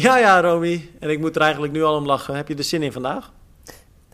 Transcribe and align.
Ja, 0.00 0.18
ja, 0.18 0.40
Romy. 0.40 0.90
En 1.00 1.10
ik 1.10 1.18
moet 1.18 1.36
er 1.36 1.42
eigenlijk 1.42 1.72
nu 1.72 1.82
al 1.82 1.96
om 1.96 2.06
lachen. 2.06 2.36
Heb 2.36 2.48
je 2.48 2.54
er 2.54 2.64
zin 2.64 2.82
in 2.82 2.92
vandaag? 2.92 3.32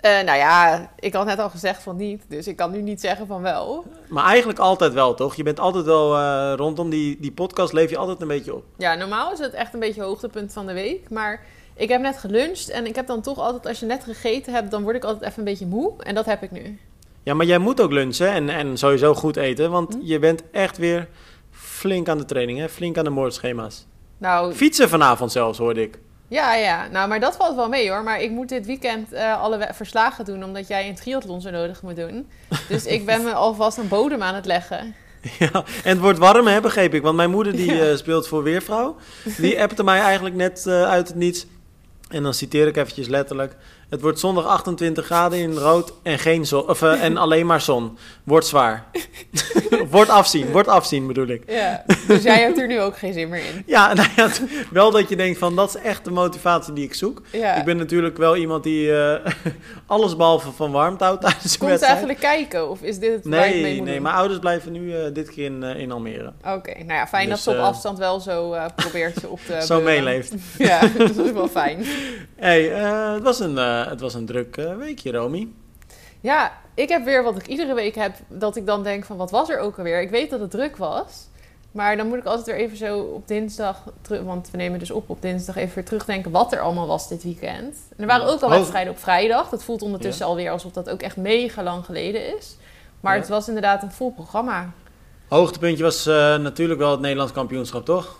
Uh, 0.04 0.21
nou 0.21 0.38
ja, 0.38 0.91
ik 0.98 1.12
had 1.12 1.27
net 1.27 1.38
al 1.38 1.50
gezegd 1.50 1.82
van 1.82 1.96
niet, 1.96 2.22
dus 2.29 2.46
ik 2.46 2.57
kan 2.57 2.71
nu 2.71 2.82
niet 2.82 3.00
zeggen 3.00 3.27
van 3.27 3.43
wel. 3.43 3.84
Maar 4.09 4.25
eigenlijk 4.25 4.59
altijd 4.59 4.93
wel, 4.93 5.14
toch? 5.14 5.34
Je 5.34 5.43
bent 5.43 5.61
altijd 5.61 5.84
wel 5.84 6.18
uh, 6.18 6.52
rondom 6.57 6.91
die, 6.91 7.20
die 7.20 7.32
podcast, 7.32 7.73
leef 7.73 7.91
je 7.91 7.96
altijd 7.96 8.20
een 8.20 8.29
beetje 8.29 8.55
op. 8.55 8.64
Ja, 8.77 8.95
normaal 8.95 9.32
is 9.32 9.39
het 9.39 9.52
echt 9.52 9.75
een 9.75 9.80
beetje 9.80 10.02
hoogtepunt 10.02 10.52
van 10.52 10.66
de 10.66 10.73
week. 10.73 11.11
Maar 11.11 11.41
ik 11.75 11.89
heb 11.89 12.01
net 12.01 12.19
geluncht 12.19 12.71
en 12.71 12.87
ik 12.87 12.95
heb 12.95 13.07
dan 13.07 13.23
toch 13.23 13.39
altijd, 13.39 13.66
als 13.66 13.80
je 13.80 13.87
net 13.87 14.05
gegeten 14.05 14.53
hebt, 14.53 14.71
dan 14.71 14.82
word 14.82 14.96
ik 14.96 15.05
altijd 15.05 15.23
even 15.23 15.39
een 15.39 15.45
beetje 15.45 15.66
moe. 15.66 15.93
En 15.98 16.14
dat 16.14 16.27
heb 16.27 16.43
ik 16.43 16.51
nu. 16.51 16.79
Ja, 17.23 17.35
maar 17.35 17.46
jij 17.46 17.59
moet 17.59 17.80
ook 17.80 17.93
lunchen 17.93 18.29
en, 18.29 18.48
en 18.48 18.79
sowieso 18.79 19.14
goed 19.14 19.37
eten, 19.37 19.71
want 19.71 19.95
hm? 19.95 20.01
je 20.03 20.19
bent 20.19 20.43
echt 20.51 20.76
weer 20.76 21.08
flink 21.50 22.08
aan 22.08 22.18
de 22.18 22.25
training, 22.25 22.58
hè? 22.58 22.68
flink 22.68 22.98
aan 22.98 23.04
de 23.04 23.11
moordschema's. 23.11 23.86
Nou, 24.18 24.53
Fietsen 24.53 24.89
vanavond 24.89 25.32
zelfs, 25.32 25.59
hoorde 25.59 25.82
ik. 25.82 25.99
Ja, 26.29 26.55
ja. 26.55 26.89
Nou, 26.93 27.09
maar 27.09 27.21
dat 27.21 27.36
valt 27.36 27.57
wel 27.57 27.68
mee 27.68 27.91
hoor. 27.91 28.03
Maar 28.03 28.21
ik 28.21 28.31
moet 28.31 28.49
dit 28.49 28.67
weekend 28.67 29.13
uh, 29.13 29.43
alle 29.43 29.68
verslagen 29.72 30.25
doen, 30.25 30.45
omdat 30.45 30.68
jij 30.68 30.89
een 30.89 30.95
triathlon 30.95 31.41
zo 31.41 31.50
nodig 31.50 31.82
moet 31.82 31.96
doen. 31.96 32.28
Dus 32.69 32.86
ik 32.86 33.06
ben 33.06 33.22
me 33.22 33.33
alvast 33.45 33.78
een 33.78 33.89
bodem 33.89 34.22
aan 34.22 34.34
het 34.34 34.47
leggen. 34.47 34.95
Ja, 35.39 35.50
en 35.53 35.91
het 35.91 35.98
wordt 35.98 36.19
warm, 36.19 36.47
hè, 36.47 36.61
begreep 36.61 36.95
ik. 36.95 37.03
Want 37.03 37.17
mijn 37.17 37.31
moeder 37.31 37.53
die 37.53 37.91
uh, 37.91 37.97
speelt 37.97 38.28
voor 38.28 38.42
Weervrouw. 38.42 38.97
Die 39.36 39.61
appte 39.62 39.84
mij 39.84 40.00
eigenlijk 40.00 40.34
net 40.34 40.64
uh, 40.67 40.83
uit 40.83 41.08
het 41.08 41.17
niets. 41.17 41.47
En 42.08 42.22
dan 42.22 42.34
citeer 42.34 42.67
ik 42.67 42.77
eventjes 42.77 43.08
letterlijk. 43.08 43.56
Het 43.94 44.03
wordt 44.03 44.19
zondag 44.19 44.47
28 44.47 45.05
graden 45.05 45.39
in 45.39 45.56
rood 45.56 45.92
en, 46.02 46.19
geen 46.19 46.47
zon, 46.47 46.69
of, 46.69 46.83
uh, 46.83 47.02
en 47.02 47.16
alleen 47.16 47.47
maar 47.47 47.61
zon. 47.61 47.98
Wordt 48.25 48.47
zwaar. 48.47 48.84
wordt 49.91 50.11
afzien, 50.11 50.50
wordt 50.50 50.69
afzien 50.69 51.06
bedoel 51.06 51.27
ik. 51.27 51.42
Ja, 51.47 51.84
dus 52.06 52.22
jij 52.22 52.41
hebt 52.41 52.58
er 52.58 52.66
nu 52.66 52.80
ook 52.80 52.98
geen 52.98 53.12
zin 53.12 53.28
meer 53.28 53.44
in. 53.44 53.62
Ja, 53.66 53.92
nou 53.94 54.08
ja, 54.16 54.28
wel 54.70 54.91
dat 54.91 55.08
je 55.08 55.16
denkt 55.16 55.38
van 55.38 55.56
dat 55.56 55.69
is 55.69 55.82
echt 55.82 56.04
de 56.04 56.10
motivatie 56.10 56.72
die 56.72 56.84
ik 56.84 56.94
zoek. 56.94 57.22
Ja. 57.32 57.54
Ik 57.54 57.64
ben 57.64 57.77
natuurlijk 57.77 58.16
wel 58.16 58.36
iemand 58.36 58.62
die 58.62 58.86
uh, 58.86 59.14
alles 59.86 60.16
behalve 60.16 60.52
van 60.52 60.72
warmte 60.72 61.04
houdt 61.04 61.20
tijdens 61.20 61.52
de 61.52 61.58
Komt 61.58 61.82
eigenlijk 61.82 62.19
kijken 62.19 62.70
of 62.70 62.82
is 62.82 62.98
dit 62.98 63.12
het 63.12 63.24
nee, 63.24 63.62
mee 63.62 63.82
Nee, 63.82 64.00
mijn 64.00 64.14
ouders 64.14 64.38
blijven 64.38 64.72
nu 64.72 64.80
uh, 64.80 64.98
dit 65.12 65.30
keer 65.30 65.44
in, 65.44 65.62
in 65.62 65.92
Almere. 65.92 66.32
Oké, 66.38 66.72
nou 66.72 66.92
ja, 66.92 67.06
fijn 67.06 67.28
dus, 67.28 67.44
dat 67.44 67.54
ze 67.54 67.60
op 67.60 67.64
afstand 67.64 67.98
wel 67.98 68.20
zo 68.20 68.56
probeert 68.76 69.19
ze 69.20 69.28
op 69.28 69.41
te 69.47 69.62
Zo 69.62 69.80
meeleeft. 69.80 70.34
ja, 70.58 70.80
dat 70.98 71.19
is 71.19 71.32
wel 71.32 71.48
fijn. 71.48 71.84
Hey, 72.36 72.62
het 73.14 73.22
was 73.22 73.41
een 73.41 73.54
het 73.88 74.00
was 74.00 74.14
een 74.14 74.27
druk 74.27 74.56
uh, 74.56 74.77
weekje, 74.77 75.12
Romy. 75.12 75.48
Ja, 76.20 76.52
ik 76.74 76.88
heb 76.88 77.04
weer 77.04 77.22
wat 77.22 77.36
ik 77.36 77.46
iedere 77.46 77.74
week 77.74 77.94
heb, 77.94 78.14
dat 78.28 78.56
ik 78.56 78.66
dan 78.66 78.82
denk 78.82 79.04
van 79.04 79.16
wat 79.16 79.30
was 79.30 79.50
er 79.50 79.58
ook 79.58 79.78
alweer? 79.78 80.00
Ik 80.00 80.10
weet 80.10 80.30
dat 80.30 80.41
het 80.41 80.50
druk 80.50 80.76
was, 80.76 81.28
maar 81.70 81.96
dan 81.96 82.08
moet 82.08 82.18
ik 82.18 82.24
altijd 82.24 82.46
weer 82.46 82.56
even 82.56 82.76
zo 82.76 82.98
op 82.98 83.28
dinsdag, 83.28 83.82
want 84.24 84.50
we 84.50 84.56
nemen 84.56 84.78
dus 84.78 84.91
op 84.91 85.10
op 85.10 85.22
dinsdag, 85.22 85.56
even 85.56 85.74
weer 85.74 85.84
terugdenken 85.84 86.30
wat 86.30 86.52
er 86.52 86.60
allemaal 86.60 86.86
was 86.86 87.08
dit 87.08 87.22
weekend. 87.22 87.76
En 87.96 87.96
er 87.96 88.06
waren 88.06 88.26
ook 88.26 88.41
al 88.41 88.50
wedstrijden 88.50 88.92
op 88.92 88.98
vrijdag. 88.98 89.48
Dat 89.48 89.64
voelt 89.64 89.82
ondertussen 89.82 90.26
alweer 90.26 90.50
alsof 90.50 90.72
dat 90.72 90.91
ook 90.91 91.02
echt 91.02 91.16
mega 91.16 91.62
lang 91.62 91.84
geleden 91.84 92.36
is. 92.36 92.56
Maar 93.00 93.16
het 93.16 93.28
was 93.28 93.48
inderdaad 93.48 93.82
een 93.82 93.92
vol 93.92 94.12
programma. 94.12 94.72
Hoogtepuntje 95.28 95.84
was 95.84 96.06
uh, 96.06 96.14
natuurlijk 96.36 96.80
wel 96.80 96.91
het 96.91 97.00
Nederlands 97.00 97.32
kampioenschap, 97.32 97.84
toch? 97.84 98.16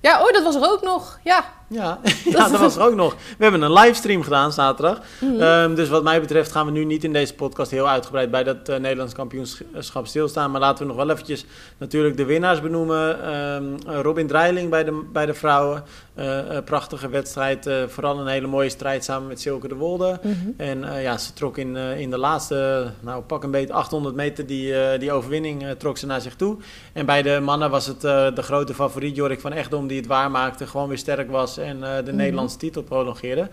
Ja, 0.00 0.22
oh, 0.22 0.32
dat 0.32 0.42
was 0.42 0.54
er 0.54 0.70
ook 0.70 0.82
nog. 0.82 1.18
Ja, 1.24 1.44
ja, 1.68 1.98
ja 2.24 2.48
dat 2.48 2.60
was 2.60 2.76
er 2.76 2.82
ook 2.82 2.94
nog. 2.94 3.16
We 3.38 3.42
hebben 3.42 3.62
een 3.62 3.72
livestream 3.72 4.22
gedaan 4.22 4.52
zaterdag. 4.52 5.00
Mhm. 5.20 5.40
Ehm, 5.40 5.74
dus 5.74 5.88
wat 5.88 6.02
mij 6.02 6.20
betreft 6.20 6.52
gaan 6.52 6.66
we 6.66 6.72
nu 6.72 6.84
niet 6.84 7.04
in 7.04 7.12
deze 7.12 7.34
podcast 7.34 7.70
heel 7.70 7.88
uitgebreid 7.88 8.30
bij 8.30 8.44
dat 8.44 8.68
uh, 8.68 8.76
Nederlands 8.76 9.14
kampioenschap 9.14 10.06
stilstaan. 10.06 10.50
Maar 10.50 10.60
laten 10.60 10.86
we 10.86 10.92
nog 10.92 11.04
wel 11.04 11.10
eventjes 11.10 11.44
natuurlijk 11.78 12.16
de 12.16 12.24
winnaars 12.24 12.60
benoemen. 12.60 13.34
Um, 13.34 13.76
Robin 13.86 14.26
Dreiling 14.26 14.70
bij 14.70 14.84
de, 14.84 15.04
bij 15.12 15.26
de 15.26 15.34
vrouwen. 15.34 15.84
Uh, 16.18 16.40
prachtige 16.64 17.08
wedstrijd. 17.08 17.66
Uh, 17.66 17.82
vooral 17.86 18.18
een 18.18 18.26
hele 18.26 18.46
mooie 18.46 18.68
strijd 18.68 19.04
samen 19.04 19.28
met 19.28 19.40
Silke 19.40 19.68
de 19.68 19.74
Wolde. 19.74 20.20
Mhm. 20.22 20.34
En 20.56 21.00
ja, 21.00 21.18
ze 21.18 21.32
trok 21.32 21.58
in, 21.58 21.76
in 21.76 22.10
de 22.10 22.18
laatste, 22.18 22.90
nou 23.00 23.22
pak 23.22 23.42
een 23.42 23.50
beetje 23.50 23.72
800 23.72 24.14
meter 24.14 24.46
die, 24.46 24.98
die 24.98 25.12
overwinning 25.12 25.64
trok 25.78 25.98
ze 25.98 26.06
naar 26.06 26.20
zich 26.20 26.36
toe. 26.36 26.56
En 26.92 27.06
bij 27.06 27.22
de 27.22 27.40
mannen 27.42 27.70
was 27.70 27.86
het 27.86 28.00
de 28.00 28.42
grote 28.42 28.74
favoriet 28.74 29.16
Jorik 29.16 29.40
van 29.40 29.52
Echtdom 29.52 29.86
die 29.86 29.96
het 29.96 30.06
waarmaakte. 30.06 30.66
Gewoon 30.66 30.88
weer 30.88 30.98
sterk 30.98 31.30
was 31.30 31.53
en 31.58 31.76
uh, 31.76 31.96
de 31.96 32.02
mhm. 32.02 32.16
Nederlandse 32.16 32.56
titel 32.56 32.82
prolongeerde. 32.82 33.48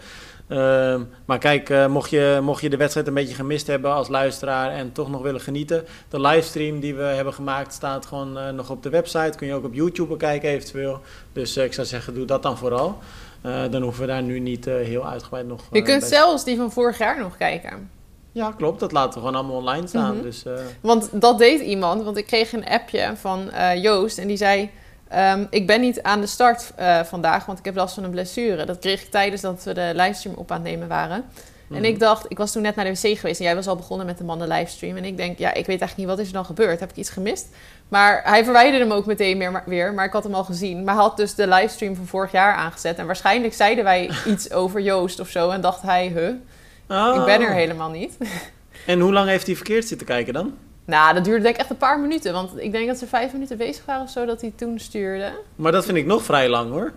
Uh, 0.52 1.02
maar 1.26 1.38
kijk, 1.38 1.70
uh, 1.70 1.88
mocht, 1.88 2.10
je, 2.10 2.40
mocht 2.44 2.62
je 2.62 2.70
de 2.70 2.78
wedstrijd 2.78 3.08
een 3.08 3.14
beetje 3.14 3.36
gemist 3.36 3.68
hebben 3.68 3.94
als 3.94 4.08
luisteraar 4.08 4.72
en 4.72 4.92
toch 4.92 5.10
nog 5.10 5.22
willen 5.22 5.42
genieten, 5.42 5.86
de 6.10 6.22
livestream 6.22 6.80
die 6.80 6.96
we 6.96 7.04
hebben 7.04 7.34
gemaakt 7.34 7.74
staat 7.74 8.06
gewoon 8.06 8.38
uh, 8.38 8.50
nog 8.50 8.70
op 8.70 8.84
de 8.84 8.90
website. 8.90 9.38
Kun 9.38 9.48
je 9.48 9.54
ook 9.54 9.64
op 9.64 9.74
YouTube 9.74 10.10
bekijken 10.10 10.50
eventueel. 10.50 11.00
Dus 11.34 11.58
ik 11.58 11.74
zou 11.74 11.88
zeggen, 11.88 12.14
doe 12.14 12.26
dat 12.26 12.44
dan 12.44 12.58
vooral. 12.58 12.98
dan 13.42 13.82
hoeven 13.82 14.02
we 14.02 14.08
daar 14.08 14.24
nu 14.24 14.40
niet 14.40 14.66
heel 14.66 15.08
uitgebreid 15.08 15.48
nog... 15.48 15.62
je 15.72 15.82
kunt 15.82 16.04
zelfs 16.04 16.44
die 16.44 16.58
van 16.58 16.72
vorig 16.72 16.98
jaar 16.98 17.20
nog 17.20 17.38
kijken. 17.38 17.90
Ja, 18.32 18.52
klopt. 18.52 18.80
Dat 18.80 18.92
laten 18.92 19.14
we 19.14 19.20
gewoon 19.20 19.36
allemaal 19.36 19.56
online 19.56 19.88
staan. 19.88 20.16
Mhm. 20.16 20.24
dus, 20.24 20.44
Want 20.82 21.10
dat 21.22 21.38
deed 21.38 21.62
iemand, 21.62 22.04
want 22.04 22.18
ik 22.18 22.26
kreeg 22.26 22.54
een 22.54 22.66
appje 22.66 23.12
van 23.16 23.50
Joost 23.82 24.18
en 24.18 24.28
die 24.28 24.38
zei... 24.38 24.70
Um, 25.16 25.48
ik 25.50 25.68
ben 25.68 25.82
niet 25.82 26.02
aan 26.02 26.22
de 26.22 26.28
start 26.28 26.72
uh, 26.80 27.00
vandaag, 27.04 27.46
want 27.46 27.60
ik 27.60 27.66
heb 27.66 27.76
last 27.76 27.94
van 27.94 28.04
een 28.04 28.10
blessure. 28.10 28.66
Dat 28.66 28.80
kreeg 28.80 29.02
ik 29.02 29.12
tijdens 29.12 29.42
dat 29.42 29.64
we 29.64 29.74
de 29.74 29.92
livestream 29.96 30.36
op 30.36 30.52
aan 30.52 30.62
het 30.62 30.72
nemen 30.72 30.88
waren. 30.88 31.26
En 31.72 31.78
mhm. 31.78 31.86
ik 31.86 32.00
dacht, 32.00 32.26
ik 32.28 32.38
was 32.38 32.52
toen 32.52 32.62
net 32.62 32.76
naar 32.76 32.86
de 32.86 32.92
wc 32.92 33.18
geweest 33.20 33.40
en 33.40 33.46
jij 33.46 33.56
was 33.56 33.68
al 33.68 33.76
begonnen 33.76 34.06
met 34.06 34.18
de 34.18 34.24
mannen 34.24 34.48
livestream. 34.48 34.98
En 34.98 35.06
ik 35.06 35.18
denk, 35.18 35.38
ja, 35.38 35.50
ik 35.50 35.66
weet 35.66 35.68
eigenlijk 35.68 35.98
niet 35.98 36.08
wat 36.08 36.20
is 36.20 36.28
er 36.28 36.34
dan 36.34 36.46
gebeurd. 36.46 36.80
Heb 36.80 36.90
ik 36.90 36.96
iets 36.96 37.10
gemist? 37.10 37.48
Maar 37.88 38.22
hij 38.24 38.44
verwijderde 38.44 38.86
hem 38.86 38.94
ook 38.94 39.06
meteen 39.06 39.38
meer, 39.38 39.64
weer, 39.66 39.94
maar 39.94 40.06
ik 40.06 40.12
had 40.12 40.24
hem 40.24 40.34
al 40.34 40.44
gezien. 40.44 40.84
Maar 40.84 40.94
hij 40.94 41.04
had 41.04 41.18
dus 41.18 41.36
de 41.36 41.48
livestream 41.48 41.96
van 41.96 42.06
vorig 42.06 42.32
jaar 42.32 42.54
aangezet. 42.54 42.98
En 42.98 43.06
waarschijnlijk 43.06 43.54
zeiden 43.54 43.84
wij 43.84 44.10
iets 44.26 44.52
over 44.52 44.82
Joost 44.82 45.20
of 45.20 45.30
zo. 45.30 45.50
En 45.50 45.62
dacht 45.62 45.82
hij, 45.82 46.08
huh, 46.08 47.00
oh. 47.00 47.16
ik 47.16 47.26
ben 47.26 47.42
er 47.42 47.54
helemaal 47.54 47.90
niet. 47.90 48.18
En 48.86 49.00
hoe 49.00 49.14
lang 49.14 49.30
heeft 49.30 49.46
hij 49.46 49.56
verkeerd 49.56 49.88
zitten 49.88 50.08
kijken 50.08 50.34
dan? 50.34 50.58
Nou, 50.92 51.14
dat 51.14 51.24
duurde 51.24 51.42
denk 51.42 51.56
ik 51.56 51.62
echt 51.62 51.70
een 51.70 51.78
paar 51.78 52.00
minuten. 52.00 52.34
Want 52.34 52.60
ik 52.60 52.72
denk 52.72 52.88
dat 52.88 52.98
ze 52.98 53.08
vijf 53.08 53.34
minuten 53.34 53.58
bezig 53.58 53.86
waren 53.86 54.04
of 54.04 54.10
zo 54.10 54.26
dat 54.26 54.42
hij 54.42 54.54
toen 54.56 54.80
stuurde. 54.80 55.32
Maar 55.56 55.72
dat 55.72 55.86
vind 55.86 55.98
ik 55.98 56.06
nog 56.06 56.24
vrij 56.24 56.50
lang 56.50 56.72
hoor. 56.72 56.92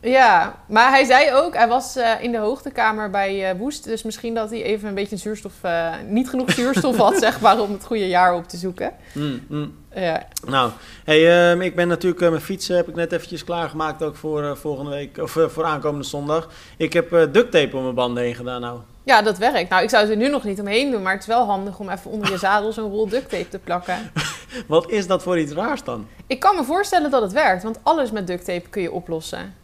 Ja, 0.00 0.58
maar 0.68 0.90
hij 0.90 1.04
zei 1.04 1.32
ook, 1.32 1.54
hij 1.54 1.68
was 1.68 1.96
uh, 1.96 2.10
in 2.20 2.32
de 2.32 2.38
hoogtekamer 2.38 3.10
bij 3.10 3.52
uh, 3.52 3.58
Woest. 3.58 3.84
Dus 3.84 4.02
misschien 4.02 4.34
dat 4.34 4.50
hij 4.50 4.62
even 4.62 4.88
een 4.88 4.94
beetje 4.94 5.16
zuurstof, 5.16 5.52
uh, 5.64 5.94
niet 6.08 6.28
genoeg 6.28 6.52
zuurstof 6.52 6.96
had, 7.06 7.18
zeg 7.18 7.40
maar, 7.40 7.60
om 7.60 7.72
het 7.72 7.84
goede 7.84 8.08
jaar 8.08 8.34
op 8.34 8.48
te 8.48 8.56
zoeken. 8.56 8.92
Mm, 9.12 9.40
mm. 9.48 9.74
Ja. 9.94 10.26
Nou, 10.46 10.70
hey, 11.04 11.54
uh, 11.54 11.64
ik 11.64 11.74
ben 11.74 11.88
natuurlijk 11.88 12.20
mijn 12.20 12.40
fietsen 12.40 12.76
heb 12.76 12.88
ik 12.88 12.94
net 12.94 13.12
eventjes 13.12 13.44
klaargemaakt 13.44 14.02
ook 14.02 14.16
voor 14.16 14.56
volgende 14.56 14.90
week, 14.90 15.18
of 15.18 15.30
voor 15.30 15.64
aankomende 15.64 16.06
zondag. 16.06 16.48
Ik 16.76 16.92
heb 16.92 17.10
duct 17.10 17.50
tape 17.50 17.76
om 17.76 17.82
mijn 17.82 17.94
banden 17.94 18.22
heen 18.22 18.34
gedaan 18.34 18.60
nou. 18.60 18.78
Ja, 19.04 19.22
dat 19.22 19.38
werkt. 19.38 19.70
Nou, 19.70 19.82
ik 19.82 19.90
zou 19.90 20.10
er 20.10 20.16
nu 20.16 20.28
nog 20.28 20.44
niet 20.44 20.60
omheen 20.60 20.90
doen, 20.90 21.02
maar 21.02 21.12
het 21.12 21.20
is 21.20 21.26
wel 21.26 21.44
handig 21.44 21.78
om 21.78 21.88
even 21.88 22.10
onder 22.10 22.30
je 22.30 22.38
zadel 22.38 22.72
zo'n 22.72 22.90
rol 22.90 23.08
duct 23.08 23.30
tape 23.30 23.48
te 23.48 23.58
plakken. 23.58 24.10
Wat 24.66 24.90
is 24.90 25.06
dat 25.06 25.22
voor 25.22 25.38
iets 25.38 25.52
raars 25.52 25.84
dan? 25.84 26.06
Ik 26.26 26.40
kan 26.40 26.56
me 26.56 26.64
voorstellen 26.64 27.10
dat 27.10 27.22
het 27.22 27.32
werkt, 27.32 27.62
want 27.62 27.78
alles 27.82 28.10
met 28.10 28.26
duct 28.26 28.44
tape 28.44 28.68
kun 28.68 28.82
je 28.82 28.92
oplossen. 28.92 29.54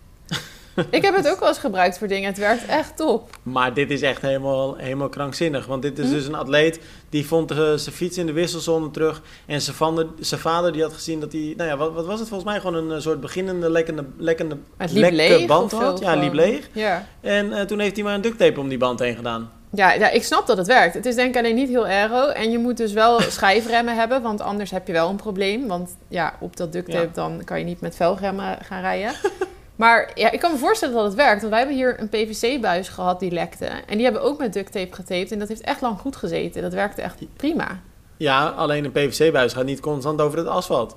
Ik 0.91 1.03
heb 1.03 1.17
het 1.17 1.29
ook 1.29 1.39
wel 1.39 1.49
eens 1.49 1.59
gebruikt 1.59 1.99
voor 1.99 2.09
dingen. 2.09 2.29
Het 2.29 2.39
werkt 2.39 2.67
echt 2.67 2.97
top. 2.97 3.39
Maar 3.43 3.75
dit 3.75 3.91
is 3.91 4.03
echt 4.03 4.23
helemaal, 4.23 4.77
helemaal 4.77 5.09
krankzinnig. 5.09 5.67
Want 5.67 5.83
dit 5.83 5.99
is 5.99 6.07
hm? 6.07 6.13
dus 6.13 6.27
een 6.27 6.35
atleet 6.35 6.81
die 7.09 7.27
vond 7.27 7.53
uh, 7.53 7.57
zijn 7.57 7.95
fiets 7.95 8.19
in 8.19 8.27
de 8.27 8.33
wisselzone 8.33 8.91
terug. 8.91 9.23
En 9.47 9.61
zijn 9.61 9.77
vader, 9.77 10.07
zijn 10.19 10.41
vader 10.41 10.73
die 10.73 10.83
had 10.83 10.93
gezien 10.93 11.21
dat 11.21 11.33
hij... 11.33 11.55
Nou 11.57 11.69
ja, 11.69 11.77
wat, 11.77 11.93
wat 11.93 12.07
was 12.07 12.19
het 12.19 12.29
volgens 12.29 12.51
mij? 12.51 12.61
Gewoon 12.61 12.85
een 12.85 12.97
eh, 12.97 13.03
soort 13.03 13.21
beginnende 13.21 13.71
lekkende, 13.71 14.05
lekkende 14.17 14.57
lekke 14.77 15.45
band 15.47 15.73
had. 15.73 15.99
Ja, 15.99 16.15
liep 16.15 16.33
leeg. 16.33 16.69
Ja. 16.73 17.07
En 17.21 17.47
uh, 17.47 17.61
toen 17.61 17.79
heeft 17.79 17.95
hij 17.95 18.05
maar 18.05 18.15
een 18.15 18.21
duct 18.21 18.39
tape 18.39 18.61
om 18.61 18.69
die 18.69 18.79
band 18.79 18.99
heen 18.99 19.17
gedaan. 19.17 19.51
Ja, 19.73 19.93
ja, 19.93 20.11
ik 20.11 20.25
snap 20.25 20.47
dat 20.47 20.57
het 20.57 20.67
werkt. 20.67 20.95
Het 20.95 21.07
is 21.07 21.15
denk 21.15 21.29
ik 21.29 21.37
alleen 21.37 21.55
niet 21.55 21.69
heel 21.69 21.87
aero. 21.87 22.29
En 22.29 22.51
je 22.51 22.59
moet 22.59 22.77
dus 22.77 22.93
wel 22.93 23.21
schijfremmen 23.39 23.97
hebben, 23.97 24.23
want 24.23 24.41
anders 24.41 24.71
heb 24.71 24.87
je 24.87 24.93
wel 24.93 25.09
een 25.09 25.17
probleem. 25.17 25.67
Want 25.67 25.97
ja, 26.09 26.35
op 26.41 26.57
dat 26.57 26.73
duct 26.73 26.91
tape 26.91 27.13
dan 27.13 27.43
kan 27.45 27.59
je 27.59 27.65
niet 27.65 27.81
met 27.81 27.97
velgremmen 27.97 28.59
gaan 28.63 28.81
rijden. 28.81 29.13
Maar 29.81 30.11
ja, 30.15 30.31
ik 30.31 30.41
kan 30.41 30.53
me 30.53 30.59
voorstellen 30.59 30.95
dat 30.95 31.05
het 31.05 31.15
werkt. 31.15 31.41
Want 31.41 31.51
wij 31.53 31.59
hebben 31.59 31.77
hier 31.77 32.01
een 32.01 32.09
PVC-buis 32.09 32.89
gehad 32.89 33.21
die 33.21 33.31
lekte. 33.31 33.65
En 33.65 33.95
die 33.95 34.03
hebben 34.03 34.23
ook 34.23 34.39
met 34.39 34.53
duct 34.53 34.73
tape 34.73 34.95
getaped. 34.95 35.33
En 35.33 35.39
dat 35.39 35.49
heeft 35.49 35.61
echt 35.61 35.81
lang 35.81 35.99
goed 35.99 36.17
gezeten. 36.17 36.63
Dat 36.63 36.73
werkte 36.73 37.03
echt 37.03 37.23
prima. 37.37 37.81
Ja, 38.17 38.49
alleen 38.49 38.85
een 38.85 38.93
PVC-buis 38.93 39.53
gaat 39.53 39.65
niet 39.65 39.81
constant 39.81 40.21
over 40.21 40.39
het 40.39 40.47
asfalt. 40.47 40.97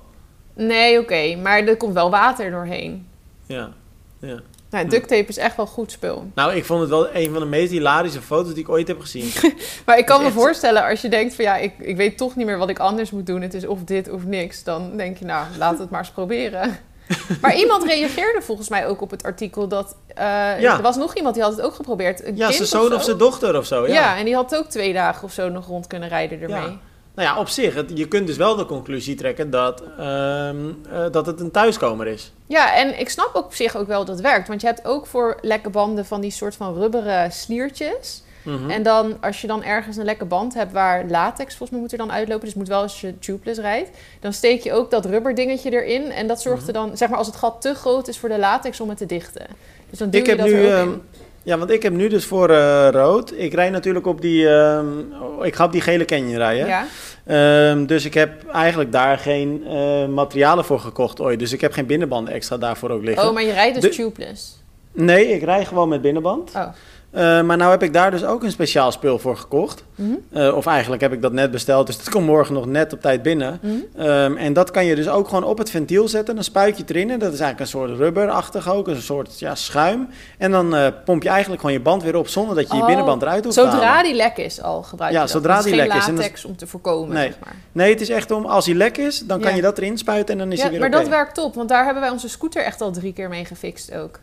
Nee, 0.54 0.98
oké. 0.98 1.36
maar 1.36 1.58
er 1.58 1.76
komt 1.76 1.94
wel 1.94 2.10
water 2.10 2.50
doorheen. 2.50 3.08
Ja, 3.46 3.72
ja. 4.18 4.40
Nou, 4.70 4.88
duct 4.88 5.08
tape 5.08 5.28
is 5.28 5.36
echt 5.36 5.56
wel 5.56 5.66
goed 5.66 5.92
spul. 5.92 6.30
Nou, 6.34 6.54
ik 6.54 6.64
vond 6.64 6.80
het 6.80 6.90
wel 6.90 7.14
een 7.14 7.30
van 7.30 7.40
de 7.40 7.48
meest 7.48 7.70
hilarische 7.70 8.22
foto's 8.22 8.54
die 8.54 8.62
ik 8.62 8.68
ooit 8.68 8.88
heb 8.88 9.00
gezien. 9.00 9.30
maar 9.86 9.98
ik 9.98 10.06
kan 10.06 10.22
me 10.22 10.30
voorstellen, 10.30 10.84
als 10.84 11.00
je 11.00 11.08
denkt 11.08 11.34
van 11.34 11.44
ja, 11.44 11.56
ik, 11.56 11.72
ik 11.78 11.96
weet 11.96 12.16
toch 12.16 12.36
niet 12.36 12.46
meer 12.46 12.58
wat 12.58 12.70
ik 12.70 12.78
anders 12.78 13.10
moet 13.10 13.26
doen. 13.26 13.42
Het 13.42 13.54
is 13.54 13.66
of 13.66 13.84
dit 13.84 14.10
of 14.10 14.24
niks. 14.24 14.62
Dan 14.64 14.96
denk 14.96 15.16
je, 15.16 15.24
nou, 15.24 15.46
laat 15.58 15.78
het 15.78 15.90
maar 15.90 16.00
eens 16.00 16.10
proberen. 16.10 16.78
Maar 17.42 17.56
iemand 17.56 17.84
reageerde 17.84 18.42
volgens 18.42 18.68
mij 18.68 18.86
ook 18.86 19.00
op 19.00 19.10
het 19.10 19.22
artikel 19.22 19.68
dat... 19.68 19.96
Uh, 20.18 20.62
Er 20.74 20.82
was 20.82 20.96
nog 20.96 21.14
iemand 21.14 21.34
die 21.34 21.42
had 21.44 21.52
het 21.56 21.60
ook 21.64 21.74
geprobeerd. 21.74 22.24
Een 22.24 22.36
ja, 22.36 22.50
zijn 22.52 22.68
zoon 22.68 22.94
of, 22.94 23.02
zijn 23.04 23.18
dochter 23.18 23.56
of 23.58 23.66
zo. 23.66 23.86
Ja. 23.86 23.92
ja. 23.92 24.16
en 24.18 24.24
die 24.24 24.34
had 24.34 24.56
ook 24.56 24.66
twee 24.66 24.92
dagen 24.92 25.24
of 25.24 25.32
zo 25.32 25.48
nog 25.48 25.66
rond 25.66 25.86
kunnen 25.86 26.08
rijden 26.08 26.40
ermee. 26.40 26.78
nou 27.14 27.28
ja, 27.28 27.38
op 27.38 27.48
zich, 27.48 27.74
het- 27.74 27.90
je 27.94 28.08
kunt 28.08 28.26
dus 28.26 28.36
wel 28.36 28.56
de 28.56 28.66
conclusie 28.66 29.14
trekken 29.14 29.50
dat, 29.50 29.82
ehm, 29.98 30.56
eh, 30.90 31.04
dat 31.10 31.26
het 31.26 31.40
een 31.40 31.50
thuiskomer 31.50 32.06
is. 32.06 32.32
Ja, 32.46 32.74
en 32.76 32.98
ik 33.00 33.08
snap 33.08 33.30
op 33.34 33.54
zich 33.54 33.76
ook 33.76 33.86
wel 33.86 34.04
dat 34.04 34.14
het 34.14 34.24
werkt. 34.24 34.48
Want 34.48 34.60
je 34.60 34.66
hebt 34.66 34.84
ook 34.86 35.06
voor 35.06 35.38
lekke 35.40 35.70
banden 35.70 36.06
van 36.06 36.20
die 36.20 36.30
soort 36.30 36.56
van 36.56 36.74
rubberen 36.74 37.32
sliertjes. 37.32 38.22
Mhm. 38.44 38.70
En 38.70 38.82
dan, 38.82 39.16
als 39.20 39.40
je 39.40 39.46
dan 39.46 39.62
ergens 39.64 39.96
een 39.96 40.04
lekke 40.04 40.24
band 40.24 40.54
hebt 40.54 40.72
waar 40.72 41.04
latex 41.08 41.48
volgens 41.48 41.70
mij 41.70 41.80
moet 41.80 41.92
er 41.92 41.98
dan 41.98 42.12
uitlopen, 42.12 42.44
dus 42.44 42.54
moet 42.54 42.68
wel 42.68 42.80
als 42.82 43.00
je 43.00 43.18
tubeless 43.18 43.60
rijdt, 43.60 43.90
dan 44.20 44.32
steek 44.32 44.60
je 44.62 44.72
ook 44.72 44.90
dat 44.90 45.04
rubberdingetje 45.04 45.70
erin. 45.70 46.10
En 46.10 46.26
dat 46.26 46.42
zorgt 46.42 46.58
Mhm. 46.60 46.66
er 46.68 46.72
dan, 46.72 46.96
zeg 46.96 47.08
maar, 47.08 47.18
als 47.18 47.26
het 47.26 47.36
gat 47.36 47.60
te 47.60 47.74
groot 47.74 48.08
is 48.08 48.18
voor 48.18 48.28
de 48.28 48.38
latex 48.38 48.80
om 48.80 48.88
het 48.88 48.98
te 48.98 49.06
dichten. 49.06 49.46
Dus 49.90 49.98
dan 49.98 50.10
duw 50.10 50.20
Ik 50.20 50.26
je 50.26 50.32
heb 50.32 50.40
dat 50.40 50.48
nu, 50.50 50.64
er 50.64 50.72
ook 50.74 50.78
ehm, 50.86 50.92
in. 50.92 51.02
ja, 51.42 51.58
want 51.58 51.70
ik 51.70 51.82
heb 51.82 51.92
nu 51.92 52.08
dus 52.08 52.24
voor 52.24 52.50
eh, 52.50 52.88
rood. 52.90 53.32
Ik 53.36 53.54
rijd 53.54 53.72
natuurlijk 53.72 54.06
op 54.06 54.20
die, 54.20 54.48
ehm, 54.48 54.86
oh, 55.22 55.46
ik 55.46 55.54
ga 55.54 55.64
op 55.64 55.72
die 55.72 55.80
gele 55.80 56.04
Canyon 56.04 56.36
rijden. 56.36 56.66
Ja. 56.66 56.86
Ehm, 57.26 57.86
dus 57.86 58.04
ik 58.04 58.14
heb 58.14 58.48
eigenlijk 58.52 58.92
daar 58.92 59.18
geen 59.18 59.64
eh, 59.66 60.06
materialen 60.06 60.64
voor 60.64 60.80
gekocht 60.80 61.20
ooit. 61.20 61.38
Dus 61.38 61.52
ik 61.52 61.60
heb 61.60 61.72
geen 61.72 61.86
binnenbanden 61.86 62.34
extra 62.34 62.56
daarvoor 62.56 62.90
ook 62.90 63.02
liggen. 63.02 63.28
Oh, 63.28 63.34
maar 63.34 63.42
je 63.42 63.52
rijdt 63.52 63.80
dus 63.80 63.96
De- 63.96 64.02
tubeless. 64.02 64.62
Nee, 64.92 65.28
ik 65.28 65.42
rij 65.42 65.64
gewoon 65.64 65.88
met 65.88 66.02
binnenband. 66.02 66.50
Oh. 66.54 66.66
Eh, 67.14 67.42
maar 67.42 67.56
nou 67.56 67.70
heb 67.70 67.82
ik 67.82 67.92
daar 67.92 68.10
dus 68.10 68.24
ook 68.24 68.42
een 68.42 68.50
speciaal 68.50 68.92
spul 68.92 69.18
voor 69.18 69.36
gekocht. 69.36 69.84
Mhm. 69.94 70.10
Eh, 70.32 70.56
of 70.56 70.66
eigenlijk 70.66 71.02
heb 71.02 71.12
ik 71.12 71.22
dat 71.22 71.32
net 71.32 71.50
besteld, 71.50 71.86
dus 71.86 71.96
dat 71.96 72.08
komt 72.10 72.26
morgen 72.26 72.54
nog 72.54 72.66
net 72.66 72.92
op 72.92 73.00
tijd 73.00 73.22
binnen. 73.22 73.58
Mhm. 73.62 73.72
Ehm, 73.96 74.36
en 74.36 74.52
dat 74.52 74.70
kan 74.70 74.84
je 74.84 74.94
dus 74.94 75.08
ook 75.08 75.28
gewoon 75.28 75.44
op 75.44 75.58
het 75.58 75.70
ventiel 75.70 76.08
zetten. 76.08 76.34
Dan 76.34 76.44
spuit 76.44 76.76
je 76.78 76.84
erin 76.86 77.10
en 77.10 77.18
dat 77.18 77.32
is 77.32 77.40
eigenlijk 77.40 77.60
een 77.60 77.78
soort 77.80 77.98
rubberachtig 77.98 78.70
ook, 78.72 78.88
een 78.88 79.02
soort 79.02 79.38
ja, 79.38 79.54
schuim. 79.54 80.08
En 80.38 80.50
dan 80.50 80.74
eh, 80.74 80.86
pomp 81.04 81.22
je 81.22 81.28
eigenlijk 81.28 81.60
gewoon 81.60 81.76
je 81.76 81.82
band 81.82 82.02
weer 82.02 82.16
op 82.16 82.28
zonder 82.28 82.54
dat 82.56 82.68
je 82.68 82.74
je 82.74 82.80
Oh, 82.80 82.86
binnenband 82.86 83.22
eruit 83.22 83.44
hoeft 83.44 83.56
te 83.56 83.62
Zodra 83.62 83.78
halen. 83.80 84.04
die 84.04 84.14
lek 84.14 84.36
is 84.36 84.62
al 84.62 84.82
gebruik 84.82 85.10
je 85.10 85.16
Ja, 85.16 85.22
dat. 85.22 85.32
zodra 85.32 85.56
Het 85.56 85.64
is 85.64 85.70
die 85.70 85.80
lek 85.80 85.92
is. 85.92 86.06
En 86.06 86.14
dat- 86.14 86.24
latex 86.24 86.44
om 86.44 86.56
te 86.56 86.66
voorkomen, 86.66 87.14
Nee. 87.14 87.26
zeg 87.26 87.38
maar. 87.44 87.54
Nee, 87.72 87.90
het 87.92 88.00
is 88.00 88.08
echt 88.08 88.30
om, 88.30 88.44
als 88.46 88.66
hij 88.66 88.74
lek 88.74 88.96
is, 88.98 89.20
dan 89.26 89.40
kan 89.40 89.50
Ja. 89.50 89.56
je 89.56 89.62
dat 89.62 89.78
erin 89.78 89.98
spuiten 89.98 90.32
en 90.34 90.38
dan 90.40 90.52
is 90.52 90.56
Ja, 90.56 90.62
hij 90.62 90.70
weer 90.70 90.80
maar 90.80 90.90
dat 91.00 91.08
werkt 91.08 91.34
top, 91.34 91.54
want 91.54 91.68
daar 91.68 91.84
hebben 91.84 92.02
wij 92.02 92.10
onze 92.12 92.28
scooter 92.28 92.62
echt 92.64 92.80
al 92.80 92.90
drie 92.90 93.12
keer 93.12 93.28
mee 93.28 93.44
gefixt 93.44 93.94
ook. 93.94 94.18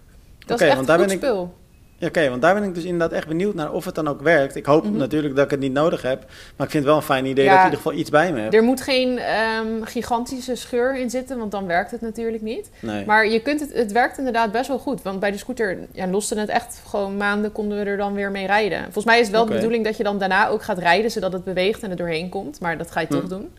Dat 0.46 0.60
is 0.62 0.66
echt 0.68 0.76
want 0.76 0.88
daar 0.88 0.98
goed 0.98 1.08
ben 1.08 1.16
ik- 1.16 1.22
spul. 1.24 1.54
Ja, 2.02 2.08
Oké, 2.08 2.30
want 2.30 2.42
daar 2.42 2.54
ben 2.54 2.64
ik 2.64 2.74
dus 2.76 2.84
inderdaad 2.84 3.12
echt 3.12 3.28
benieuwd 3.28 3.54
naar 3.56 3.72
of 3.72 3.86
het 3.86 3.96
dan 3.96 4.08
ook 4.08 4.22
werkt. 4.22 4.56
Ik 4.56 4.66
hoop 4.66 4.84
Mhm. 4.84 4.98
natuurlijk 4.98 5.36
dat 5.36 5.46
ik 5.46 5.52
het 5.52 5.60
niet 5.60 5.74
nodig 5.74 6.02
heb. 6.02 6.20
Maar 6.56 6.66
ik 6.68 6.72
vind 6.72 6.74
het 6.74 6.84
wel 6.84 6.96
een 6.96 7.02
fijn 7.02 7.26
idee 7.26 7.44
Ja. 7.46 7.50
dat 7.50 7.60
ik 7.60 7.66
in 7.66 7.70
ieder 7.72 7.84
geval 7.84 8.00
iets 8.00 8.10
bij 8.10 8.34
me 8.34 8.40
heb. 8.40 8.54
Er 8.54 8.64
moet 8.64 8.82
geen 8.82 9.18
ehm, 9.20 9.66
gigantische 9.84 10.56
scheur 10.56 10.98
in 10.98 11.10
zitten, 11.10 11.38
want 11.38 11.52
dan 11.52 11.66
werkt 11.68 11.92
het 11.92 12.02
natuurlijk 12.02 12.44
niet. 12.44 12.70
Nee. 12.80 13.06
Maar 13.06 13.28
je 13.28 13.42
kunt 13.42 13.60
het, 13.60 13.74
het 13.74 13.92
werkt 13.92 14.18
inderdaad 14.18 14.52
best 14.52 14.68
wel 14.68 14.80
goed. 14.80 15.02
Want 15.02 15.20
bij 15.20 15.32
de 15.32 15.38
scooter 15.38 15.78
ja, 15.92 16.08
loste 16.08 16.40
het 16.40 16.50
echt 16.50 16.82
gewoon 16.90 17.18
maanden 17.18 17.52
konden 17.52 17.78
we 17.78 17.84
er 17.90 17.98
dan 17.98 18.14
weer 18.14 18.32
mee 18.32 18.46
rijden. 18.46 18.84
Volgens 18.84 19.06
mij 19.06 19.20
is 19.20 19.26
het 19.28 19.36
wel 19.36 19.46
de 19.46 19.54
bedoeling 19.54 19.84
dat 19.86 19.98
je 19.98 20.04
dan 20.04 20.18
daarna 20.20 20.48
ook 20.48 20.64
gaat 20.64 20.78
rijden, 20.78 21.12
zodat 21.12 21.34
het 21.34 21.44
beweegt 21.44 21.84
en 21.84 21.90
er 21.90 21.96
doorheen 21.96 22.30
komt. 22.30 22.60
Maar 22.60 22.78
dat 22.78 22.92
ga 22.92 23.00
je 23.00 23.08
toch 23.08 23.22
Hm. 23.22 23.28
doen. 23.28 23.50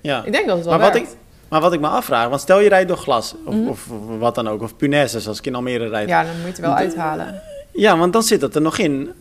ja. 0.00 0.22
Ik 0.24 0.32
denk 0.32 0.46
dat 0.46 0.56
het 0.56 0.64
wel 0.66 0.74
Maar 0.78 0.82
wat, 0.84 0.92
werkt. 0.98 1.12
ik, 1.12 1.18
maar 1.48 1.60
wat 1.60 1.72
ik 1.72 1.80
me 1.80 1.88
afvraag, 1.88 2.28
want 2.28 2.40
stel 2.40 2.60
je 2.60 2.68
rijdt 2.68 2.88
door 2.88 2.96
glas, 2.96 3.34
of, 3.46 3.54
Mhm. 3.54 3.68
of, 3.68 3.88
of 3.90 4.18
wat 4.18 4.34
dan 4.34 4.48
ook, 4.48 4.62
of 4.62 4.76
punaises 4.76 5.28
als 5.28 5.38
ik 5.38 5.46
in 5.46 5.54
Almere 5.54 5.88
rijd. 5.88 6.08
Ja. 6.08 6.22
Dan 6.22 6.30
moet 6.32 6.40
je 6.40 6.46
het 6.46 6.60
wel 6.60 6.76
De- 7.34 7.50
uithalen. 7.74 7.98
want 7.98 8.12
dan 8.12 8.22
zit 8.22 8.40
het 8.40 8.54
er 8.54 8.60
nog 8.62 8.78
in. 8.78 9.12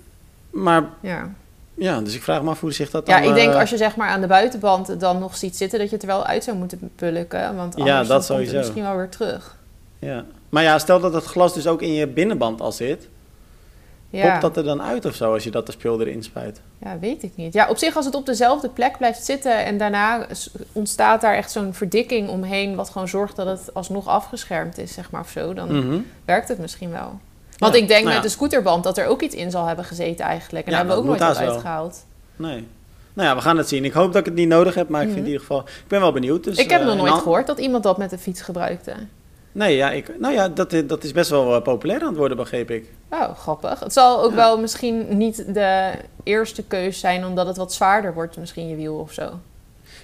Maar 0.49 0.83
Ja. 1.01 1.29
ja, 1.73 2.01
dus 2.01 2.15
ik 2.15 2.23
vraag 2.23 2.41
me 2.43 2.49
af 2.49 2.59
hoe 2.59 2.71
zich 2.73 2.89
dat 2.89 3.05
dan... 3.05 3.23
ja, 3.23 3.29
ik 3.29 3.35
denk 3.35 3.53
eh, 3.53 3.59
als 3.59 3.69
je 3.69 3.77
zeg 3.77 3.95
maar 3.95 4.09
aan 4.09 4.21
de 4.21 4.27
buitenband 4.27 4.99
dan 4.99 5.19
nog 5.19 5.37
ziet 5.37 5.57
zitten, 5.57 5.79
dat 5.79 5.87
je 5.89 5.93
het 5.95 6.03
er 6.03 6.09
wel 6.11 6.25
uit 6.25 6.43
zou 6.43 6.57
moeten 6.57 6.91
pulken. 6.95 7.55
Want 7.55 7.73
Ja, 7.77 7.81
anders 7.81 8.07
dat 8.07 8.07
dan 8.07 8.15
komt 8.17 8.23
sowieso. 8.25 8.51
het 8.55 8.59
misschien 8.61 8.83
wel 8.83 8.95
weer 8.95 9.09
terug. 9.09 9.57
Ja. 9.99 10.25
Maar 10.49 10.63
ja, 10.63 10.79
stel 10.79 10.99
dat 10.99 11.13
het 11.13 11.23
glas 11.25 11.53
dus 11.53 11.67
ook 11.67 11.81
in 11.81 11.93
je 11.93 12.07
binnenband 12.07 12.61
al 12.61 12.71
zit. 12.71 13.07
Ja. 14.09 14.29
Popt 14.31 14.41
dat 14.41 14.57
er 14.57 14.63
dan 14.63 14.81
uit 14.81 15.05
of 15.05 15.15
zo 15.15 15.33
als 15.33 15.43
je 15.43 15.51
dat 15.51 15.65
de 15.65 15.71
spul 15.71 16.01
erin 16.01 16.23
spuit? 16.23 16.61
Ja, 16.77 16.99
weet 16.99 17.23
ik 17.23 17.31
niet. 17.35 17.53
Ja, 17.53 17.69
op 17.69 17.77
zich 17.77 17.95
als 17.95 18.05
het 18.05 18.15
op 18.15 18.25
dezelfde 18.25 18.69
plek 18.69 18.97
blijft 18.97 19.25
zitten 19.25 19.65
en 19.65 19.77
daarna 19.77 20.27
ontstaat 20.71 21.21
daar 21.21 21.35
echt 21.35 21.51
zo'n 21.51 21.73
verdikking 21.73 22.29
omheen, 22.29 22.75
wat 22.75 22.89
gewoon 22.89 23.07
zorgt 23.07 23.35
dat 23.35 23.45
het 23.47 23.73
alsnog 23.73 24.07
afgeschermd 24.07 24.77
is, 24.77 24.93
zeg 24.93 25.11
maar, 25.11 25.21
of 25.21 25.29
zo, 25.29 25.53
dan 25.53 25.77
Mhm. 25.87 25.99
werkt 26.25 26.47
het 26.47 26.57
misschien 26.59 26.91
wel. 26.91 27.19
Want 27.61 27.75
ik 27.75 27.87
denk 27.87 28.03
nou 28.03 28.13
met 28.13 28.23
de 28.23 28.29
scooterband 28.29 28.83
dat 28.83 28.97
er 28.97 29.05
ook 29.05 29.21
iets 29.21 29.35
in 29.35 29.51
zal 29.51 29.65
hebben 29.65 29.85
gezeten 29.85 30.25
eigenlijk. 30.25 30.65
En 30.65 30.71
daar 30.71 30.79
hebben 30.79 30.95
we 30.97 31.01
ook 31.01 31.19
nooit 31.19 31.37
wel. 31.37 31.49
uitgehaald. 31.49 32.05
Nee. 32.35 32.67
Nou 33.13 33.27
ja, 33.29 33.35
we 33.35 33.41
gaan 33.41 33.57
het 33.57 33.67
zien. 33.67 33.85
Ik 33.85 33.93
hoop 33.93 34.07
dat 34.11 34.19
ik 34.19 34.25
het 34.25 34.33
niet 34.35 34.47
nodig 34.47 34.75
heb, 34.75 34.89
maar 34.89 35.01
ik 35.01 35.07
Mhm. 35.07 35.15
vind 35.15 35.25
in 35.27 35.31
ieder 35.33 35.47
geval... 35.47 35.63
Ik 35.63 35.87
ben 35.87 35.99
wel 35.99 36.11
benieuwd. 36.11 36.43
Dus, 36.43 36.57
ik 36.57 36.69
heb 36.69 36.79
eh, 36.79 36.85
nog 36.87 36.95
en 36.97 37.01
nooit 37.03 37.21
gehoord 37.21 37.47
dat 37.47 37.59
iemand 37.59 37.83
dat 37.83 37.97
met 37.97 38.09
de 38.09 38.17
fiets 38.17 38.41
gebruikte. 38.41 38.93
Nee, 39.51 39.75
ja, 39.75 39.91
ik, 39.91 40.19
nou 40.19 40.33
ja, 40.33 40.47
dat, 40.49 40.75
dat 40.85 41.03
is 41.03 41.11
best 41.11 41.29
wel 41.29 41.55
eh, 41.55 41.61
populair 41.61 42.01
aan 42.01 42.07
het 42.07 42.17
worden, 42.17 42.37
begreep 42.37 42.69
ik. 42.71 42.89
Oh, 43.09 43.37
grappig. 43.37 43.79
Het 43.79 43.93
zal 43.93 44.21
ook 44.23 44.29
Ja. 44.29 44.35
wel 44.35 44.59
misschien 44.59 45.17
niet 45.17 45.53
de 45.53 45.91
eerste 46.23 46.63
keus 46.63 46.99
zijn, 46.99 47.25
omdat 47.25 47.47
het 47.47 47.57
wat 47.57 47.73
zwaarder 47.73 48.13
wordt, 48.13 48.37
misschien 48.37 48.67
je 48.67 48.75
wiel 48.75 48.95
of 48.95 49.11
zo. 49.13 49.29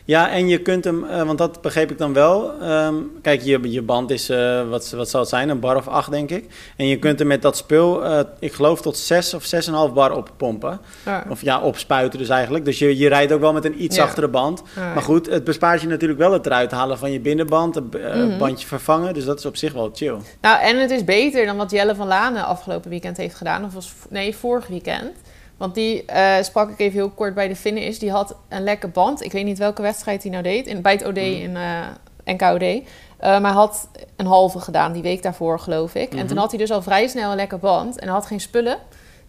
Ja, 0.08 0.32
en 0.32 0.48
je 0.48 0.58
kunt 0.62 0.84
hem, 0.84 1.04
eh, 1.06 1.24
want 1.24 1.38
dat 1.38 1.62
begreep 1.62 1.92
ik 1.92 1.98
dan 1.98 2.14
wel. 2.14 2.52
Ehm, 2.62 2.96
kijk, 3.22 3.42
je, 3.42 3.72
je 3.72 3.82
band 3.82 4.12
is, 4.12 4.30
eh, 4.30 4.70
wat, 4.70 4.90
wat 4.90 5.10
zal 5.10 5.20
het 5.20 5.30
zijn, 5.30 5.50
een 5.50 5.60
bar 5.60 5.76
of 5.76 5.88
acht, 5.88 6.12
denk 6.12 6.30
ik. 6.30 6.46
En 6.78 6.88
je 6.88 6.98
kunt 7.00 7.20
er 7.20 7.28
met 7.28 7.42
dat 7.42 7.58
spul, 7.58 8.06
eh, 8.06 8.20
ik 8.40 8.54
geloof, 8.54 8.82
tot 8.82 8.98
6 8.98 9.34
of 9.34 9.44
6,5 9.44 9.94
bar 9.94 10.12
op 10.12 10.30
pompen. 10.38 10.80
Ja. 11.06 11.26
Of 11.30 11.42
ja, 11.42 11.62
opspuiten 11.62 12.20
dus 12.20 12.30
eigenlijk. 12.30 12.66
Dus 12.66 12.80
je, 12.80 12.98
je 12.98 13.08
rijdt 13.08 13.32
ook 13.32 13.40
wel 13.40 13.54
met 13.54 13.66
een 13.66 13.84
iets 13.84 13.96
Ja. 13.96 14.02
zachtere 14.04 14.28
band. 14.28 14.64
Ja. 14.76 14.94
Maar 14.94 15.04
goed, 15.04 15.26
het 15.26 15.44
bespaart 15.44 15.82
je 15.82 15.88
natuurlijk 15.88 16.20
wel 16.20 16.32
het 16.32 16.46
eruit 16.46 16.72
halen 16.72 16.98
van 16.98 17.12
je 17.12 17.20
binnenband, 17.20 17.76
het 17.76 17.94
Mhm. 17.94 18.38
bandje 18.38 18.68
vervangen. 18.68 19.14
Dus 19.14 19.26
dat 19.26 19.40
is 19.40 19.46
op 19.46 19.56
zich 19.58 19.74
wel 19.74 19.90
chill. 19.94 20.16
Nou, 20.42 20.62
en 20.62 20.80
het 20.80 20.92
is 20.92 21.04
beter 21.04 21.46
dan 21.46 21.58
wat 21.58 21.72
Jelle 21.72 21.96
van 21.96 22.08
Lanen 22.08 22.46
afgelopen 22.46 22.90
weekend 22.90 23.18
heeft 23.18 23.36
gedaan. 23.36 23.66
Of 23.66 23.74
was, 23.74 23.94
nee, 24.10 24.36
vorig 24.36 24.68
weekend. 24.68 25.12
Want 25.58 25.76
die 25.76 26.06
eh, 26.06 26.44
sprak 26.44 26.70
ik 26.70 26.80
even 26.80 26.98
heel 27.00 27.10
kort 27.10 27.34
bij 27.34 27.48
de 27.48 27.56
finish. 27.56 27.98
Die 27.98 28.12
had 28.12 28.36
een 28.50 28.64
lekke 28.64 28.88
band. 28.88 29.24
Ik 29.24 29.32
weet 29.32 29.46
niet 29.46 29.58
welke 29.58 29.82
wedstrijd 29.82 30.22
hij 30.24 30.32
nou 30.32 30.44
deed. 30.44 30.68
In, 30.68 30.82
bij 30.82 30.92
het 30.92 31.06
OD 31.06 31.16
Mhm. 31.16 31.24
in 31.26 31.56
eh 31.56 31.86
NKOD. 32.26 32.62
Eh, 32.62 32.82
maar 33.20 33.42
hij 33.42 33.52
had 33.52 33.90
een 34.16 34.26
halve 34.26 34.60
gedaan, 34.60 34.92
die 34.94 35.02
week 35.02 35.24
daarvoor 35.24 35.60
geloof 35.60 35.96
ik. 35.96 36.12
En 36.12 36.18
Mhm. 36.18 36.28
toen 36.28 36.38
had 36.38 36.50
hij 36.50 36.60
dus 36.60 36.72
al 36.72 36.82
vrij 36.82 37.08
snel 37.08 37.30
een 37.30 37.36
lekke 37.36 37.58
band. 37.58 38.00
En 38.00 38.04
hij 38.06 38.14
had 38.16 38.26
geen 38.26 38.40
spullen. 38.40 38.78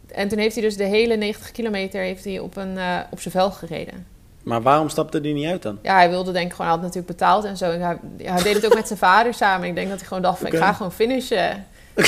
En 0.09 0.29
toen 0.29 0.39
heeft 0.39 0.55
hij 0.55 0.65
dus 0.65 0.77
de 0.77 0.85
hele 0.85 1.17
90 1.17 1.51
kilometer 1.53 2.01
heeft 2.03 2.25
hij 2.25 2.39
op, 2.39 2.57
een, 2.57 2.79
op 3.11 3.21
zijn 3.21 3.35
vel 3.35 3.51
gereden. 3.51 4.07
Maar 4.43 4.63
waarom 4.63 4.89
stapte 4.89 5.21
die 5.21 5.35
niet 5.35 5.47
uit 5.47 5.63
dan? 5.63 5.79
Ja, 5.83 5.95
hij 5.95 6.11
wilde 6.11 6.33
denk 6.33 6.47
ik 6.47 6.51
gewoon, 6.53 6.67
hij 6.67 6.75
had 6.75 6.85
natuurlijk 6.87 7.19
betaald 7.19 7.45
en 7.45 7.57
zo. 7.57 7.71
En 7.71 7.81
hij, 7.81 7.99
hij 8.23 8.43
deed 8.43 8.55
het 8.55 8.67
ook 8.67 8.75
met 8.75 8.87
zijn 8.87 8.99
vader 8.99 9.35
samen. 9.35 9.69
Ik 9.69 9.75
denk 9.75 9.89
dat 9.89 9.99
hij 9.99 10.07
gewoon 10.07 10.23
dacht 10.23 10.39
van, 10.39 10.47
ik 10.47 10.57
ga 10.59 10.73
gewoon 10.73 10.93
finishen. 10.93 11.67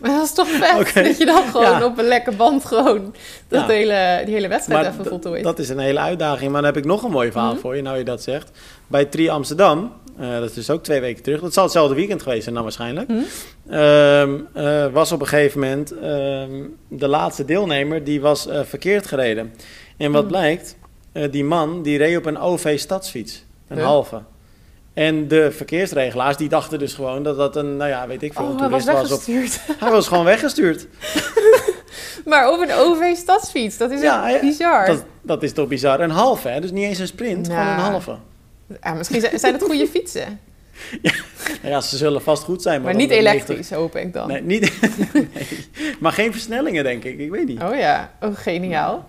maar 0.00 0.10
dat 0.10 0.24
is 0.24 0.32
toch 0.32 0.48
vet, 0.48 0.94
dat 1.04 1.18
je 1.18 1.24
dan 1.26 1.42
gewoon 1.44 1.78
Ja. 1.78 1.84
op 1.84 1.98
een 1.98 2.04
lekke 2.08 2.32
band 2.32 2.64
gewoon 2.64 3.14
dat 3.48 3.60
Ja. 3.60 3.66
hele, 3.66 4.22
die 4.24 4.34
hele 4.34 4.48
wedstrijd 4.48 4.82
Maar 4.82 4.92
even 4.92 5.04
voltooit. 5.04 5.42
Dat 5.44 5.58
is 5.58 5.68
een 5.68 5.78
hele 5.78 5.98
uitdaging. 5.98 6.52
Maar 6.52 6.62
dan 6.62 6.70
heb 6.74 6.80
ik 6.82 6.88
nog 6.88 7.02
een 7.02 7.10
mooi 7.10 7.30
verhaal 7.32 7.52
Mhm. 7.52 7.60
voor 7.60 7.76
je, 7.76 7.82
nou 7.82 7.98
je 7.98 8.04
dat 8.04 8.22
zegt. 8.22 8.50
Bij 8.86 9.04
Tri 9.04 9.28
Amsterdam, 9.28 9.92
eh, 10.18 10.30
dat 10.38 10.48
is 10.48 10.54
dus 10.54 10.70
ook 10.70 10.82
twee 10.82 11.00
weken 11.00 11.22
terug. 11.22 11.40
Dat 11.40 11.52
zal 11.52 11.62
hetzelfde 11.62 11.94
weekend 11.94 12.22
geweest 12.22 12.42
zijn 12.42 12.54
dan 12.54 12.64
waarschijnlijk. 12.64 13.08
Mhm. 13.08 13.18
Ehm, 13.70 14.30
eh, 14.54 14.86
was 14.92 15.12
op 15.12 15.20
een 15.20 15.26
gegeven 15.26 15.60
moment 15.60 15.92
ehm, 15.98 16.50
de 16.88 17.08
laatste 17.08 17.44
deelnemer, 17.44 18.04
die 18.04 18.20
was 18.20 18.46
eh, 18.46 18.60
verkeerd 18.64 19.06
gereden. 19.06 19.54
En 19.96 20.12
wat 20.12 20.22
Mhm. 20.22 20.30
blijkt, 20.32 20.76
die 21.30 21.44
man 21.44 21.82
die 21.82 21.98
reed 21.98 22.16
op 22.16 22.26
een 22.26 22.38
OV-stadsfiets. 22.38 23.44
Een 23.68 23.76
Huh? 23.76 23.86
halve. 23.86 24.20
En 24.98 25.28
de 25.28 25.52
verkeersregelaars 25.52 26.36
die 26.36 26.48
dachten 26.48 26.78
dus 26.78 26.94
gewoon 26.94 27.22
dat 27.22 27.36
dat 27.36 27.56
een, 27.56 27.76
nou 27.76 27.90
ja, 27.90 28.06
weet 28.06 28.22
ik 28.22 28.32
veel, 28.32 28.44
oh, 28.44 28.50
een 28.50 28.58
hij 28.58 28.68
was 28.68 28.84
toerist 28.84 29.66
was. 29.66 29.76
Op, 29.76 29.80
hij 29.80 29.90
was 29.90 30.08
gewoon 30.08 30.24
weggestuurd. 30.24 30.86
maar 32.24 32.50
op 32.52 32.60
een 32.60 32.72
OV-stadsfiets, 32.72 33.76
dat 33.76 33.90
is 33.90 34.00
Ja, 34.00 34.38
bizar. 34.40 34.86
Dat, 34.86 35.04
dat 35.22 35.42
is 35.42 35.52
toch 35.52 35.68
bizar. 35.68 36.00
Een 36.00 36.10
halve, 36.10 36.48
hè? 36.48 36.60
Dus 36.60 36.70
niet 36.70 36.84
eens 36.84 36.98
een 36.98 37.06
sprint, 37.06 37.46
gewoon 37.46 37.64
Nou. 37.64 37.78
een 37.78 37.90
halve. 37.90 38.16
Ja, 38.82 38.94
misschien 38.94 39.38
zijn 39.38 39.52
het 39.52 39.62
goede 39.62 39.86
fietsen. 39.94 40.40
Nou 41.62 41.74
ja, 41.74 41.80
ze 41.80 41.96
zullen 41.96 42.22
vast 42.22 42.42
goed 42.42 42.62
zijn. 42.62 42.82
Maar 42.82 42.94
niet 42.94 43.08
met 43.08 43.18
90 43.20 43.34
elektrisch, 43.48 43.70
hoop 43.70 43.96
ik 43.96 44.12
dan. 44.12 44.28
Nee, 44.28 44.42
niet, 44.42 44.72
nee. 45.12 45.28
Maar 46.00 46.12
geen 46.12 46.32
versnellingen, 46.32 46.84
denk 46.84 47.04
ik. 47.04 47.18
Ik 47.18 47.30
weet 47.30 47.46
niet. 47.46 47.62
Oh 47.62 47.76
ja, 47.76 48.12
oh 48.20 48.36
geniaal. 48.36 49.08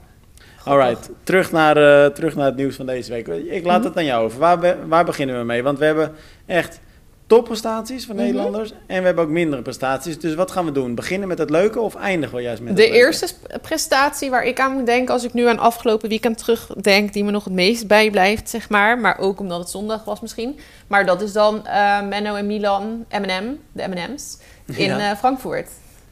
Alright, 0.66 1.10
terug 1.24 1.52
naar, 1.52 1.78
eh, 1.78 2.12
terug 2.12 2.36
naar 2.36 2.46
het 2.46 2.56
nieuws 2.56 2.76
van 2.76 2.86
deze 2.86 3.12
week. 3.12 3.28
Ik 3.28 3.66
laat 3.66 3.78
Mhm. 3.80 3.88
het 3.88 3.98
aan 3.98 4.06
jou 4.06 4.26
over. 4.26 4.40
Waar, 4.40 4.60
be- 4.60 4.78
waar 4.88 5.06
beginnen 5.06 5.38
we 5.40 5.44
mee? 5.46 5.64
Want 5.64 5.80
we 5.80 5.86
hebben 5.86 6.12
echt 6.46 6.80
topprestaties 7.28 8.06
van 8.06 8.16
Mhm. 8.16 8.26
Nederlanders. 8.26 8.72
En 8.88 9.00
we 9.00 9.06
hebben 9.06 9.24
ook 9.24 9.30
mindere 9.30 9.62
prestaties. 9.62 10.20
Dus 10.20 10.36
wat 10.36 10.52
gaan 10.52 10.66
we 10.66 10.72
doen? 10.72 10.96
Beginnen 10.96 11.28
met 11.28 11.38
het 11.38 11.50
leuke 11.50 11.80
of 11.80 11.96
eindigen 11.96 12.36
we 12.36 12.42
juist 12.42 12.62
met 12.62 12.76
De 12.76 12.90
eerste 12.90 13.28
prestatie 13.62 14.30
waar 14.30 14.44
ik 14.46 14.60
aan 14.60 14.72
moet 14.74 14.86
denken 14.86 15.14
als 15.14 15.24
ik 15.24 15.34
nu 15.34 15.48
aan 15.48 15.60
afgelopen 15.60 16.10
weekend 16.10 16.38
terugdenk, 16.38 17.14
die 17.14 17.24
me 17.24 17.32
nog 17.32 17.44
het 17.44 17.54
meest 17.54 17.88
bijblijft, 17.88 18.50
zeg 18.50 18.70
maar. 18.70 19.00
Maar 19.00 19.18
ook 19.20 19.40
omdat 19.40 19.60
het 19.60 19.70
zondag 19.70 20.04
was 20.04 20.20
misschien. 20.22 20.60
Maar 20.88 21.06
dat 21.06 21.22
is 21.22 21.32
dan 21.34 21.66
eh, 21.68 22.02
Menno 22.08 22.36
en 22.36 22.48
Milan, 22.48 23.06
M&M, 23.10 23.58
de 23.72 23.88
M&M's, 23.88 24.38
in 24.76 24.86
Ja. 24.86 25.12
eh, 25.12 25.18
Frankfurt. 25.18 25.70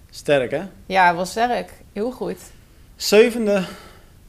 Sterk, 0.10 0.51
hè? 0.51 0.62
Ja, 0.86 1.16
was 1.16 1.30
sterk. 1.30 1.72
Heel 1.94 2.12
goed. 2.12 2.38
Zevende 2.96 3.63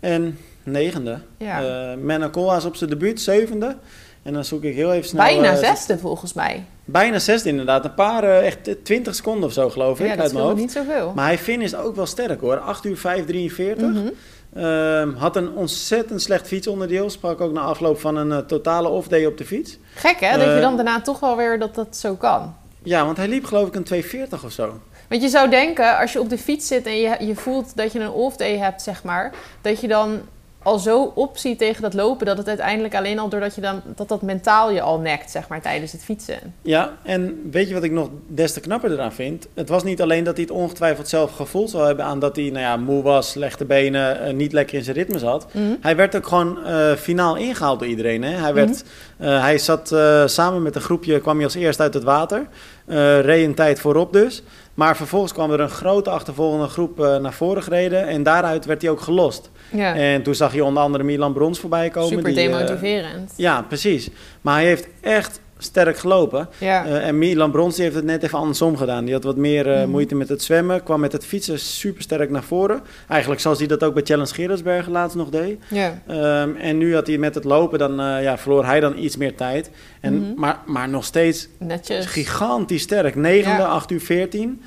en 0.01 0.39
negende. 0.63 1.19
Ja. 1.37 1.63
Eh 1.97 2.31
Koolhaas 2.31 2.65
op 2.65 2.77
zijn 2.77 2.91
debuut, 2.91 3.21
zevende. 3.21 3.77
En 4.23 4.33
dan 4.33 4.45
zoek 4.45 4.63
ik 4.63 4.75
heel 4.75 4.93
even 4.93 5.09
snel... 5.09 5.25
Bijna 5.25 5.51
eh, 5.51 5.59
zesde 5.59 5.99
volgens 5.99 6.33
mij. 6.33 6.65
Bijna 6.85 7.19
zesde 7.19 7.49
inderdaad. 7.49 7.85
Een 7.85 7.95
paar, 7.95 8.25
eh, 8.25 8.47
echt 8.47 8.69
eh, 8.69 8.75
20 8.83 9.15
seconden 9.15 9.45
of 9.45 9.53
zo 9.53 9.71
geloof 9.71 10.01
ik, 10.01 10.07
Ja, 10.07 10.17
uit 10.17 10.33
mijn 10.33 10.45
hoofd. 10.45 10.57
niet 10.57 10.73
zoveel. 10.73 11.13
Maar 11.15 11.27
hij 11.27 11.39
finisht 11.39 11.75
ook 11.75 11.97
wel 11.97 12.07
sterk 12.07 12.41
hoor. 12.41 12.59
8 12.59 12.85
uur 12.85 12.97
5, 12.97 13.27
43. 13.27 13.87
Mhm. 13.89 14.07
Ehm, 14.55 15.15
had 15.15 15.37
een 15.37 15.51
ontzettend 15.51 16.23
slecht 16.23 16.47
fietsonderdeel. 16.47 17.11
Sprak 17.11 17.41
ook 17.41 17.53
na 17.53 17.61
afloop 17.61 18.01
van 18.01 18.17
een 18.17 18.47
totale 18.47 18.89
off-day 18.89 19.27
op 19.27 19.39
de 19.39 19.45
fiets. 19.45 19.79
Gek 19.95 20.21
hè, 20.21 20.39
dat 20.39 20.55
je 20.55 20.61
dan 20.61 20.77
daarna 20.77 21.01
toch 21.01 21.21
wel 21.21 21.37
weer 21.37 21.59
dat 21.59 21.75
dat 21.75 21.97
zo 21.97 22.15
kan. 22.15 22.55
Ja, 22.83 23.05
want 23.05 23.17
hij 23.17 23.29
liep 23.29 23.45
geloof 23.45 23.69
ik 23.69 23.75
een 23.75 23.85
240 23.85 24.45
of 24.45 24.53
zo. 24.53 24.81
Want 25.09 25.23
je 25.23 25.29
zou 25.29 25.51
denken, 25.51 25.99
als 25.99 26.13
je 26.13 26.21
op 26.21 26.29
de 26.29 26.39
fiets 26.39 26.67
zit 26.67 26.87
en 26.87 26.97
je, 26.97 27.17
je 27.21 27.35
voelt 27.35 27.77
dat 27.77 27.93
je 27.93 28.01
een 28.01 28.11
off-day 28.11 28.57
hebt, 28.57 28.83
zeg 28.83 29.05
maar, 29.05 29.33
dat 29.61 29.81
je 29.81 29.89
dan 29.89 30.21
al 30.69 30.79
zo 30.79 31.13
opziet 31.15 31.59
tegen 31.59 31.83
dat 31.83 31.95
lopen, 31.95 32.27
dat 32.27 32.37
het 32.37 32.49
uiteindelijk 32.49 32.95
alleen 32.95 33.19
al 33.19 33.29
doordat 33.29 33.55
je 33.55 33.61
dan, 33.61 33.83
dat 33.95 34.09
dat 34.09 34.23
mentaal 34.23 34.71
je 34.71 34.81
al 34.81 34.99
nekt, 34.99 35.31
zeg 35.31 35.49
maar, 35.49 35.61
tijdens 35.61 35.93
het 35.93 36.05
fietsen. 36.05 36.55
Ja, 36.63 36.97
en 37.03 37.49
weet 37.51 37.69
je 37.69 37.75
wat 37.75 37.83
ik 37.83 37.91
nog 37.93 38.09
des 38.27 38.53
te 38.53 38.61
knapper 38.61 38.93
eraan 38.93 39.13
vind? 39.13 39.47
Het 39.55 39.69
was 39.69 39.85
niet 39.85 40.03
alleen 40.03 40.25
dat 40.25 40.37
hij 40.37 40.45
het 40.49 40.55
ongetwijfeld 40.57 41.09
zelf 41.09 41.37
gevoeld 41.37 41.71
zou 41.71 41.87
hebben 41.87 42.05
aan 42.05 42.19
dat 42.19 42.37
hij 42.37 42.45
nou 42.45 42.59
ja, 42.59 42.77
moe 42.77 43.03
was, 43.03 43.31
slechte 43.31 43.65
benen, 43.65 44.21
eh, 44.21 44.35
niet 44.35 44.53
lekker 44.53 44.77
in 44.77 44.85
zijn 44.85 44.97
ritme 44.97 45.19
zat. 45.19 45.47
Hij 45.81 45.97
werd 45.97 46.17
ook 46.17 46.27
gewoon 46.27 46.65
eh, 46.65 46.93
finaal 46.93 47.37
ingehaald 47.37 47.79
door 47.79 47.89
iedereen. 47.89 48.23
Hè? 48.23 48.37
Hij, 48.37 48.55
werd, 48.55 48.85
eh, 49.17 49.41
hij 49.41 49.59
zat 49.59 49.89
samen 50.27 50.63
met 50.63 50.75
een 50.75 50.81
groepje, 50.81 51.21
kwam 51.21 51.37
hij 51.37 51.45
als 51.45 51.55
eerst 51.55 51.81
uit 51.81 51.95
het 51.95 52.05
water. 52.05 52.47
eh 52.87 53.21
reed 53.21 53.45
een 53.45 53.55
tijd 53.55 53.81
voorop 53.81 54.13
dus. 54.13 54.43
Maar 54.75 54.97
vervolgens 54.97 55.33
kwam 55.33 55.51
er 55.51 55.61
een 55.61 55.71
grote 55.71 56.11
achtervolgende 56.11 56.69
groep 56.69 56.99
naar 56.99 57.33
voren 57.33 57.63
gereden. 57.63 58.07
En 58.07 58.23
daaruit 58.23 58.65
werd 58.65 58.83
hij 58.83 58.91
ook 58.91 59.01
gelost. 59.01 59.51
Ja, 59.71 59.95
En 59.95 60.23
toen 60.23 60.35
zag 60.35 60.55
je 60.55 60.65
onder 60.65 60.83
andere 60.83 61.05
Milan 61.05 61.33
Brons 61.33 61.59
voorbij 61.61 61.89
komen. 61.91 62.09
super 62.09 62.35
die, 62.35 62.49
eh, 62.49 62.53
demotiverend. 62.53 63.33
ja, 63.37 63.63
precies. 63.63 64.09
Maar 64.41 64.55
hij 64.55 64.67
heeft 64.67 64.89
echt 65.01 65.41
sterk 65.61 65.99
gelopen. 65.99 66.49
ja. 66.59 66.87
Eh, 66.87 67.07
en 67.07 67.19
Milan 67.19 67.51
Brons 67.51 67.75
die 67.75 67.85
heeft 67.85 67.97
het 67.97 68.05
net 68.05 68.23
even 68.23 68.39
andersom 68.39 68.77
gedaan. 68.77 69.05
Die 69.05 69.15
had 69.15 69.25
wat 69.25 69.37
meer 69.37 69.73
eh, 69.73 69.81
Mhm. 69.81 69.91
moeite 69.91 70.15
met 70.15 70.29
het 70.29 70.43
zwemmen. 70.43 70.83
Kwam 70.83 71.01
met 71.01 71.13
het 71.13 71.25
fietsen 71.27 71.59
super 71.59 72.03
sterk 72.03 72.31
naar 72.31 72.43
voren. 72.43 72.81
Eigenlijk 73.09 73.41
zoals 73.41 73.59
hij 73.59 73.67
dat 73.67 73.85
ook 73.85 73.95
bij 73.95 74.03
Challenge 74.03 74.35
Gerardsbergen 74.35 74.93
laatst 74.93 75.17
nog 75.17 75.29
deed. 75.29 75.59
ja. 75.71 76.03
Ehm, 76.07 76.57
en 76.57 76.79
nu 76.79 76.95
had 76.95 77.07
hij 77.07 77.19
met 77.19 77.35
het 77.35 77.45
lopen, 77.45 77.79
dan 77.79 77.95
ja, 78.23 78.39
verloor 78.39 78.65
hij 78.65 78.81
dan 78.81 78.99
iets 78.99 79.17
meer 79.17 79.35
tijd. 79.35 79.71
En, 80.01 80.15
Mhm. 80.19 80.41
maar, 80.41 80.59
maar 80.67 80.89
nog 80.89 81.05
steeds 81.05 81.49
Netjes. 81.59 82.07
gigantisch 82.07 82.83
sterk. 82.83 83.15
Negende, 83.15 83.63
Ja. 83.63 83.69
8 83.69 83.91
uur 83.91 84.01
14. 84.01 84.63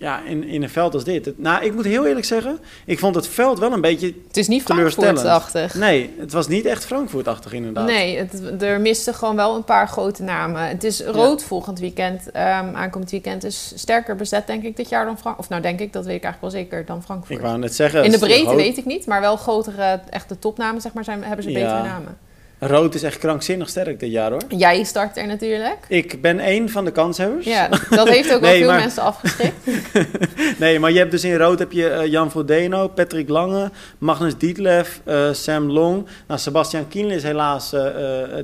Ja, 0.00 0.22
in, 0.26 0.44
in 0.44 0.62
een 0.62 0.70
veld 0.70 0.94
als 0.94 1.04
dit. 1.04 1.38
Nou, 1.38 1.64
ik 1.64 1.74
moet 1.74 1.84
heel 1.84 2.06
eerlijk 2.06 2.26
zeggen, 2.26 2.58
ik 2.84 2.98
vond 2.98 3.14
het 3.14 3.28
veld 3.28 3.58
wel 3.58 3.72
een 3.72 3.80
beetje... 3.80 4.14
Het 4.26 4.36
is 4.36 4.48
niet. 4.48 4.62
Frankfurt-achtig. 4.62 5.74
Nee, 5.74 6.14
het 6.18 6.32
was 6.32 6.48
niet 6.48 6.64
echt 6.64 6.84
Frankfurt-achtig 6.86 7.52
inderdaad. 7.52 7.86
Nee, 7.86 8.16
het, 8.18 8.62
er 8.62 8.80
misten 8.80 9.14
gewoon 9.14 9.36
wel 9.36 9.56
een 9.56 9.64
paar 9.64 9.88
grote 9.88 10.22
namen. 10.22 10.68
Het 10.68 10.84
is 10.84 11.02
rood 11.04 11.42
volgend 11.42 11.78
weekend. 11.78 12.30
ehm, 12.30 12.74
aankomend 12.74 13.10
weekend 13.10 13.44
is 13.44 13.72
sterker 13.74 14.16
bezet, 14.16 14.46
denk 14.46 14.62
ik, 14.64 14.76
dit 14.76 14.88
jaar 14.88 15.04
dan 15.04 15.18
Frankfurt. 15.18 15.44
Of 15.44 15.48
nou, 15.50 15.62
denk 15.62 15.80
ik, 15.80 15.92
dat 15.92 16.04
weet 16.04 16.16
ik 16.16 16.24
eigenlijk 16.24 16.54
wel 16.54 16.62
zeker, 16.62 16.84
dan 16.86 17.02
Frankfurt. 17.02 17.38
Ik 17.38 17.44
wou 17.44 17.58
net 17.58 17.74
zeggen... 17.74 18.04
In 18.04 18.10
de 18.10 18.18
breedte 18.18 18.44
rood, 18.44 18.56
weet 18.56 18.76
ik 18.76 18.84
niet, 18.84 19.06
maar 19.06 19.20
wel 19.20 19.36
grotere, 19.36 20.00
echte 20.10 20.38
topnamen, 20.38 20.80
zeg 20.80 20.92
maar, 20.92 21.04
zijn, 21.04 21.24
hebben 21.24 21.44
ze 21.44 21.50
Ja. 21.50 21.58
betere 21.60 21.82
namen. 21.82 22.18
Rood 22.62 22.94
is 22.94 23.02
echt 23.02 23.18
krankzinnig 23.18 23.68
sterk 23.68 24.00
dit 24.00 24.10
jaar 24.10 24.30
hoor. 24.30 24.42
Jij 24.48 24.84
start 24.84 25.16
er 25.16 25.26
natuurlijk. 25.26 25.76
Ik 25.88 26.20
ben 26.22 26.38
één 26.40 26.68
van 26.68 26.84
de 26.84 26.90
kanshebbers. 26.92 27.44
Ja, 27.46 27.68
dat 27.90 28.08
heeft 28.08 28.34
ook 28.34 28.40
wel 28.50 28.50
veel 28.52 28.66
maar- 28.66 28.78
mensen 28.78 29.02
afgeschrikt. 29.02 29.54
Nee, 30.58 30.78
maar 30.78 30.90
je 30.92 30.98
hebt 30.98 31.10
dus 31.10 31.24
in 31.24 31.36
rood 31.36 31.58
heb 31.58 31.72
je 31.72 31.88
eh, 31.88 32.06
Jan 32.10 32.30
Vodeno, 32.30 32.88
Patrick 32.88 33.28
Lange, 33.28 33.70
Magnus 33.98 34.36
Dietlev, 34.36 34.88
eh, 35.04 35.32
Sam 35.32 35.70
Long. 35.70 36.06
Nou, 36.26 36.40
Sebastian 36.40 36.88
Kienle 36.88 37.14
is 37.14 37.22
helaas, 37.22 37.72
eh, 37.72 37.82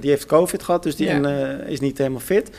die 0.01 0.11
heeft 0.11 0.27
covid 0.27 0.63
gehad, 0.63 0.83
dus 0.83 0.97
die 0.97 1.07
Ja. 1.07 1.13
en, 1.15 1.61
is 1.67 1.81
niet 1.81 1.99
helemaal 1.99 2.21
fit. 2.21 2.51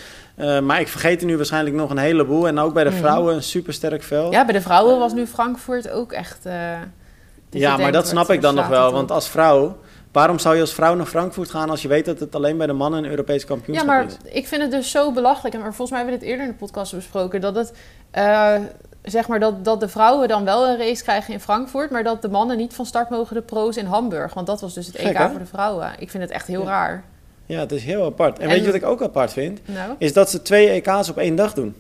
Maar 0.63 0.79
ik 0.79 0.87
vergeet 0.87 1.19
er 1.21 1.27
nu 1.27 1.35
waarschijnlijk 1.37 1.75
nog 1.75 1.89
een 1.89 1.97
heleboel. 1.97 2.47
En 2.47 2.59
ook 2.59 2.73
bij 2.73 2.83
de 2.83 2.89
Mhm. 2.89 2.99
vrouwen 2.99 3.35
een 3.35 3.43
supersterk 3.43 4.03
veld. 4.03 4.33
Ja, 4.33 4.45
bij 4.45 4.53
de 4.53 4.61
vrouwen 4.61 4.99
was 4.99 5.13
nu 5.13 5.25
Frankfurt 5.27 5.89
ook 5.89 6.11
echt... 6.11 6.39
je 6.43 7.59
Ja, 7.59 7.77
maar 7.77 7.91
dat 7.91 8.07
snap 8.07 8.29
ik 8.31 8.41
dan 8.41 8.55
nog 8.55 8.67
wel. 8.67 8.91
Want 8.91 9.11
als 9.11 9.29
vrouw, 9.29 9.77
waarom 10.17 10.39
zou 10.39 10.55
je 10.55 10.62
als 10.62 10.74
vrouw 10.74 10.95
naar 10.95 11.05
Frankfurt 11.05 11.50
gaan 11.50 11.69
als 11.69 11.81
je 11.81 11.88
weet 11.88 12.05
dat 12.05 12.19
het 12.19 12.36
alleen 12.36 12.57
bij 12.57 12.67
de 12.67 12.74
mannen 12.74 13.03
een 13.03 13.09
Europees 13.09 13.41
Ja, 13.41 13.47
kampioenschap 13.47 13.88
maar 13.88 14.05
is? 14.05 14.17
ik 14.24 14.47
vind 14.47 14.62
het 14.62 14.71
dus 14.71 14.91
zo 14.91 15.12
belachelijk. 15.12 15.55
En 15.55 15.62
maar 15.62 15.74
volgens 15.74 15.89
mij 15.89 16.00
hebben 16.00 16.19
we 16.19 16.25
dit 16.25 16.29
eerder 16.33 16.45
in 16.45 16.51
de 16.51 16.65
podcast 16.65 16.95
besproken. 16.95 17.41
Dat 17.41 17.55
het, 17.55 17.74
eh, 18.12 18.55
zeg 19.03 19.27
maar, 19.27 19.39
dat, 19.39 19.65
dat 19.65 19.79
de 19.79 19.88
vrouwen 19.88 20.27
dan 20.27 20.43
wel 20.45 20.67
een 20.67 20.77
race 20.77 21.03
krijgen 21.03 21.33
in 21.33 21.39
Frankfurt. 21.39 21.91
Maar 21.91 22.03
dat 22.03 22.21
de 22.21 22.29
mannen 22.29 22.57
niet 22.57 22.74
van 22.74 22.86
start 22.86 23.09
mogen 23.09 23.36
de 23.36 23.41
pro's 23.41 23.75
in 23.77 23.86
Hamburg. 23.86 24.33
Want 24.33 24.47
dat 24.47 24.62
was 24.62 24.74
dus 24.74 24.88
het 24.88 24.95
Gek, 24.97 25.05
EK 25.07 25.17
hè? 25.17 25.29
voor 25.29 25.39
de 25.39 25.45
vrouwen. 25.45 25.91
Ik 26.00 26.09
vind 26.09 26.24
het 26.24 26.31
echt 26.31 26.47
heel 26.47 26.62
Ja. 26.62 26.67
raar. 26.67 27.03
Ja, 27.45 27.59
het 27.59 27.71
is 27.71 27.83
heel 27.83 28.05
apart. 28.05 28.38
En, 28.38 28.43
En- 28.43 28.50
weet 28.50 28.59
je 28.59 28.65
wat 28.65 28.75
ik 28.75 28.86
ook 28.86 29.01
apart 29.01 29.33
vind? 29.33 29.59
Nou, 29.65 29.91
Is 29.97 30.13
dat 30.13 30.29
ze 30.29 30.41
twee 30.41 30.69
EK's 30.69 31.09
op 31.09 31.17
één 31.17 31.36
dag 31.36 31.53
doen. 31.53 31.75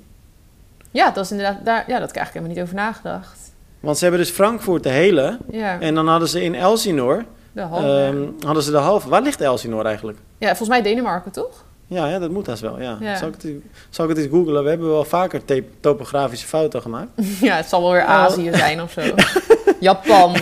ja, 0.91 1.11
dat 1.11 1.23
is 1.25 1.31
inderdaad, 1.31 1.65
daar, 1.65 1.83
ja, 1.87 1.99
dat 1.99 2.15
heb 2.15 2.23
ik 2.27 2.33
helemaal 2.33 2.53
niet 2.55 2.63
over 2.63 2.75
nagedacht. 2.75 3.37
Want 3.79 3.97
ze 3.97 4.03
hebben 4.03 4.21
dus 4.21 4.31
Frankfurt 4.31 4.83
de 4.83 4.89
hele. 4.89 5.37
Ja, 5.51 5.79
En 5.79 5.95
dan 5.95 6.07
hadden 6.07 6.27
ze 6.29 6.43
in 6.43 6.55
Elsinore, 6.55 7.25
de 7.57 7.63
halve. 7.63 7.87
ehm, 7.87 8.45
hadden 8.45 8.63
ze 8.63 8.71
de 8.71 8.77
halve. 8.77 9.09
Waar 9.09 9.21
ligt 9.21 9.41
Elsinore 9.41 9.87
eigenlijk? 9.87 10.17
ja, 10.37 10.47
volgens 10.47 10.69
mij 10.69 10.81
Denemarken, 10.81 11.31
toch? 11.31 11.65
Ja, 11.87 12.07
ja 12.07 12.19
dat 12.19 12.29
moet 12.29 12.47
haast 12.47 12.61
wel. 12.61 12.81
Ja. 12.81 12.97
Ja. 12.99 13.15
Zal, 13.17 13.27
ik 13.27 13.33
het, 13.41 13.51
zal 13.89 14.05
ik 14.05 14.11
het 14.15 14.19
eens 14.19 14.31
googlen? 14.31 14.63
We 14.63 14.69
hebben 14.69 14.87
wel 14.89 15.03
vaker 15.03 15.41
topografische 15.79 16.47
fouten 16.47 16.81
gemaakt. 16.81 17.09
ja, 17.41 17.55
het 17.55 17.65
zal 17.65 17.81
wel 17.81 17.91
weer 17.91 18.01
Oh. 18.01 18.09
Azië 18.09 18.49
zijn 18.53 18.81
of 18.81 18.91
zo. 18.91 19.01
Japan. 19.79 20.35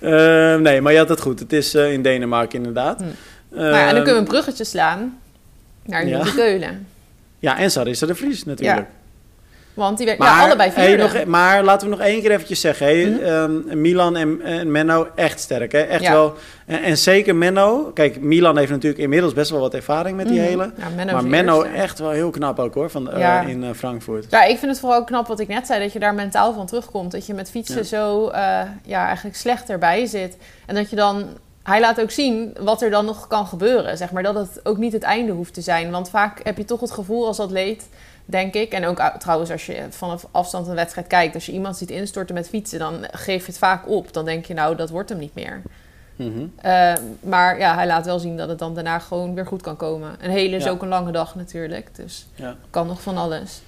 Ehm, 0.00 0.62
nee, 0.62 0.80
maar 0.80 0.92
je 0.92 0.98
had 0.98 1.08
het 1.08 1.20
goed. 1.20 1.38
Het 1.40 1.52
is 1.52 1.74
eh, 1.74 1.92
in 1.92 2.02
Denemarken 2.02 2.58
inderdaad. 2.58 3.00
Hm. 3.00 3.06
nou 3.50 3.66
ja, 3.66 3.72
en 3.72 3.72
dan 3.72 3.84
Ehm, 3.86 3.94
kunnen 3.94 4.12
we 4.12 4.18
een 4.18 4.24
bruggetje 4.24 4.64
slaan 4.64 5.18
naar. 5.84 6.04
Nieuwe 6.04 6.34
Keulen. 6.34 6.86
Ja, 7.38 7.58
en 7.58 7.70
Sarissa 7.70 8.06
de 8.06 8.14
Vries 8.14 8.44
natuurlijk. 8.44 8.86
Want 9.76 9.98
die 9.98 10.06
ja, 10.18 10.40
allebei 10.44 10.70
vierde. 10.70 10.96
nog, 11.02 11.14
e- 11.14 11.24
maar 11.24 11.62
laten 11.64 11.88
we 11.90 11.96
nog 11.96 12.04
één 12.06 12.20
keer 12.20 12.30
eventjes 12.30 12.60
zeggen. 12.60 12.86
Hey, 12.86 13.04
Mhm. 13.06 13.22
ehm, 13.24 13.80
Milan 13.80 14.16
en, 14.16 14.40
en 14.42 14.70
Menno 14.70 15.08
echt 15.14 15.40
sterk. 15.40 15.72
Hè? 15.72 15.78
Echt 15.80 16.02
Ja. 16.02 16.12
wel. 16.12 16.34
En, 16.66 16.82
en 16.82 16.98
zeker 16.98 17.34
Menno. 17.36 17.90
Kijk, 17.94 18.20
Milan 18.20 18.58
heeft 18.58 18.70
natuurlijk 18.70 19.02
inmiddels 19.02 19.32
best 19.32 19.50
wel 19.50 19.60
wat 19.60 19.74
ervaring 19.74 20.16
met 20.16 20.28
die 20.28 20.38
Mhm. 20.40 20.46
hele. 20.48 20.72
Ja, 20.78 20.88
Menno 20.96 21.12
maar 21.12 21.24
Menno 21.26 21.62
echt 21.62 21.98
wel 21.98 22.10
heel 22.10 22.30
knap 22.30 22.58
ook 22.58 22.74
hoor, 22.74 22.90
van, 22.90 23.10
eh, 23.10 23.48
in 23.48 23.64
eh, 23.64 23.70
Frankfurt. 23.76 24.26
Ja, 24.30 24.42
ik 24.44 24.58
vind 24.58 24.70
het 24.70 24.80
vooral 24.80 25.04
knap 25.04 25.26
wat 25.26 25.40
ik 25.40 25.48
net 25.48 25.66
zei, 25.66 25.80
dat 25.82 25.92
je 25.92 25.98
daar 25.98 26.14
mentaal 26.14 26.54
van 26.54 26.66
terugkomt. 26.66 27.12
Dat 27.12 27.26
je 27.26 27.34
met 27.34 27.50
fietsen 27.50 27.84
zo 27.84 28.28
eh, 28.28 28.60
ja, 28.84 29.06
eigenlijk 29.06 29.36
slecht 29.36 29.70
erbij 29.70 30.06
zit. 30.06 30.36
En 30.66 30.74
dat 30.74 30.90
je 30.90 30.96
dan... 30.96 31.24
Hij 31.62 31.80
laat 31.80 32.00
ook 32.00 32.10
zien 32.10 32.56
wat 32.60 32.82
er 32.82 32.90
dan 32.90 33.04
nog 33.04 33.26
kan 33.26 33.46
gebeuren. 33.46 33.96
Zeg 33.96 34.10
maar, 34.12 34.22
dat 34.22 34.34
het 34.34 34.60
ook 34.62 34.76
niet 34.76 34.92
het 34.92 35.02
einde 35.02 35.32
hoeft 35.32 35.54
te 35.54 35.60
zijn. 35.60 35.90
Want 35.90 36.10
vaak 36.10 36.40
heb 36.42 36.56
je 36.56 36.64
toch 36.64 36.80
het 36.80 36.90
gevoel 36.90 37.26
als 37.26 37.40
atleet, 37.40 37.88
denk 38.26 38.54
ik... 38.54 38.72
en 38.72 38.86
ook 38.86 38.98
uh, 38.98 39.14
trouwens 39.14 39.50
als 39.50 39.66
je 39.66 39.82
vanaf 39.90 40.26
afstand 40.30 40.66
een 40.66 40.74
wedstrijd 40.74 41.06
kijkt... 41.06 41.34
als 41.34 41.46
je 41.46 41.52
iemand 41.52 41.76
ziet 41.76 41.90
instorten 41.90 42.34
met 42.34 42.48
fietsen, 42.48 42.78
dan 42.78 43.06
geef 43.10 43.40
je 43.40 43.46
het 43.46 43.58
vaak 43.58 43.88
op. 43.88 44.12
Dan 44.12 44.24
denk 44.24 44.44
je, 44.46 44.54
nou, 44.54 44.76
dat 44.76 44.90
wordt 44.90 45.08
hem 45.08 45.18
niet 45.18 45.34
meer. 45.34 45.62
Mhm. 46.16 46.46
Eh, 46.56 46.92
maar 47.20 47.58
ja, 47.58 47.74
hij 47.74 47.86
laat 47.86 48.06
wel 48.06 48.18
zien 48.18 48.36
dat 48.36 48.48
het 48.48 48.58
dan 48.58 48.74
daarna 48.74 48.98
gewoon 48.98 49.34
weer 49.34 49.46
goed 49.46 49.62
kan 49.62 49.76
komen. 49.76 50.16
Een 50.20 50.30
hele 50.30 50.56
is 50.56 50.64
Ja. 50.64 50.70
ook 50.70 50.82
een 50.82 50.88
lange 50.88 51.12
dag 51.12 51.34
natuurlijk. 51.34 51.96
Dus 51.96 52.26
Ja. 52.34 52.56
kan 52.70 52.86
nog 52.86 53.00
van 53.02 53.16
alles. 53.16 53.60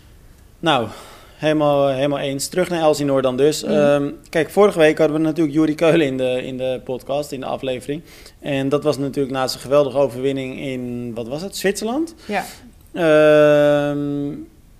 Nou, 0.59 0.89
helemaal, 1.37 1.89
helemaal 1.89 2.19
eens. 2.19 2.49
Terug 2.49 2.69
naar 2.69 2.81
Elsinore 2.81 3.23
dan 3.23 3.37
dus. 3.37 3.63
Mhm. 3.65 3.73
Ehm, 3.73 4.11
kijk, 4.29 4.51
vorige 4.51 4.79
week 4.79 4.99
hadden 4.99 5.17
we 5.17 5.23
natuurlijk 5.23 5.57
Juri 5.57 5.75
Keulen 5.75 6.07
in 6.07 6.17
de, 6.17 6.45
in 6.47 6.57
de 6.57 6.81
podcast, 6.85 7.33
in 7.33 7.41
de 7.41 7.47
aflevering. 7.47 8.03
En 8.41 8.69
dat 8.69 8.83
was 8.83 8.99
natuurlijk 8.99 9.35
na 9.35 9.47
zijn 9.47 9.63
geweldige 9.63 9.99
overwinning 9.99 10.61
in, 10.61 11.13
wat 11.15 11.29
was 11.29 11.43
het, 11.43 11.57
Zwitserland. 11.57 12.15
Ja. 12.27 12.45
Ehm, 12.93 14.33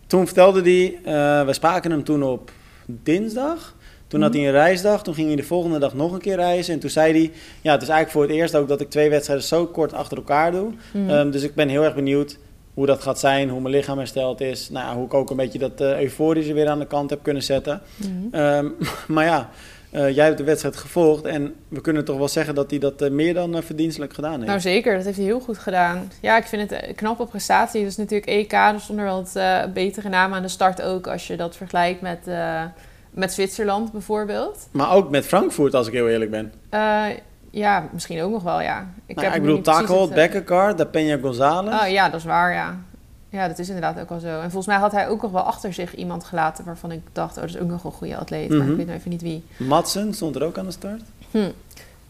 toen 0.07 0.25
vertelde 0.27 0.61
hij, 0.63 0.99
eh 1.05 1.47
we 1.47 1.53
spraken 1.53 1.91
hem 1.91 2.05
toen 2.05 2.23
op 2.23 2.51
dinsdag. 2.87 3.77
Toen 4.07 4.23
had 4.23 4.31
Mhm. 4.31 4.39
hij 4.39 4.49
een 4.49 4.55
reisdag, 4.55 5.03
toen 5.03 5.15
ging 5.15 5.27
hij 5.27 5.37
de 5.37 5.43
volgende 5.43 5.79
dag 5.79 5.95
nog 5.95 6.13
een 6.13 6.21
keer 6.21 6.37
reizen. 6.37 6.75
En 6.75 6.81
toen 6.81 6.91
zei 6.91 7.13
hij, 7.13 7.33
ja, 7.63 7.73
het 7.73 7.83
is 7.83 7.89
eigenlijk 7.89 8.11
voor 8.11 8.23
het 8.23 8.31
eerst 8.31 8.55
ook 8.55 8.69
dat 8.69 8.81
ik 8.81 8.91
twee 8.91 9.11
wedstrijden 9.11 9.45
zo 9.47 9.67
kort 9.67 9.93
achter 9.93 10.17
elkaar 10.17 10.53
doe. 10.53 10.71
Mhm. 10.93 11.11
Ehm, 11.11 11.31
dus 11.31 11.43
ik 11.43 11.55
ben 11.55 11.69
heel 11.69 11.85
erg 11.85 11.95
benieuwd 11.95 12.39
hoe 12.75 12.87
dat 12.87 13.03
gaat 13.03 13.19
zijn, 13.19 13.49
hoe 13.49 13.61
mijn 13.61 13.75
lichaam 13.75 13.99
hersteld 13.99 14.41
is. 14.41 14.71
Nou, 14.71 14.97
hoe 14.97 15.05
ik 15.05 15.15
ook 15.15 15.31
een 15.31 15.37
beetje 15.37 15.59
dat 15.59 15.81
eh 15.81 16.01
euforische 16.01 16.53
weer 16.53 16.69
aan 16.69 16.79
de 16.79 16.87
kant 16.87 17.11
heb 17.11 17.23
kunnen 17.23 17.43
zetten. 17.43 17.81
Mhm. 17.97 18.35
Ehm, 18.35 18.67
maar 19.15 19.25
ja, 19.25 19.51
eh, 19.91 20.15
jij 20.15 20.25
hebt 20.25 20.39
de 20.39 20.45
wedstrijd 20.45 20.77
gevolgd 20.77 21.25
en 21.25 21.55
we 21.69 21.81
kunnen 21.81 22.05
toch 22.05 22.19
wel 22.19 22.29
zeggen 22.29 22.55
dat 22.55 22.71
hij 22.71 22.79
dat 22.79 23.03
eh, 23.03 23.11
meer 23.11 23.35
dan 23.35 23.57
eh, 23.57 23.63
verdienstelijk 23.63 24.15
gedaan 24.15 24.35
heeft. 24.35 24.47
Nou 24.47 24.61
zeker, 24.61 24.97
dat 24.97 25.05
heeft 25.05 25.17
hij 25.17 25.27
heel 25.27 25.41
goed 25.41 25.59
gedaan. 25.59 26.11
Ja, 26.21 26.37
ik 26.37 26.45
vind 26.45 26.71
het 26.71 26.89
een 26.89 26.95
knappe 26.95 27.27
prestatie. 27.27 27.85
Is 27.85 27.97
natuurlijk 27.97 28.31
EK, 28.31 28.53
er 28.53 28.81
stonden 28.81 29.05
er 29.05 29.11
wat 29.11 29.39
betere 29.75 30.09
namen 30.09 30.37
aan 30.37 30.43
de 30.43 30.49
start 30.49 30.83
ook... 30.83 31.07
als 31.07 31.27
je 31.27 31.37
dat 31.37 31.57
vergelijkt 31.57 32.01
met, 32.01 32.19
met 33.11 33.33
Zwitserland 33.33 33.93
bijvoorbeeld. 33.93 34.69
Maar 34.71 34.93
ook 34.93 35.11
met 35.11 35.27
Frankfurt, 35.27 35.75
als 35.75 35.87
ik 35.87 35.93
heel 35.93 36.09
eerlijk 36.09 36.31
ben. 36.31 36.53
Ja, 37.51 37.89
misschien 37.93 38.23
ook 38.23 38.31
nog 38.31 38.43
wel, 38.43 38.61
ja. 38.61 38.87
Ik, 39.07 39.17
Nou, 39.17 39.35
ik 39.35 39.43
nu 39.43 39.61
bedoel, 39.61 40.09
eh, 40.09 40.15
Bekkerkar, 40.15 40.77
Da 40.77 40.85
Peña 40.85 41.21
González. 41.23 41.83
Oh 41.83 41.89
ja, 41.89 42.09
dat 42.09 42.21
is 42.21 42.27
waar, 42.27 42.53
ja. 42.53 42.79
Ja, 43.31 43.49
dat 43.49 43.59
is 43.59 43.67
inderdaad 43.69 44.01
ook 44.01 44.09
wel 44.09 44.21
zo. 44.21 44.27
En 44.41 44.41
volgens 44.51 44.67
mij 44.67 44.77
had 44.77 44.93
hij 44.93 45.09
ook 45.09 45.23
nog 45.23 45.31
wel 45.31 45.43
achter 45.43 45.73
zich 45.73 45.95
iemand 45.95 46.25
gelaten... 46.25 46.65
waarvan 46.65 46.93
ik 46.93 47.01
dacht, 47.13 47.37
oh, 47.37 47.41
dat 47.43 47.51
is 47.55 47.59
ook 47.59 47.69
nog 47.69 47.85
een 47.85 47.93
goede 47.93 48.17
atleet. 48.17 48.49
Maar 48.49 48.59
Mhm. 48.59 48.71
ik 48.71 48.77
weet 48.77 48.87
nou 48.87 48.99
even 48.99 49.11
niet 49.11 49.23
wie. 49.23 49.45
Madsen 49.57 50.15
stond 50.15 50.37
er 50.37 50.43
ook 50.45 50.59
aan 50.59 50.65
de 50.65 50.71
start. 50.71 51.01
Hm. 51.31 51.51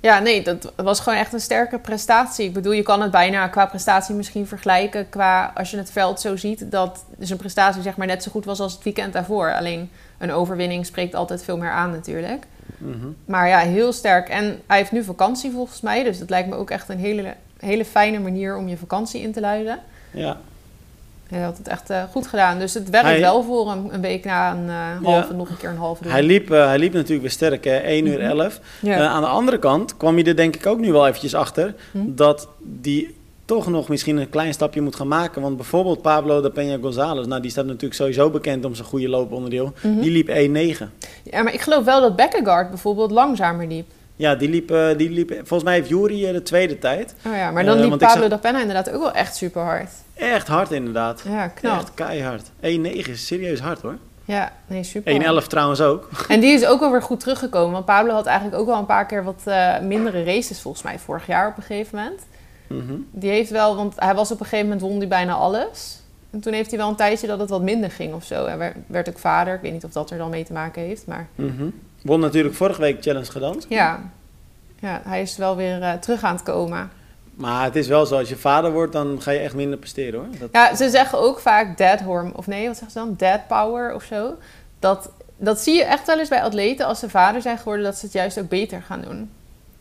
Ja, 0.00 0.18
nee, 0.18 0.42
dat 0.42 0.72
was 0.76 1.00
gewoon 1.00 1.18
echt 1.18 1.32
een 1.32 1.40
sterke 1.40 1.78
prestatie. 1.78 2.46
Ik 2.46 2.52
bedoel, 2.52 2.72
je 2.72 2.82
kan 2.82 3.02
het 3.02 3.10
bijna 3.10 3.48
qua 3.48 3.66
prestatie 3.66 4.14
misschien 4.14 4.46
vergelijken. 4.46 5.08
Qua, 5.08 5.52
als 5.54 5.70
je 5.70 5.76
het 5.76 5.90
veld 5.90 6.20
zo 6.20 6.36
ziet, 6.36 6.70
dat 6.70 7.04
zijn 7.18 7.38
prestatie 7.38 7.82
zeg 7.82 7.96
maar 7.96 8.06
net 8.06 8.22
zo 8.22 8.30
goed 8.30 8.44
was 8.44 8.60
als 8.60 8.72
het 8.72 8.82
weekend 8.82 9.12
daarvoor. 9.12 9.54
Alleen 9.54 9.90
een 10.18 10.32
overwinning 10.32 10.86
spreekt 10.86 11.14
altijd 11.14 11.42
veel 11.42 11.56
meer 11.56 11.70
aan 11.70 11.90
natuurlijk. 11.90 12.46
Mhm. 12.78 13.06
Maar 13.24 13.48
ja, 13.48 13.58
heel 13.58 13.92
sterk. 13.92 14.28
En 14.28 14.60
hij 14.66 14.76
heeft 14.76 14.92
nu 14.92 15.04
vakantie 15.04 15.50
volgens 15.50 15.80
mij. 15.80 16.02
Dus 16.04 16.18
dat 16.18 16.30
lijkt 16.30 16.48
me 16.48 16.54
ook 16.56 16.70
echt 16.70 16.88
een 16.88 16.98
hele, 16.98 17.34
hele 17.58 17.84
fijne 17.84 18.18
manier 18.18 18.56
om 18.56 18.68
je 18.68 18.76
vakantie 18.76 19.20
in 19.22 19.32
te 19.32 19.40
luiden. 19.40 19.78
Ja. 20.10 20.36
Hij 21.28 21.40
had 21.40 21.58
het 21.58 21.68
echt 21.68 21.90
eh, 21.90 22.02
goed 22.10 22.26
gedaan. 22.26 22.58
Dus 22.58 22.74
het 22.74 22.90
werkt 22.90 23.06
Hij- 23.06 23.20
wel 23.20 23.42
voor 23.42 23.70
hem 23.70 23.86
een 23.90 24.00
week 24.00 24.24
na 24.24 24.52
een 24.52 24.68
eh 24.68 25.06
halve, 25.12 25.34
nog 25.34 25.48
een 25.48 25.56
keer 25.56 25.68
een 25.68 25.76
halve 25.76 26.02
doen. 26.02 26.12
Hij, 26.12 26.22
liep, 26.22 26.50
eh, 26.50 26.66
hij 26.66 26.78
liep 26.78 26.92
natuurlijk 26.92 27.20
weer 27.20 27.30
sterk, 27.30 27.64
hè? 27.64 27.76
1 27.84 28.06
uur 28.06 28.18
Mhm. 28.18 28.28
11. 28.40 28.60
ja. 28.80 28.96
Eh, 28.96 29.06
aan 29.06 29.20
de 29.22 29.28
andere 29.28 29.58
kant 29.58 29.96
kwam 29.96 30.18
je 30.18 30.24
er 30.24 30.36
denk 30.36 30.56
ik 30.56 30.66
ook 30.66 30.78
nu 30.78 30.92
wel 30.92 31.06
eventjes 31.06 31.34
achter... 31.34 31.74
Hm. 31.92 31.98
dat 32.06 32.48
die 32.62 33.16
toch 33.44 33.68
nog 33.68 33.88
misschien 33.88 34.16
een 34.16 34.28
klein 34.30 34.52
stapje 34.54 34.80
moet 34.80 34.96
gaan 34.96 35.08
maken. 35.08 35.42
Want 35.42 35.56
bijvoorbeeld 35.56 36.02
Pablo 36.02 36.40
de 36.40 36.50
Peña 36.52 36.80
González... 36.82 37.26
nou, 37.26 37.40
die 37.42 37.50
staat 37.50 37.64
natuurlijk 37.66 37.94
sowieso 37.94 38.30
bekend 38.30 38.64
om 38.64 38.74
zijn 38.74 38.88
goede 38.88 39.08
looponderdeel. 39.08 39.72
Mhm. 39.82 40.00
Die 40.00 40.10
liep 40.10 40.28
1-9. 40.28 40.90
ja, 41.22 41.42
maar 41.42 41.54
ik 41.54 41.60
geloof 41.60 41.84
wel 41.84 42.00
dat 42.00 42.16
Bekkegaard 42.16 42.68
bijvoorbeeld 42.68 43.10
langzamer 43.10 43.66
liep. 43.66 43.86
Ja, 44.16 44.34
die 44.34 44.48
liep, 44.48 44.68
die 44.96 45.10
liep... 45.10 45.30
Volgens 45.34 45.62
mij 45.62 45.74
heeft 45.74 45.88
Jury 45.88 46.32
de 46.32 46.42
tweede 46.42 46.78
tijd. 46.78 47.14
Oh 47.26 47.32
ja, 47.36 47.50
maar 47.50 47.64
dan 47.64 47.80
liep 47.80 47.98
Pablo 47.98 48.20
zag- 48.20 48.28
da 48.28 48.36
Penna 48.36 48.60
inderdaad 48.60 48.90
ook 48.90 49.00
wel 49.02 49.12
echt 49.12 49.36
super 49.36 49.62
hard. 49.62 49.90
Echt 50.18 50.48
hard 50.48 50.70
inderdaad. 50.70 51.22
Ja, 51.28 51.48
knap. 51.48 51.80
Echt 51.80 51.94
keihard. 51.94 52.50
1-9 52.50 52.50
is 52.60 53.26
serieus 53.26 53.60
hard 53.60 53.80
hoor. 53.80 53.96
Ja, 54.24 54.52
nee, 54.66 54.82
super. 54.84 55.42
1-11 55.42 55.46
trouwens 55.46 55.80
ook. 55.80 56.08
En 56.28 56.40
die 56.40 56.50
is 56.52 56.66
ook 56.66 56.80
wel 56.80 56.90
weer 56.90 57.02
goed 57.02 57.20
teruggekomen. 57.20 57.72
Want 57.72 57.84
Pablo 57.84 58.12
had 58.12 58.26
eigenlijk 58.26 58.60
ook 58.60 58.66
wel 58.66 58.78
een 58.78 58.86
paar 58.86 59.06
keer 59.06 59.24
wat 59.24 59.42
eh, 59.44 59.78
mindere 59.80 60.24
races 60.24 60.60
volgens 60.60 60.82
mij 60.82 60.98
vorig 60.98 61.26
jaar 61.26 61.48
op 61.48 61.56
een 61.56 61.62
gegeven 61.62 61.98
moment. 61.98 62.26
Mhm. 62.66 62.98
Die 63.10 63.30
heeft 63.30 63.50
wel, 63.50 63.76
want 63.76 63.94
hij 63.96 64.14
was 64.14 64.30
op 64.30 64.40
een 64.40 64.46
gegeven 64.46 64.64
moment 64.68 64.86
won 64.86 64.98
hij 64.98 65.08
bijna 65.08 65.32
alles. 65.32 66.00
En 66.30 66.40
toen 66.40 66.52
heeft 66.52 66.70
hij 66.70 66.78
wel 66.78 66.88
een 66.88 66.94
tijdje 66.96 67.26
dat 67.26 67.38
het 67.38 67.48
wat 67.50 67.62
minder 67.62 67.90
ging 67.90 68.14
of 68.14 68.24
zo. 68.24 68.44
Werd, 68.58 68.76
werd 68.86 69.08
ook 69.08 69.18
vader. 69.18 69.54
Ik 69.54 69.60
weet 69.60 69.72
niet 69.72 69.84
of 69.84 69.92
dat 69.92 70.10
er 70.10 70.18
dan 70.18 70.30
mee 70.30 70.44
te 70.44 70.52
maken 70.52 70.82
heeft. 70.82 71.06
Maar 71.06 71.28
Mhm. 71.34 71.68
Won 72.02 72.20
natuurlijk 72.20 72.54
vorige 72.54 72.80
week 72.80 73.02
challenge 73.02 73.30
gedanst. 73.30 73.66
ja, 73.68 74.00
ja 74.80 75.00
hij 75.04 75.22
is 75.22 75.36
wel 75.36 75.56
weer 75.56 75.82
eh, 75.82 75.92
terug 75.92 76.22
aan 76.22 76.34
het 76.34 76.42
komen. 76.42 76.90
Maar 77.38 77.64
het 77.64 77.76
is 77.76 77.86
wel 77.86 78.06
zo, 78.06 78.18
als 78.18 78.28
je 78.28 78.36
vader 78.36 78.72
wordt, 78.72 78.92
dan 78.92 79.22
ga 79.22 79.30
je 79.30 79.38
echt 79.38 79.54
minder 79.54 79.78
presteren 79.78 80.20
hoor. 80.20 80.28
Dat, 80.38 80.48
Ja, 80.52 80.76
ze 80.76 80.90
zeggen 80.90 81.18
ook 81.18 81.38
vaak 81.38 81.76
dead 81.76 82.00
horm. 82.00 82.32
Of 82.34 82.46
nee, 82.46 82.66
wat 82.66 82.76
zeggen 82.76 82.92
ze 82.92 82.98
dan? 82.98 83.14
Dead 83.16 83.46
power 83.46 83.94
of 83.94 84.02
zo. 84.02 84.34
Dat, 84.78 85.10
dat 85.36 85.60
zie 85.60 85.74
je 85.74 85.84
echt 85.84 86.06
wel 86.06 86.18
eens 86.18 86.28
bij 86.28 86.42
atleten 86.42 86.86
als 86.86 86.98
ze 86.98 87.10
vader 87.10 87.42
zijn 87.42 87.58
geworden, 87.58 87.84
dat 87.84 87.96
ze 87.96 88.04
het 88.04 88.14
juist 88.14 88.38
ook 88.38 88.48
beter 88.48 88.82
gaan 88.82 89.00
doen. 89.00 89.30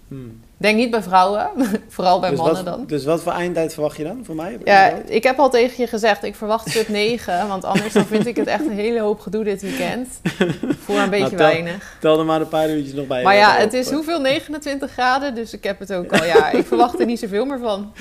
hmm. 0.08 0.42
Denk 0.60 0.78
niet 0.78 0.92
bij 0.92 1.02
vrouwen, 1.02 1.50
vooral 1.88 2.20
bij 2.20 2.30
dus, 2.30 2.40
mannen 2.40 2.64
wat, 2.66 2.76
dan. 2.76 2.86
dus 2.88 3.06
wat 3.06 3.22
voor 3.22 3.32
eindtijd 3.32 3.74
verwacht 3.74 3.98
je 3.98 4.04
dan 4.04 4.20
voor 4.24 4.36
mij? 4.36 4.58
Ja, 4.64 4.94
ik 5.08 5.24
heb 5.24 5.40
al 5.40 5.50
tegen 5.50 5.74
je 5.78 5.88
gezegd, 5.88 6.24
ik 6.24 6.36
verwacht 6.36 6.70
sub 6.70 6.88
9, 6.88 7.48
want 7.48 7.64
anders 7.66 7.94
dan 7.94 8.06
vind 8.06 8.26
ik 8.28 8.36
het 8.36 8.48
echt 8.48 8.66
een 8.66 8.72
hele 8.72 9.00
hoop 9.00 9.20
gedoe 9.20 9.44
dit 9.44 9.62
weekend. 9.62 10.08
Voor 10.80 10.98
een 11.00 11.10
beetje 11.10 11.26
Nou, 11.26 11.30
tel- 11.38 11.38
weinig. 11.38 11.98
Tel 12.00 12.20
er 12.20 12.26
maar 12.26 12.42
een 12.42 12.48
paar 12.48 12.70
uurtjes 12.70 12.94
nog 12.94 13.08
bij. 13.08 13.24
Maar 13.24 13.34
wat 13.36 13.44
ja, 13.44 13.56
het 13.56 13.74
is 13.74 13.88
eh. 13.88 13.94
hoeveel? 13.94 14.20
29 14.20 14.92
graden, 14.92 15.36
dus 15.36 15.54
ik 15.54 15.64
heb 15.64 15.80
het 15.80 15.94
ook 15.94 16.12
al. 16.14 16.26
Ja, 16.26 16.52
ik 16.52 16.66
verwacht 16.66 17.00
er 17.00 17.06
niet 17.06 17.20
zoveel 17.20 17.46
meer 17.46 17.60
van. 17.60 17.92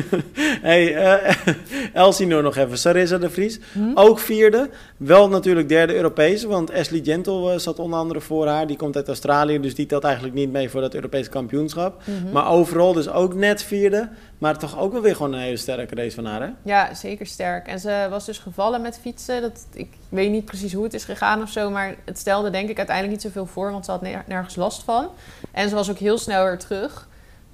hey, 0.68 0.94
eh 0.96 1.34
Elsinore 2.04 2.42
nog 2.42 2.56
even. 2.56 2.78
Sarissa 2.78 3.18
de 3.18 3.30
Vries, 3.30 3.58
Hm? 3.72 3.90
ook 3.94 4.18
vierde. 4.18 4.70
Wel 4.96 5.28
natuurlijk 5.28 5.68
derde 5.68 5.94
Europese, 5.94 6.48
want 6.48 6.72
Ashley 6.72 7.00
Gentle 7.04 7.52
eh, 7.52 7.58
zat 7.58 7.78
onder 7.78 7.98
andere 7.98 8.20
voor 8.20 8.46
haar. 8.46 8.66
Die 8.66 8.76
komt 8.76 8.96
uit 8.96 9.08
Australië, 9.08 9.60
dus 9.60 9.74
die 9.74 9.86
telt 9.86 10.04
eigenlijk 10.04 10.34
niet 10.34 10.52
mee 10.52 10.70
voor 10.70 10.80
dat 10.80 10.94
Europese 10.94 11.30
kampioenschap. 11.30 11.87
Mhm. 12.04 12.32
Maar 12.32 12.48
overal 12.48 12.92
dus 12.92 13.08
ook 13.08 13.34
net 13.34 13.62
vierde. 13.62 14.08
Maar 14.38 14.58
toch 14.58 14.78
ook 14.78 14.92
wel 14.92 15.00
weer 15.00 15.16
gewoon 15.16 15.32
een 15.32 15.40
hele 15.40 15.56
sterke 15.56 15.94
race 15.94 16.14
van 16.14 16.24
haar, 16.24 16.40
hè? 16.40 16.48
Ja, 16.62 16.94
zeker 16.94 17.26
sterk. 17.26 17.66
En 17.66 17.80
ze 17.80 18.06
was 18.10 18.24
dus 18.24 18.38
gevallen 18.38 18.80
met 18.80 18.98
fietsen. 19.02 19.40
Dat, 19.42 19.66
ik 19.72 19.88
weet 20.08 20.30
niet 20.30 20.44
precies 20.44 20.72
hoe 20.72 20.84
het 20.84 20.94
is 20.94 21.04
gegaan 21.04 21.42
of 21.42 21.48
zo, 21.50 21.70
maar 21.70 21.94
het 22.04 22.18
stelde 22.18 22.50
denk 22.50 22.68
ik 22.68 22.76
uiteindelijk 22.78 23.16
niet 23.16 23.32
zoveel 23.32 23.46
voor, 23.46 23.70
want 23.72 23.84
ze 23.84 23.90
had 23.90 24.02
ner- 24.02 24.24
nergens 24.26 24.56
last 24.56 24.82
van. 24.82 25.08
En 25.52 25.68
ze 25.68 25.74
was 25.74 25.90
ook 25.90 25.98
heel 25.98 26.18
snel 26.18 26.44
weer 26.44 26.58
terug. 26.58 27.08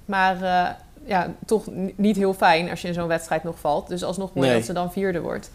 Maar 0.05 0.41
eh, 0.41 0.69
ja, 1.05 1.33
toch 1.45 1.65
niet 1.95 2.15
heel 2.15 2.33
fijn 2.33 2.69
als 2.69 2.81
je 2.81 2.87
in 2.87 2.93
zo'n 2.93 3.07
wedstrijd 3.07 3.43
nog 3.43 3.59
valt. 3.59 3.87
Dus 3.87 4.03
alsnog 4.03 4.33
mooi 4.33 4.47
Nee. 4.47 4.57
dat 4.57 4.65
ze 4.65 4.73
dan 4.73 4.91
vierde 4.91 5.19
wordt. 5.21 5.51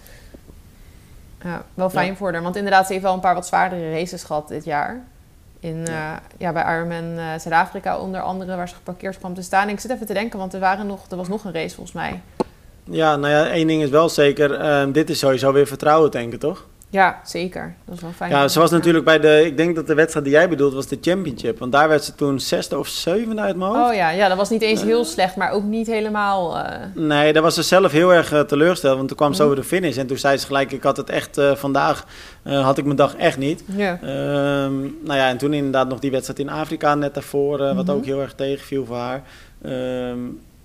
Ja, 1.45 1.65
wel 1.75 1.91
fijn 1.91 2.17
voor 2.17 2.33
haar. 2.33 2.43
Want 2.43 2.57
inderdaad, 2.57 2.87
ze 2.87 2.93
heeft 2.93 3.04
wel 3.04 3.15
een 3.15 3.21
paar 3.21 3.35
wat 3.35 3.47
zwaardere 3.47 3.91
races 3.93 4.23
gehad 4.23 4.49
dit 4.49 4.65
jaar. 4.65 5.00
In, 5.61 5.87
eh, 5.87 6.13
ja, 6.39 6.53
bij 6.53 6.77
Ironman 6.77 7.19
eh, 7.19 7.25
Zuid-Afrika 7.27 7.99
onder 7.99 8.21
andere, 8.21 8.57
waar 8.57 8.69
ze 8.69 8.75
geparkeerd 8.75 9.19
kwam 9.19 9.35
te 9.35 9.43
staan. 9.43 9.67
En 9.67 9.75
ik 9.75 9.81
zit 9.81 9.91
even 9.91 10.07
te 10.07 10.13
denken, 10.13 10.39
want 10.39 10.55
er, 10.55 10.61
waren 10.61 10.87
nog, 10.87 11.07
er 11.11 11.17
was 11.17 11.29
nog 11.29 11.45
een 11.45 11.53
race 11.53 11.75
volgens 11.75 11.97
mij. 11.97 12.21
Ja, 12.85 13.17
nou 13.17 13.33
ja, 13.33 13.47
één 13.49 13.67
ding 13.67 13.83
is 13.83 13.91
wel 13.91 14.09
zeker. 14.09 14.55
ehm, 14.55 14.93
dit 14.93 15.11
is 15.11 15.19
sowieso 15.19 15.53
weer 15.53 15.67
vertrouwen 15.67 16.11
tanken, 16.11 16.39
toch? 16.39 16.67
Ja, 16.93 17.21
zeker. 17.25 17.75
Dat 17.85 17.95
is 17.97 18.00
wel 18.03 18.11
fijn. 18.17 18.31
Ja, 18.31 18.49
ze 18.49 18.59
was 18.59 18.71
natuurlijk 18.71 19.05
bij 19.05 19.19
de... 19.21 19.43
Ik 19.47 19.57
denk 19.57 19.76
dat 19.76 19.87
de 19.87 19.95
wedstrijd 19.95 20.25
die 20.25 20.35
jij 20.35 20.49
bedoelt 20.49 20.73
was 20.75 20.87
de 20.87 20.99
championship. 21.00 21.59
Want 21.59 21.73
daar 21.73 21.89
werd 21.89 22.05
ze 22.05 22.15
toen 22.15 22.41
zesde 22.41 22.79
of 22.79 22.89
zevende 22.89 23.43
uit 23.43 23.57
mijn 23.57 23.71
hoofd. 23.71 23.89
Oh 23.91 23.95
ja, 23.95 24.11
ja, 24.11 24.29
dat 24.29 24.37
was 24.37 24.50
niet 24.50 24.63
eens 24.63 24.83
heel 24.83 25.05
slecht, 25.05 25.37
maar 25.37 25.50
ook 25.50 25.63
niet 25.63 25.87
helemaal... 25.87 26.59
eh, 26.59 26.76
Nee, 26.95 27.33
daar 27.33 27.43
was 27.43 27.55
ze 27.55 27.63
zelf 27.63 27.93
heel 27.93 28.13
erg 28.15 28.33
eh, 28.33 28.41
teleurgesteld. 28.41 28.97
Want 28.97 29.09
toen 29.09 29.17
kwam 29.17 29.33
ze 29.35 29.43
Mhm. 29.43 29.50
over 29.50 29.63
de 29.63 29.69
finish. 29.69 29.97
En 29.97 30.07
toen 30.07 30.17
zei 30.19 30.37
ze 30.37 30.47
gelijk, 30.47 30.73
ik 30.73 30.83
had 30.83 30.97
het 30.97 31.11
echt... 31.11 31.39
eh, 31.39 31.55
vandaag 31.55 32.07
eh, 32.43 32.65
had 32.65 32.79
ik 32.79 32.85
mijn 32.85 32.97
dag 32.97 33.17
echt 33.17 33.39
niet. 33.39 33.65
ja. 33.76 33.99
Ehm, 34.03 34.81
nou 34.81 35.15
ja, 35.19 35.29
en 35.29 35.37
toen 35.39 35.53
inderdaad 35.53 35.89
nog 35.89 35.99
die 35.99 36.11
wedstrijd 36.11 36.39
in 36.39 36.49
Afrika 36.49 36.95
net 36.95 37.15
daarvoor. 37.15 37.61
eh, 37.61 37.75
wat 37.76 37.87
Mhm. 37.87 37.95
ook 37.97 38.05
heel 38.05 38.21
erg 38.21 38.33
tegenviel 38.35 38.85
voor 38.85 38.97
haar. 38.97 39.23
Ehm, 39.63 40.19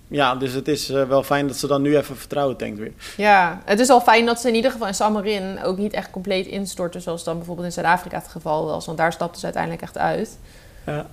ja, 0.08 0.34
dus 0.34 0.52
het 0.52 0.68
is 0.68 0.88
eh, 0.90 1.02
wel 1.08 1.22
fijn 1.22 1.46
dat 1.46 1.56
ze 1.56 1.66
dan 1.66 1.82
nu 1.82 1.96
even 1.96 2.16
vertrouwen 2.16 2.56
tankt 2.56 2.78
weer. 2.78 2.92
ja, 3.16 3.62
het 3.64 3.80
is 3.80 3.88
al 3.88 4.00
fijn 4.00 4.26
dat 4.26 4.40
ze 4.40 4.48
in 4.48 4.54
ieder 4.54 4.70
geval 4.70 4.86
in 4.86 4.94
Samarin 4.94 5.62
ook 5.62 5.78
niet 5.78 5.92
echt 5.92 6.10
compleet 6.10 6.46
instorten... 6.46 7.00
zoals 7.00 7.24
dan 7.24 7.36
bijvoorbeeld 7.36 7.66
in 7.66 7.72
Zuid-Afrika 7.72 8.16
het 8.16 8.28
geval 8.28 8.64
was. 8.66 8.86
Want 8.86 8.98
daar 8.98 9.12
stapte 9.12 9.38
ze 9.38 9.44
uiteindelijk 9.44 9.82
echt 9.82 9.98
uit. 9.98 10.38
Ja. 10.86 11.06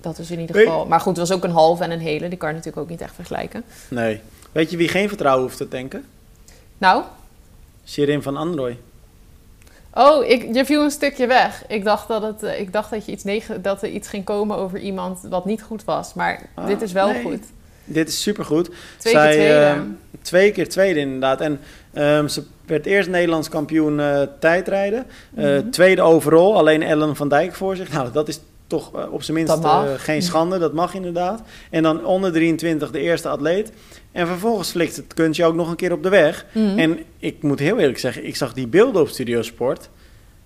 Dat 0.00 0.18
is 0.18 0.30
in 0.30 0.40
ieder 0.40 0.56
geval... 0.56 0.86
Maar 0.86 1.00
goed, 1.00 1.16
het 1.16 1.28
was 1.28 1.36
ook 1.36 1.44
een 1.44 1.50
halve 1.50 1.82
en 1.84 1.90
een 1.90 2.00
hele. 2.00 2.28
Die 2.28 2.38
kan 2.38 2.48
je 2.48 2.54
natuurlijk 2.54 2.82
ook 2.82 2.90
niet 2.90 3.00
echt 3.00 3.14
vergelijken. 3.14 3.64
Nee. 3.88 4.20
Weet 4.52 4.70
je 4.70 4.76
wie 4.76 4.88
geen 4.88 5.08
vertrouwen 5.08 5.42
hoeft 5.44 5.56
te 5.56 5.68
tanken? 5.68 6.04
Nou, 6.78 7.02
Shirin 7.86 8.22
van 8.22 8.36
Androy. 8.36 8.78
oh, 9.94 10.24
ik, 10.24 10.54
je 10.54 10.64
viel 10.64 10.82
een 10.84 10.90
stukje 10.90 11.26
weg. 11.26 11.64
Ik 11.68 11.84
dacht 11.84 12.08
dat, 12.08 12.22
het, 12.22 12.42
eh, 12.42 12.60
ik 12.60 12.72
dacht 12.72 12.90
dat, 12.90 13.06
je 13.06 13.12
iets 13.12 13.24
negen, 13.24 13.62
dat 13.62 13.82
er 13.82 13.88
iets 13.88 14.08
ging 14.08 14.24
komen 14.24 14.56
over 14.56 14.78
iemand 14.78 15.20
wat 15.28 15.44
niet 15.44 15.62
goed 15.62 15.84
was. 15.84 16.14
Maar 16.14 16.48
Ah, 16.54 16.66
dit 16.66 16.82
is 16.82 16.92
wel 16.92 17.08
nee. 17.10 17.22
goed. 17.22 17.44
Dit 17.84 18.08
is 18.08 18.22
supergoed. 18.22 18.70
Twee 18.98 19.12
Zij, 19.12 19.28
keer 19.36 19.38
tweede. 19.46 19.64
eh, 19.64 19.80
twee 20.22 20.52
keer 20.52 20.68
tweede 20.68 21.00
inderdaad. 21.00 21.40
En 21.40 21.60
ehm, 21.92 22.28
ze 22.28 22.42
werd 22.66 22.86
eerst 22.86 23.08
Nederlands 23.08 23.48
kampioen 23.48 24.00
eh, 24.00 24.22
tijdrijden. 24.40 25.06
Eh, 25.34 25.44
Mhm. 25.44 25.70
Tweede 25.70 26.02
overall, 26.02 26.52
alleen 26.54 26.82
Ellen 26.82 27.16
van 27.16 27.28
Dijk 27.28 27.54
voor 27.54 27.76
zich. 27.76 27.92
Nou, 27.92 28.12
dat 28.12 28.28
is 28.28 28.40
toch 28.66 29.08
op 29.10 29.22
zijn 29.22 29.36
minst 29.36 29.58
geen 29.96 30.22
schande. 30.22 30.58
Dat 30.58 30.72
mag 30.72 30.94
inderdaad. 30.94 31.42
En 31.70 31.82
dan 31.82 32.04
onder 32.04 32.32
23 32.32 32.90
de 32.90 33.00
eerste 33.00 33.28
atleet. 33.28 33.72
En 34.12 34.26
vervolgens 34.26 34.70
flikt 34.70 34.96
het 34.96 35.14
kunstje 35.14 35.44
ook 35.44 35.54
nog 35.54 35.70
een 35.70 35.76
keer 35.76 35.92
op 35.92 36.02
de 36.02 36.08
weg. 36.08 36.46
Mhm. 36.52 36.78
En 36.78 36.98
ik 37.18 37.42
moet 37.42 37.58
heel 37.58 37.78
eerlijk 37.78 37.98
zeggen, 37.98 38.26
ik 38.26 38.36
zag 38.36 38.52
die 38.52 38.66
beelden 38.66 39.02
op 39.02 39.08
Studiosport. 39.08 39.88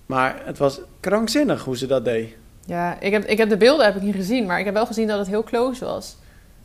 Maar 0.06 0.40
het 0.44 0.58
was 0.58 0.80
krankzinnig 1.00 1.64
hoe 1.64 1.76
ze 1.76 1.86
dat 1.86 2.04
deed. 2.04 2.28
Ja, 2.66 3.00
ik 3.00 3.12
heb, 3.12 3.24
ik 3.24 3.38
heb 3.38 3.48
de 3.48 3.56
beelden 3.56 3.86
heb 3.86 3.96
ik 3.96 4.02
niet 4.02 4.14
gezien, 4.14 4.46
maar 4.46 4.58
ik 4.58 4.64
heb 4.64 4.74
wel 4.74 4.86
gezien 4.86 5.06
dat 5.06 5.18
het 5.18 5.28
heel 5.28 5.44
close 5.44 5.84
was. 5.84 6.16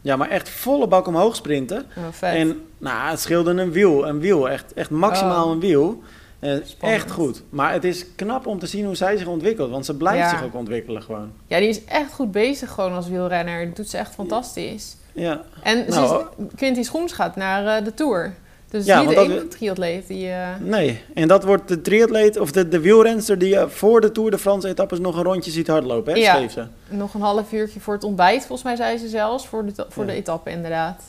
Ja, 0.02 0.16
maar 0.16 0.30
echt 0.30 0.50
volle 0.50 0.88
bak 0.88 1.08
omhoog 1.08 1.36
sprinten. 1.36 1.86
Oh. 1.98 2.28
En 2.30 2.62
nou, 2.78 3.10
het 3.10 3.20
scheelde 3.20 3.52
een 3.52 3.72
wiel, 3.72 4.08
een 4.08 4.20
wiel, 4.20 4.50
echt, 4.50 4.74
echt 4.74 4.90
maximaal 4.90 5.46
Oh. 5.46 5.52
een 5.52 5.60
wiel. 5.60 6.02
Eh, 6.40 6.58
echt 6.80 7.12
goed. 7.12 7.44
Maar 7.50 7.74
het 7.74 7.84
is 7.84 8.06
knap 8.16 8.46
om 8.48 8.60
te 8.60 8.68
zien 8.68 8.86
hoe 8.86 8.96
zij 8.96 9.18
zich 9.18 9.28
ontwikkelt, 9.28 9.72
want 9.72 9.86
ze 9.86 9.98
blijft 9.98 10.20
Ja. 10.20 10.30
zich 10.30 10.44
ook 10.44 10.56
ontwikkelen 10.56 11.02
gewoon. 11.04 11.32
Ja, 11.48 11.60
die 11.60 11.68
is 11.70 11.86
echt 11.86 12.14
goed 12.14 12.32
bezig 12.32 12.70
gewoon 12.72 12.94
als 12.94 13.08
wielrenner. 13.08 13.66
Dat 13.66 13.76
doet 13.76 13.90
ze 13.90 13.98
echt 13.98 14.14
fantastisch. 14.14 14.96
Ja, 15.14 15.42
En 15.64 15.86
Nou, 15.88 16.08
ze 16.08 16.26
is, 16.44 16.46
Quinty 16.56 16.84
Schoens 16.84 17.14
gaat 17.14 17.36
naar 17.36 17.78
eh, 17.78 17.86
de 17.86 17.94
Tour. 17.94 18.34
Dus 18.72 18.86
Ja, 18.86 19.02
niet 19.02 19.16
de 19.16 19.48
triatleet 19.48 20.08
die... 20.08 20.30
eh, 20.30 20.48
nee. 20.60 21.02
En 21.14 21.28
dat 21.28 21.44
wordt 21.44 21.68
de 21.68 21.82
triatleet 21.82 22.38
of 22.40 22.52
de, 22.52 22.68
de 22.68 22.80
wielrenster 22.80 23.38
die 23.38 23.50
je 23.50 23.66
voor 23.70 24.02
de 24.02 24.12
Tour 24.12 24.32
de 24.32 24.38
France 24.38 24.68
etappes 24.68 25.00
nog 25.00 25.16
een 25.18 25.24
rondje 25.24 25.52
ziet 25.52 25.68
hardlopen, 25.68 26.14
hè, 26.14 26.20
Ja. 26.20 26.48
ze. 26.48 26.64
nog 26.90 27.14
een 27.14 27.22
half 27.22 27.52
uurtje 27.52 27.80
voor 27.80 27.94
het 27.94 28.04
ontbijt, 28.04 28.40
volgens 28.46 28.64
mij 28.64 28.76
zei 28.76 28.98
ze 28.98 29.08
zelfs. 29.08 29.48
Voor 29.48 29.66
de, 29.66 29.86
voor 29.90 30.04
Ja. 30.06 30.10
de 30.12 30.16
etappe 30.18 30.50
inderdaad. 30.50 31.02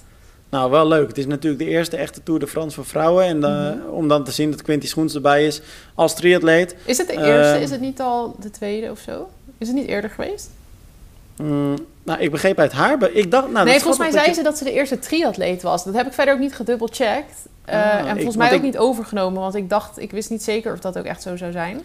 Nou, 0.51 0.70
wel 0.70 0.88
leuk. 0.88 1.09
Het 1.09 1.18
is 1.18 1.27
natuurlijk 1.27 1.62
de 1.62 1.68
eerste 1.68 1.96
echte 1.96 2.22
Tour 2.22 2.40
de 2.40 2.46
France 2.46 2.75
voor 2.77 2.85
vrouwen. 2.87 3.25
En 3.25 3.44
eh, 3.44 3.51
Mhm. 3.51 3.88
om 3.90 4.09
dan 4.09 4.25
te 4.25 4.31
zien 4.33 4.51
dat 4.51 4.62
Quinty 4.62 4.87
Schoens 4.87 5.14
erbij 5.14 5.46
is 5.46 5.61
als 5.94 6.14
triatleet. 6.14 6.75
Is 6.85 6.98
het 6.98 7.07
de 7.07 7.12
eerste? 7.12 7.53
Ehm. 7.55 7.62
is 7.62 7.70
het 7.70 7.81
niet 7.81 8.01
al 8.01 8.37
de 8.40 8.51
tweede 8.51 8.90
of 8.90 8.98
zo? 8.98 9.29
Is 9.59 9.66
het 9.66 9.77
niet 9.77 9.88
eerder 9.88 10.11
geweest? 10.11 10.51
Mm, 11.37 11.75
nou, 12.03 12.20
ik 12.20 12.31
begreep 12.31 12.59
uit 12.59 12.72
haar... 12.72 13.11
Ik 13.12 13.31
dacht, 13.31 13.51
nou, 13.51 13.64
nee, 13.66 13.79
volgens 13.81 13.98
mij 13.98 14.11
zei 14.22 14.35
ze 14.35 14.42
dat 14.42 14.59
ze 14.59 14.64
de 14.64 14.72
eerste 14.72 14.98
triatleet 14.98 15.62
was. 15.62 15.85
Dat 15.85 15.94
heb 15.94 16.07
ik 16.07 16.12
verder 16.12 16.35
ook 16.35 16.40
niet 16.40 16.55
gedubbelcheckt. 16.55 17.35
Eh, 17.72 17.78
Ah, 18.00 18.08
en 18.08 18.14
volgens 18.14 18.37
mij 18.37 18.48
ook 18.48 18.54
ik- 18.54 18.62
niet 18.62 18.78
overgenomen, 18.78 19.40
want 19.40 19.54
ik 19.54 19.68
dacht, 19.68 20.00
ik 20.00 20.11
wist 20.11 20.30
niet 20.30 20.42
zeker 20.42 20.72
of 20.72 20.78
dat 20.78 20.98
ook 20.98 21.04
echt 21.04 21.22
zo 21.22 21.37
zou 21.37 21.52
zijn. 21.52 21.80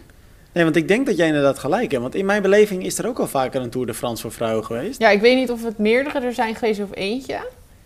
Nee, 0.52 0.64
want 0.64 0.76
ik 0.76 0.88
denk 0.88 1.06
dat 1.06 1.16
jij 1.16 1.26
inderdaad 1.26 1.58
gelijk 1.58 1.90
hebt. 1.90 2.02
Want 2.02 2.14
in 2.14 2.26
mijn 2.26 2.42
beleving 2.42 2.84
is 2.84 2.98
er 2.98 3.06
ook 3.06 3.18
al 3.18 3.26
vaker 3.26 3.60
een 3.60 3.70
Tour 3.70 3.86
de 3.86 3.94
France 3.94 4.22
voor 4.22 4.32
vrouwen 4.32 4.64
geweest. 4.64 5.00
Ja, 5.00 5.08
ik 5.10 5.20
weet 5.20 5.36
niet 5.36 5.50
of 5.50 5.64
het 5.64 5.78
meerdere 5.78 6.20
er 6.20 6.32
zijn 6.32 6.54
geweest 6.54 6.80
of 6.82 6.88
eentje. 6.94 7.38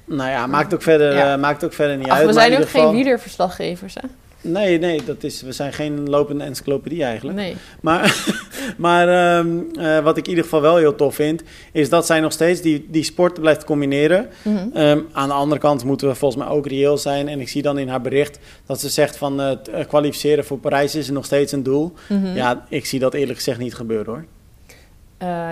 Nou 0.05 0.31
ja, 0.31 0.47
maakt 0.47 0.75
ook 0.75 0.83
verder, 0.83 1.15
Ja. 1.15 1.33
eh, 1.35 1.41
maakt 1.41 1.65
ook 1.65 1.73
verder 1.73 1.97
niet 1.97 2.09
Ach, 2.09 2.17
uit. 2.19 2.27
we 2.27 2.33
zijn 2.33 2.59
ook 2.61 2.69
geen 2.69 2.91
wielerverslaggevers, 2.91 3.95
hè? 3.95 4.09
Nee, 4.43 4.79
nee, 4.79 5.05
dat 5.05 5.23
is, 5.25 5.43
we 5.43 5.53
zijn 5.53 5.73
geen 5.73 6.09
lopende 6.11 6.45
encyclopedie 6.45 7.05
eigenlijk. 7.05 7.37
Nee. 7.39 7.57
Maar, 7.81 8.27
maar 8.77 9.09
ehm, 9.39 9.59
eh, 9.79 9.99
wat 9.99 10.17
ik 10.17 10.23
in 10.25 10.29
ieder 10.29 10.45
geval 10.45 10.61
wel 10.61 10.77
heel 10.77 10.95
tof 10.95 11.15
vind, 11.15 11.43
is 11.73 11.89
dat 11.89 12.07
zij 12.07 12.21
nog 12.21 12.33
steeds 12.33 12.61
die, 12.61 12.87
die 12.91 13.03
sport 13.05 13.41
blijft 13.41 13.65
combineren. 13.65 14.29
Mhm. 14.43 14.57
Ehm, 14.75 15.01
aan 15.13 15.29
de 15.29 15.35
andere 15.35 15.61
kant 15.61 15.85
moeten 15.85 16.09
we 16.09 16.15
volgens 16.15 16.45
mij 16.45 16.53
ook 16.53 16.67
reëel 16.67 16.99
zijn. 16.99 17.29
En 17.29 17.41
ik 17.41 17.49
zie 17.49 17.63
dan 17.63 17.79
in 17.79 17.89
haar 17.89 18.01
bericht 18.01 18.39
dat 18.67 18.81
ze 18.81 18.89
zegt 18.89 19.17
van 19.17 19.39
het 19.39 19.69
eh, 19.69 19.87
kwalificeren 19.87 20.45
voor 20.45 20.59
Parijs 20.59 20.95
is 20.95 21.11
nog 21.11 21.25
steeds 21.25 21.53
een 21.53 21.63
doel. 21.63 21.93
Mhm. 22.09 22.35
Ja, 22.37 22.65
ik 22.69 22.87
zie 22.87 22.99
dat 22.99 23.15
eerlijk 23.15 23.37
gezegd 23.39 23.59
niet 23.59 23.75
gebeuren 23.75 24.07
hoor. 24.13 24.25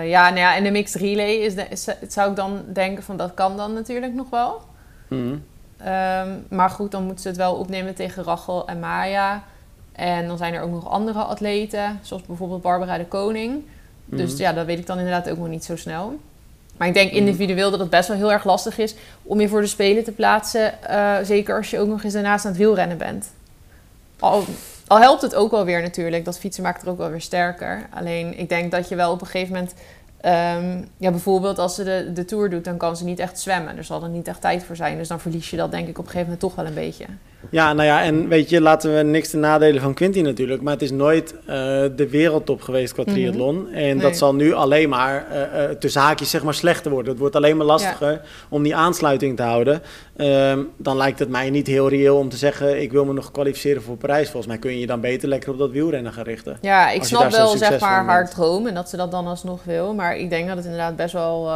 Ja, 0.03 0.27
nou 0.29 0.37
ja, 0.39 0.55
en 0.55 0.63
de 0.63 0.71
mixed 0.71 1.01
relay 1.01 1.31
is, 1.33 1.55
de, 1.55 1.65
is- 1.69 1.85
het 1.85 2.13
zou 2.13 2.29
ik 2.29 2.35
dan 2.35 2.61
denken 2.73 3.03
van 3.03 3.17
dat 3.17 3.33
kan 3.33 3.57
dan 3.57 3.73
natuurlijk 3.73 4.13
nog 4.13 4.29
wel. 4.29 4.61
Mhm. 5.07 5.35
Ehm, 5.85 6.29
maar 6.49 6.69
goed, 6.69 6.91
dan 6.91 7.03
moeten 7.03 7.21
ze 7.21 7.27
het 7.27 7.37
wel 7.37 7.53
opnemen 7.55 7.93
tegen 7.95 8.23
Rachel 8.23 8.67
en 8.67 8.79
Maya. 8.79 9.43
En 9.91 10.27
dan 10.27 10.37
zijn 10.37 10.53
er 10.53 10.61
ook 10.61 10.71
nog 10.71 10.89
andere 10.89 11.19
atleten, 11.19 11.99
zoals 12.01 12.23
bijvoorbeeld 12.23 12.61
Barbara 12.61 12.97
de 12.97 13.05
Koning. 13.05 13.63
Dus 14.05 14.31
Mhm. 14.33 14.41
ja, 14.41 14.53
dat 14.53 14.65
weet 14.65 14.79
ik 14.79 14.85
dan 14.87 14.97
inderdaad 14.97 15.29
ook 15.29 15.37
nog 15.37 15.47
niet 15.47 15.65
zo 15.65 15.75
snel. 15.75 16.15
Maar 16.77 16.87
ik 16.87 16.93
denk 16.93 17.09
Mhm. 17.11 17.17
individueel 17.19 17.71
dat 17.71 17.79
het 17.79 17.89
best 17.89 18.07
wel 18.07 18.17
heel 18.17 18.31
erg 18.31 18.43
lastig 18.43 18.77
is 18.77 18.95
om 19.23 19.39
je 19.41 19.47
voor 19.49 19.61
de 19.61 19.67
Spelen 19.67 20.03
te 20.03 20.11
plaatsen. 20.11 20.83
eh, 20.83 21.15
zeker 21.23 21.55
als 21.57 21.69
je 21.69 21.79
ook 21.79 21.87
nog 21.87 22.03
eens 22.03 22.13
daarnaast 22.13 22.45
aan 22.45 22.51
het 22.51 22.59
wielrennen 22.59 22.97
bent. 22.97 23.29
Al, 24.19 24.43
al 24.87 24.99
helpt 24.99 25.21
het 25.21 25.35
ook 25.35 25.51
wel 25.51 25.65
weer 25.65 25.81
natuurlijk. 25.81 26.25
Dat 26.25 26.39
fietsen 26.39 26.63
maakt 26.63 26.81
er 26.81 26.89
ook 26.89 26.97
wel 26.97 27.09
weer 27.09 27.21
sterker. 27.21 27.87
Alleen 27.93 28.39
ik 28.39 28.49
denk 28.49 28.71
dat 28.71 28.89
je 28.89 28.95
wel 28.95 29.11
op 29.11 29.21
een 29.21 29.27
gegeven 29.27 29.53
moment... 29.53 29.73
ehm, 30.21 30.83
ja, 30.97 31.09
bijvoorbeeld 31.09 31.59
als 31.59 31.75
ze 31.75 31.83
de, 31.83 32.11
de 32.13 32.25
Tour 32.25 32.49
doet, 32.49 32.63
dan 32.63 32.77
kan 32.77 32.97
ze 32.97 33.03
niet 33.03 33.19
echt 33.19 33.39
zwemmen. 33.39 33.77
Er 33.77 33.83
zal 33.83 34.03
er 34.03 34.09
niet 34.09 34.27
echt 34.27 34.41
tijd 34.41 34.63
voor 34.63 34.75
zijn. 34.75 34.97
Dus 34.97 35.07
dan 35.07 35.19
verlies 35.19 35.49
je 35.49 35.57
dat 35.57 35.71
denk 35.71 35.87
ik 35.87 35.97
op 35.97 36.05
een 36.05 36.11
gegeven 36.11 36.23
moment 36.23 36.39
toch 36.39 36.55
wel 36.55 36.65
een 36.65 36.73
beetje. 36.73 37.05
Ja, 37.49 37.73
nou 37.73 37.87
ja, 37.87 38.03
en 38.03 38.27
weet 38.27 38.49
je, 38.49 38.61
laten 38.61 38.95
we 38.95 39.01
niks 39.03 39.29
ten 39.29 39.39
nadelen 39.39 39.81
van 39.81 39.93
Quinty 39.93 40.21
natuurlijk. 40.21 40.61
Maar 40.61 40.73
het 40.73 40.81
is 40.81 40.91
nooit 40.91 41.33
eh, 41.39 41.45
de 41.95 42.07
wereldtop 42.09 42.61
geweest 42.61 42.93
qua 42.93 43.03
Mhm. 43.05 43.11
triathlon. 43.11 43.67
En 43.67 43.73
Nee. 43.81 43.95
dat 43.95 44.17
zal 44.17 44.35
nu 44.35 44.53
alleen 44.53 44.89
maar 44.89 45.25
eh, 45.31 45.63
tussen 45.69 46.01
haakjes 46.01 46.29
zeg 46.29 46.43
maar 46.43 46.53
slechter 46.53 46.91
worden. 46.91 47.09
Het 47.11 47.19
wordt 47.19 47.35
alleen 47.35 47.57
maar 47.57 47.65
lastiger 47.65 48.21
om 48.49 48.63
die 48.63 48.75
aansluiting 48.75 49.35
te 49.37 49.43
houden. 49.43 49.81
Ehm, 50.15 50.59
dan 50.77 50.97
lijkt 50.97 51.19
het 51.19 51.29
mij 51.29 51.49
niet 51.49 51.67
heel 51.67 51.89
reëel 51.89 52.17
om 52.17 52.29
te 52.29 52.37
zeggen... 52.37 52.81
ik 52.81 52.91
wil 52.91 53.05
me 53.05 53.13
nog 53.13 53.31
kwalificeren 53.31 53.81
voor 53.81 53.97
Parijs. 53.97 54.25
Volgens 54.29 54.47
mij 54.47 54.57
kun 54.57 54.71
je 54.71 54.79
je 54.79 54.87
dan 54.87 55.01
beter 55.01 55.29
lekker 55.29 55.51
op 55.51 55.57
dat 55.57 55.71
wielrennen 55.71 56.13
gaan 56.13 56.23
richten. 56.23 56.57
Ja, 56.61 56.89
ik 56.91 57.03
snap 57.03 57.31
wel 57.31 57.57
zeg 57.57 57.79
maar 57.79 58.05
haar 58.05 58.29
droom 58.29 58.67
en 58.67 58.73
dat 58.73 58.89
ze 58.89 58.97
dat 58.97 59.11
dan 59.11 59.27
alsnog 59.27 59.63
wil. 59.63 59.93
Maar 59.93 60.17
ik 60.17 60.29
denk 60.29 60.47
dat 60.47 60.55
het 60.55 60.65
inderdaad 60.65 60.95
best 60.95 61.13
wel, 61.13 61.49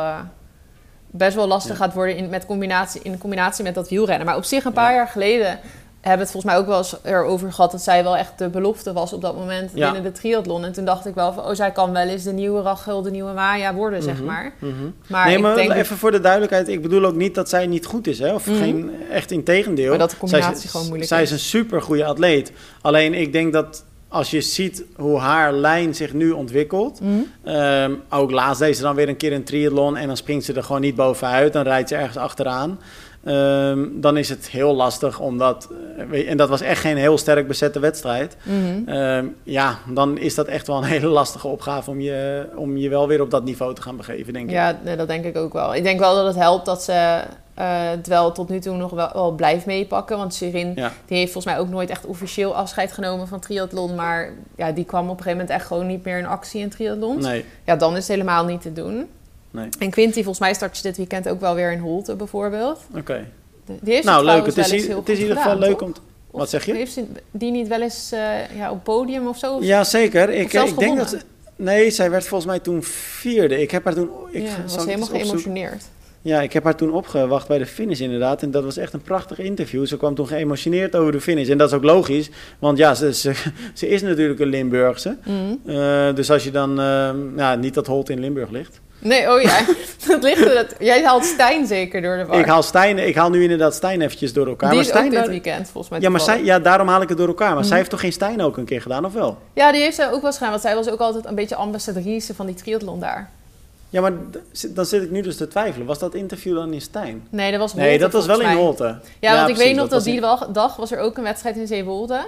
best 1.18 1.36
wel 1.36 1.48
lastig 1.48 1.78
Ja. 1.78 1.84
gaat 1.84 1.94
worden 1.94 2.16
in, 2.18 2.30
met 2.30 2.46
combinatie, 2.46 3.02
in 3.04 3.18
combinatie 3.18 3.64
met 3.64 3.76
dat 3.76 3.90
wielrennen. 3.90 4.26
Maar 4.26 4.36
op 4.38 4.44
zich 4.44 4.64
een 4.66 4.74
paar 4.74 4.90
Ja. 4.92 4.96
jaar 4.96 5.08
geleden 5.08 5.48
hebben 5.48 6.26
we 6.28 6.32
het 6.32 6.42
volgens 6.42 6.54
mij 6.54 6.58
ook 6.62 6.68
wel 6.68 6.78
eens 6.78 6.96
erover 7.04 7.54
gehad... 7.54 7.72
dat 7.72 7.82
zij 7.82 8.04
wel 8.04 8.18
echt 8.18 8.38
de 8.38 8.50
belofte 8.50 8.94
was 8.94 9.14
op 9.14 9.22
dat 9.22 9.38
moment 9.38 9.72
Ja. 9.74 9.92
binnen 9.92 10.12
de 10.14 10.20
triathlon. 10.20 10.66
En 10.66 10.72
toen 10.72 10.86
dacht 10.86 11.06
ik 11.06 11.16
wel 11.16 11.34
van, 11.34 11.44
oh, 11.46 11.54
zij 11.54 11.72
kan 11.72 11.92
wel 11.92 12.08
eens 12.08 12.24
de 12.24 12.32
nieuwe 12.34 12.62
Rachel, 12.62 13.02
de 13.02 13.12
nieuwe 13.12 13.32
Maya 13.34 13.74
worden, 13.74 14.04
zeg 14.04 14.16
Mhm, 14.16 14.26
maar. 14.26 14.54
mhm. 14.60 14.74
Maar 15.08 15.26
nee, 15.26 15.36
ik 15.36 15.42
maar 15.42 15.56
denk 15.56 15.68
dat- 15.68 15.78
even 15.78 15.98
voor 15.98 16.12
de 16.12 16.20
duidelijkheid. 16.20 16.68
Ik 16.68 16.82
bedoel 16.82 17.06
ook 17.06 17.16
niet 17.16 17.36
dat 17.36 17.50
zij 17.50 17.68
niet 17.68 17.86
goed 17.86 18.08
is. 18.08 18.20
Hè? 18.20 18.34
Of 18.34 18.48
Mhm. 18.48 18.58
geen, 18.58 18.92
echt 19.12 19.32
in 19.32 19.44
tegendeel. 19.44 19.90
Maar 19.90 19.98
dat 19.98 20.10
de 20.10 20.18
combinatie 20.18 20.56
zij, 20.56 20.64
is- 20.66 20.72
gewoon 20.72 20.86
moeilijk 20.86 21.10
zij 21.10 21.22
is. 21.22 21.32
is 21.32 21.34
een 21.34 21.46
super 21.48 21.82
goede 21.82 22.06
atleet. 22.06 22.52
Alleen 22.82 23.14
ik 23.14 23.32
denk 23.34 23.54
dat 23.54 23.84
als 24.16 24.32
je 24.32 24.42
ziet 24.42 24.84
hoe 24.96 25.20
haar 25.20 25.54
lijn 25.54 25.96
zich 25.96 26.14
nu 26.14 26.32
ontwikkelt. 26.32 27.00
Mhm. 27.02 27.12
Ehm, 27.44 27.94
ook 28.10 28.32
laatst 28.32 28.60
deed 28.60 28.76
ze 28.78 28.82
dan 28.82 28.96
weer 28.96 29.10
een 29.10 29.18
keer 29.18 29.34
een 29.34 29.44
triathlon. 29.44 29.98
En 29.98 30.08
dan 30.08 30.18
springt 30.18 30.46
ze 30.46 30.54
er 30.54 30.64
gewoon 30.64 30.82
niet 30.82 30.96
bovenuit. 30.96 31.54
Dan 31.54 31.64
rijdt 31.64 31.90
ze 31.90 31.96
ergens 31.96 32.18
achteraan. 32.18 32.80
Ehm, 33.24 33.80
dan 33.94 34.18
is 34.18 34.30
het 34.30 34.50
heel 34.50 34.76
lastig 34.76 35.20
omdat. 35.20 35.70
eh, 36.12 36.30
En 36.30 36.38
dat 36.38 36.50
was 36.50 36.62
echt 36.62 36.82
geen 36.82 36.98
heel 36.98 37.18
sterk 37.18 37.48
bezette 37.48 37.80
wedstrijd. 37.80 38.38
Mhm. 38.44 38.90
Ehm, 38.90 39.26
ja, 39.44 39.78
dan 39.94 40.18
is 40.18 40.36
dat 40.36 40.48
echt 40.48 40.68
wel 40.68 40.78
een 40.78 40.84
hele 40.96 41.08
lastige 41.08 41.48
opgave 41.48 41.90
om 41.90 42.00
je, 42.02 42.46
om 42.56 42.78
je 42.78 42.90
wel 42.90 43.08
weer 43.08 43.22
op 43.22 43.32
dat 43.32 43.44
niveau 43.44 43.74
te 43.74 43.82
gaan 43.82 43.98
begeven, 43.98 44.34
denk 44.34 44.46
ik. 44.46 44.52
Ja, 44.56 44.78
dat 44.98 45.08
denk 45.08 45.26
ik 45.26 45.38
ook 45.38 45.54
wel. 45.54 45.76
Ik 45.76 45.84
denk 45.84 46.00
wel 46.00 46.16
dat 46.16 46.26
het 46.26 46.36
helpt 46.36 46.66
dat 46.66 46.84
ze 46.84 47.22
het 47.64 48.08
wel 48.08 48.32
tot 48.32 48.50
nu 48.50 48.60
toe 48.60 48.76
nog 48.76 48.92
wel, 48.92 49.10
wel 49.14 49.32
blijft 49.32 49.66
meepakken. 49.66 50.18
Want 50.18 50.34
Shirin 50.34 50.72
Ja. 50.76 50.92
die 51.06 51.18
heeft 51.18 51.32
volgens 51.32 51.54
mij 51.54 51.64
ook 51.64 51.70
nooit 51.70 51.90
echt 51.90 52.06
officieel 52.06 52.56
afscheid 52.56 52.92
genomen 52.92 53.28
van 53.28 53.40
triathlon. 53.40 53.96
Maar 53.96 54.30
ja, 54.56 54.72
die 54.72 54.86
kwam 54.86 55.04
op 55.04 55.10
een 55.10 55.24
gegeven 55.24 55.38
moment 55.38 55.50
echt 55.50 55.66
gewoon 55.68 55.88
niet 55.88 56.04
meer 56.04 56.18
in 56.18 56.26
actie 56.26 56.62
in 56.62 56.70
triathlon. 56.70 57.22
Nee, 57.22 57.46
Ja, 57.66 57.76
dan 57.76 57.92
is 57.92 57.98
het 57.98 58.08
helemaal 58.08 58.46
niet 58.46 58.62
te 58.62 58.74
doen. 58.74 59.08
nee. 59.52 59.70
En 59.80 59.90
Quinty, 59.90 60.16
volgens 60.16 60.40
mij 60.40 60.54
start 60.54 60.78
je 60.78 60.84
dit 60.84 60.98
weekend 60.98 61.30
ook 61.30 61.40
wel 61.40 61.56
weer 61.56 61.72
in 61.72 61.80
Holte 61.80 62.16
bijvoorbeeld. 62.16 62.80
Oké. 62.96 63.26
Die 63.66 63.94
heeft 63.94 64.06
Nou, 64.06 64.28
het 64.28 64.36
leuk. 64.36 64.46
Het 64.46 64.58
is, 64.58 64.86
heel 64.88 64.98
het 65.00 65.10
is 65.10 65.16
in 65.18 65.22
ieder 65.22 65.38
geval 65.38 65.58
leuk 65.58 65.82
om. 65.82 65.90
Of 66.32 66.40
Wat 66.40 66.50
zeg 66.50 66.66
je? 66.66 66.74
Heeft 66.74 66.94
ze 66.94 67.06
die 67.32 67.52
niet 67.52 67.68
wel 67.68 67.82
eens 67.82 68.12
eh, 68.12 68.58
ja, 68.58 68.72
op 68.72 68.84
podium 68.84 69.28
of 69.28 69.38
zo? 69.38 69.58
Ja, 69.62 69.84
zeker. 69.84 70.30
Ik, 70.30 70.54
ik 70.54 70.78
denk 70.80 70.98
dat 70.98 71.10
ze. 71.10 71.20
Nee, 71.56 71.92
zij 71.92 72.10
werd 72.10 72.28
volgens 72.28 72.50
mij 72.50 72.60
toen 72.60 72.84
vierde. 72.84 73.62
Ik 73.62 73.72
heb 73.72 73.84
haar 73.86 73.94
toen. 73.94 74.10
Ik 74.32 74.44
ja, 74.44 74.50
was 74.76 74.86
helemaal 74.86 75.08
geëmotioneerd. 75.08 75.84
Ja, 76.26 76.42
ik 76.42 76.54
heb 76.54 76.64
haar 76.64 76.76
toen 76.76 76.92
opgewacht 76.94 77.48
bij 77.48 77.58
de 77.58 77.66
finish 77.66 78.00
inderdaad. 78.00 78.42
En 78.42 78.52
dat 78.52 78.64
was 78.64 78.78
echt 78.78 78.94
een 78.94 79.02
prachtig 79.02 79.40
interview. 79.40 79.86
Ze 79.86 79.98
kwam 79.98 80.16
toen 80.16 80.28
geëmotioneerd 80.28 80.96
over 80.96 81.12
de 81.12 81.22
finish. 81.22 81.50
En 81.50 81.58
dat 81.58 81.70
is 81.70 81.76
ook 81.76 81.84
logisch. 81.84 82.30
Want 82.60 82.78
ja, 82.78 82.94
ze, 82.94 83.14
ze, 83.14 83.34
ze 83.74 83.88
is 83.88 84.02
natuurlijk 84.02 84.40
een 84.40 84.48
Limburgse. 84.48 85.18
Mhm. 85.24 85.78
Eh, 85.78 86.16
dus 86.16 86.32
als 86.32 86.44
je 86.44 86.52
dan... 86.52 86.80
ehm, 86.80 87.38
ja, 87.38 87.56
niet 87.56 87.74
dat 87.74 87.88
Holt 87.88 88.10
in 88.10 88.20
Limburg 88.20 88.50
ligt. 88.50 88.80
Nee, 89.00 89.32
oh 89.32 89.42
ja. 89.42 89.60
dat 90.08 90.24
ligt 90.24 90.46
er. 90.46 90.54
Dat, 90.54 90.76
jij 90.80 91.04
haalt 91.04 91.26
Stijn 91.26 91.68
zeker 91.68 92.02
door 92.02 92.18
de 92.18 92.26
war. 92.26 92.40
Ik 92.40 92.46
haal, 92.46 92.64
Stijn, 92.64 92.98
ik 92.98 93.16
haal 93.16 93.30
nu 93.30 93.42
inderdaad 93.42 93.74
Stijn 93.76 94.02
eventjes 94.02 94.34
door 94.34 94.48
elkaar. 94.48 94.70
die 94.70 94.78
maar 94.78 94.88
Stijn, 94.88 95.10
dit 95.10 95.28
weekend 95.28 95.70
volgens 95.70 95.90
mij 95.90 96.02
ja, 96.02 96.10
maar 96.10 96.22
zij, 96.22 96.44
ja, 96.44 96.60
daarom 96.60 96.88
haal 96.88 97.02
ik 97.02 97.10
het 97.10 97.18
door 97.18 97.28
elkaar. 97.28 97.48
Maar 97.50 97.58
Mhm. 97.58 97.68
zij 97.68 97.78
heeft 97.78 97.90
toch 97.90 98.00
geen 98.00 98.12
Stijn 98.12 98.42
ook 98.42 98.58
een 98.58 98.66
keer 98.66 98.82
gedaan, 98.82 99.06
of 99.06 99.14
wel? 99.14 99.38
Ja, 99.54 99.72
die 99.72 99.82
heeft 99.82 99.96
zij 99.96 100.12
ook 100.12 100.22
wel 100.22 100.32
gedaan. 100.32 100.50
Want 100.50 100.62
zij 100.62 100.76
was 100.76 100.90
ook 100.90 101.00
altijd 101.00 101.26
een 101.26 101.36
beetje 101.36 101.56
ambassadrice 101.56 102.34
van 102.34 102.46
die 102.46 102.56
triathlon 102.56 103.00
daar. 103.00 103.30
Ja, 103.96 104.02
maar 104.02 104.12
dan 104.70 104.86
zit 104.86 105.04
ik 105.04 105.12
nu 105.12 105.22
dus 105.22 105.38
te 105.38 105.48
twijfelen. 105.48 105.88
Was 105.88 106.00
dat 106.00 106.14
interview 106.14 106.56
dan 106.56 106.74
in 106.74 106.82
Stijn? 106.82 107.28
Nee, 107.30 107.52
dat 107.52 107.60
was 107.60 107.74
Nee, 107.74 107.88
Holte, 107.88 108.04
dat 108.04 108.12
was 108.12 108.26
wel 108.26 108.42
in. 108.42 108.58
Holte. 108.58 109.00
Ja, 109.20 109.36
want 109.36 109.50
ik 109.50 109.56
weet 109.56 109.76
nog 109.76 109.88
dat, 109.88 110.04
die 110.04 110.16
in- 110.16 110.54
dag, 110.54 110.76
was 110.76 110.92
er 110.92 111.00
ook 111.00 111.18
een 111.18 111.24
wedstrijd 111.24 111.58
in 111.58 111.68
Zeewolde. 111.68 112.28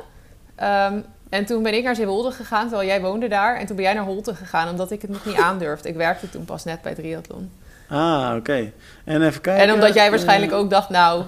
Ehm, 0.56 0.99
en 1.30 1.45
toen 1.45 1.63
ben 1.63 1.73
ik 1.73 1.84
naar 1.84 1.95
Zeewolde 1.95 2.32
gegaan, 2.32 2.67
terwijl 2.67 2.88
jij 2.88 3.01
woonde 3.01 3.27
daar. 3.27 3.56
En 3.58 3.65
toen 3.65 3.75
ben 3.75 3.86
jij 3.86 3.93
naar 3.93 4.03
Holte 4.03 4.36
gegaan, 4.36 4.69
omdat 4.69 4.91
ik 4.91 5.01
het 5.01 5.12
nog 5.12 5.25
niet 5.25 5.36
aandurfde. 5.47 5.89
Ik 5.89 5.95
werkte 5.95 6.30
toen 6.30 6.45
pas 6.45 6.63
net 6.63 6.82
bij 6.82 6.93
triathlon. 6.95 7.51
Ah, 7.89 8.34
oké. 8.38 8.71
En 9.06 9.21
even 9.21 9.41
kijken. 9.41 9.63
En 9.67 9.73
omdat 9.73 9.93
jij 9.93 10.10
waarschijnlijk 10.10 10.51
eh, 10.51 10.58
ook 10.58 10.69
dacht, 10.69 10.89
nou, 10.89 11.23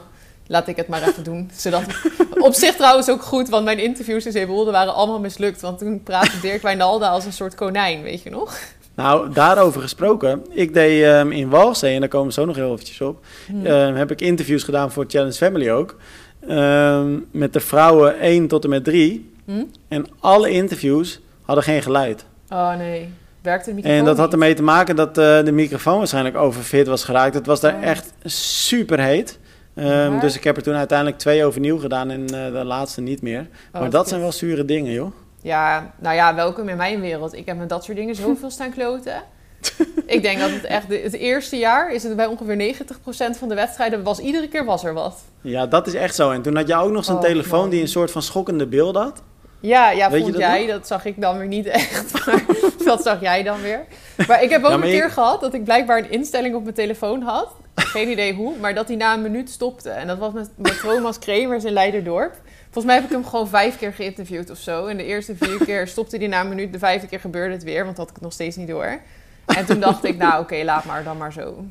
laat 0.48 0.68
ik 0.68 0.76
het 0.76 0.88
maar 0.88 1.02
even 1.02 1.24
doen. 1.24 1.52
Zodat... 1.56 1.84
Op 2.40 2.54
zich 2.54 2.76
trouwens 2.76 3.10
ook 3.10 3.22
goed, 3.22 3.50
want 3.50 3.66
mijn 3.66 3.80
interviews 3.80 4.26
in 4.26 4.32
Zeewolde 4.32 4.72
waren 4.72 4.94
allemaal 4.94 5.20
mislukt. 5.20 5.62
Want 5.62 5.80
toen 5.80 6.04
praatte 6.04 6.40
Dirk 6.42 6.62
Wijnalda 6.62 7.10
als 7.10 7.26
een 7.26 7.34
soort 7.34 7.56
konijn, 7.56 8.02
weet 8.02 8.24
je 8.24 8.30
nog? 8.30 8.58
Nou, 9.04 9.34
daarover 9.34 9.82
gesproken. 9.82 10.46
Ik 10.50 10.74
deed 10.74 11.04
ehm, 11.04 11.32
in 11.32 11.50
Walsee, 11.50 11.94
en 11.94 12.00
daar 12.00 12.10
komen 12.10 12.28
we 12.28 12.34
zo 12.34 12.46
nog 12.46 12.56
heel 12.56 12.72
eventjes 12.74 13.02
op... 13.02 13.26
Hm. 13.48 13.66
ehm, 13.66 13.96
heb 13.96 14.12
ik 14.12 14.22
interviews 14.22 14.64
gedaan 14.64 14.92
voor 14.92 15.06
Challenge 15.08 15.34
Family 15.34 15.70
ook. 15.72 15.96
ehm, 16.48 17.18
met 17.32 17.54
de 17.54 17.60
vrouwen 17.60 18.20
1 18.20 18.48
tot 18.48 18.64
en 18.64 18.70
met 18.70 18.84
3. 18.84 19.32
Hm? 19.46 19.64
En 19.88 20.06
alle 20.20 20.50
interviews 20.50 21.20
hadden 21.42 21.64
geen 21.64 21.82
geluid. 21.82 22.26
Oh 22.50 22.76
nee, 22.78 23.10
werkte 23.42 23.70
de 23.70 23.76
microfoon 23.76 24.00
En 24.00 24.06
dat 24.06 24.18
had 24.18 24.32
ermee 24.32 24.54
te 24.54 24.64
maken 24.64 24.96
dat 24.96 25.18
eh, 25.18 25.44
de 25.44 25.52
microfoon 25.52 25.98
waarschijnlijk 25.98 26.38
overfit 26.38 26.88
was 26.88 27.04
geraakt. 27.04 27.34
Het 27.34 27.46
was 27.46 27.60
daar 27.60 27.76
Oh. 27.76 27.84
echt 27.84 28.14
super 28.24 29.00
heet. 29.00 29.40
Ja. 29.74 30.20
Dus 30.20 30.36
ik 30.36 30.44
heb 30.44 30.58
er 30.58 30.64
toen 30.64 30.76
uiteindelijk 30.76 31.18
twee 31.18 31.46
overnieuw 31.46 31.78
gedaan 31.78 32.10
en 32.10 32.22
eh, 32.22 32.52
de 32.54 32.64
laatste 32.66 33.02
niet 33.02 33.22
meer. 33.22 33.48
maar 33.72 33.82
wat 33.82 33.92
dat 33.92 34.08
zijn 34.08 34.22
wel 34.22 34.32
zure 34.32 34.66
dingen, 34.66 34.92
joh. 34.92 35.12
Ja, 35.42 35.94
nou 36.00 36.16
ja, 36.16 36.36
welkom 36.36 36.70
in 36.70 36.78
mijn 36.78 37.00
wereld. 37.02 37.34
Ik 37.34 37.46
heb 37.46 37.58
met 37.58 37.70
dat 37.70 37.84
soort 37.84 37.98
dingen 37.98 38.16
zoveel 38.16 38.50
staan 38.50 38.72
kloten. 38.72 39.24
ik 40.06 40.22
denk 40.22 40.40
dat 40.40 40.50
het 40.50 40.64
echt... 40.64 40.88
de- 40.90 40.98
het 41.04 41.14
eerste 41.14 41.58
jaar 41.58 41.92
is 41.94 42.04
het 42.04 42.16
bij 42.16 42.26
ongeveer 42.26 42.76
90% 42.76 43.38
van 43.38 43.50
de 43.50 43.56
wedstrijden... 43.56 44.04
was 44.04 44.20
iedere 44.20 44.48
keer 44.48 44.66
was 44.66 44.84
er 44.84 44.94
wat. 44.94 45.22
Ja, 45.42 45.68
dat 45.68 45.88
is 45.88 45.94
echt 45.94 46.16
zo. 46.16 46.32
En 46.32 46.42
toen 46.42 46.56
had 46.56 46.68
je 46.68 46.76
ook 46.76 46.92
nog 46.92 47.06
zo'n 47.06 47.16
Oh, 47.16 47.22
telefoon 47.22 47.60
man. 47.60 47.70
die 47.70 47.82
een 47.82 47.88
soort 47.88 48.12
van 48.12 48.22
schokkende 48.22 48.68
beeld 48.68 48.96
had. 48.96 49.22
Ja, 49.60 49.92
ja 49.92 50.10
Weet 50.10 50.22
vond 50.22 50.34
dat 50.34 50.42
jij. 50.42 50.66
Dat 50.68 50.88
zag 50.88 51.06
ik 51.06 51.22
dan 51.22 51.38
weer 51.38 51.48
niet 51.48 51.66
echt. 51.66 52.26
Maar 52.26 52.44
dat 52.86 53.04
zag 53.04 53.22
jij 53.22 53.44
dan 53.44 53.62
weer. 53.62 53.86
Maar 54.28 54.44
ik 54.44 54.50
heb 54.50 54.64
ook 54.64 54.70
Ja, 54.72 54.76
een 54.78 54.88
je- 54.88 55.00
keer 55.00 55.10
gehad 55.12 55.42
dat 55.42 55.54
ik 55.54 55.64
blijkbaar 55.64 55.98
een 55.98 56.12
instelling 56.12 56.56
op 56.56 56.64
mijn 56.64 56.76
telefoon 56.76 57.22
had. 57.22 57.52
Geen 57.76 58.10
idee 58.10 58.34
hoe, 58.34 58.58
maar 58.60 58.74
dat 58.74 58.88
die 58.88 58.98
na 58.98 59.14
een 59.14 59.22
minuut 59.22 59.50
stopte. 59.50 59.90
En 59.90 60.08
dat 60.08 60.18
was 60.18 60.34
met, 60.34 60.50
met 60.56 60.80
Thomas 60.80 61.20
Kremers 61.20 61.64
in 61.64 61.74
Leiderdorp. 61.74 62.34
Volgens 62.64 62.86
mij 62.86 62.96
heb 62.96 63.04
ik 63.04 63.10
hem 63.12 63.26
gewoon 63.26 63.48
vijf 63.48 63.78
keer 63.78 63.94
geïnterviewd 63.94 64.50
of 64.50 64.58
zo. 64.58 64.86
En 64.86 64.98
de 64.98 65.04
eerste 65.06 65.36
vier 65.36 65.58
keer 65.66 65.88
stopte 65.88 66.18
hij 66.18 66.28
na 66.28 66.42
een 66.42 66.50
minuut. 66.50 66.74
De 66.74 66.80
vijfde 66.80 67.08
keer 67.08 67.20
gebeurde 67.20 67.54
het 67.54 67.64
weer, 67.64 67.84
want 67.84 67.88
dat 67.88 67.98
had 67.98 68.08
ik 68.10 68.14
het 68.14 68.24
nog 68.24 68.34
steeds 68.34 68.56
niet 68.56 68.68
door. 68.68 69.00
En 69.58 69.66
toen 69.66 69.80
dacht 69.80 70.04
ik, 70.04 70.18
nou 70.18 70.42
oké, 70.42 70.64
laat 70.64 70.86
maar 70.86 71.04
dan 71.04 71.18
maar 71.18 71.34
zo. 71.34 71.66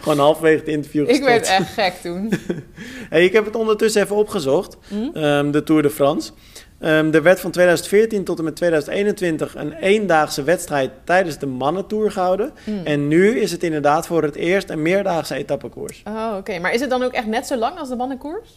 Gewoon 0.00 0.18
halverwege 0.18 0.58
het 0.58 0.68
interview 0.68 1.02
Ik 1.02 1.08
gestopt. 1.08 1.30
werd 1.30 1.46
echt 1.46 1.72
gek 1.72 1.94
toen. 2.02 2.32
Hey, 3.10 3.24
ik 3.24 3.32
heb 3.32 3.44
het 3.44 3.56
ondertussen 3.56 4.02
even 4.02 4.16
opgezocht. 4.16 4.76
Hm? 4.88 5.08
ehm, 5.16 5.50
de 5.50 5.62
Tour 5.62 5.82
de 5.82 5.90
France. 5.90 6.32
Ehm, 6.78 7.14
er 7.14 7.22
werd 7.22 7.40
van 7.40 7.50
2014 7.50 8.24
tot 8.24 8.38
en 8.38 8.44
met 8.44 8.56
2021 8.56 9.54
een 9.56 9.72
eendaagse 9.72 10.42
wedstrijd 10.42 10.90
tijdens 11.04 11.38
de 11.38 11.46
mannentour 11.46 12.10
gehouden. 12.10 12.52
Mm. 12.64 12.80
En 12.84 13.08
nu 13.08 13.38
is 13.40 13.50
het 13.52 13.62
inderdaad 13.62 14.06
voor 14.06 14.22
het 14.22 14.34
eerst 14.34 14.70
een 14.70 14.82
meerdaagse 14.82 15.34
etappekoers. 15.34 16.02
Oh, 16.06 16.34
oké. 16.38 16.58
Maar 16.58 16.72
is 16.72 16.80
het 16.80 16.90
dan 16.90 17.02
ook 17.02 17.12
echt 17.12 17.26
net 17.26 17.46
zo 17.46 17.56
lang 17.56 17.78
als 17.78 17.88
de 17.88 17.96
mannenkoers? 17.96 18.48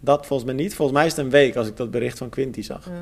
Dat 0.00 0.26
volgens 0.26 0.48
mij 0.52 0.62
niet. 0.62 0.74
Volgens 0.74 0.98
mij 0.98 1.06
is 1.06 1.16
het 1.16 1.24
een 1.24 1.30
week 1.30 1.56
als 1.56 1.66
ik 1.66 1.76
dat 1.76 1.90
bericht 1.90 2.18
van 2.18 2.28
Quinty 2.28 2.62
zag. 2.62 2.86
Uh, 2.86 2.92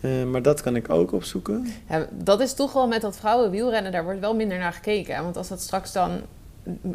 Eh, 0.00 0.24
maar 0.24 0.42
dat 0.42 0.60
kan 0.62 0.76
ik 0.76 0.90
ook 0.90 1.12
opzoeken. 1.12 1.66
ja, 1.88 2.06
dat 2.12 2.40
is 2.40 2.54
toch 2.54 2.72
wel 2.72 2.86
met 2.88 3.00
dat 3.00 3.16
vrouwenwielrennen, 3.16 3.92
daar 3.92 4.04
wordt 4.04 4.20
wel 4.20 4.34
minder 4.34 4.58
naar 4.58 4.72
gekeken. 4.72 5.14
hè? 5.14 5.22
Want 5.22 5.36
als 5.36 5.48
dat 5.48 5.60
straks 5.60 5.92
dan... 5.92 6.10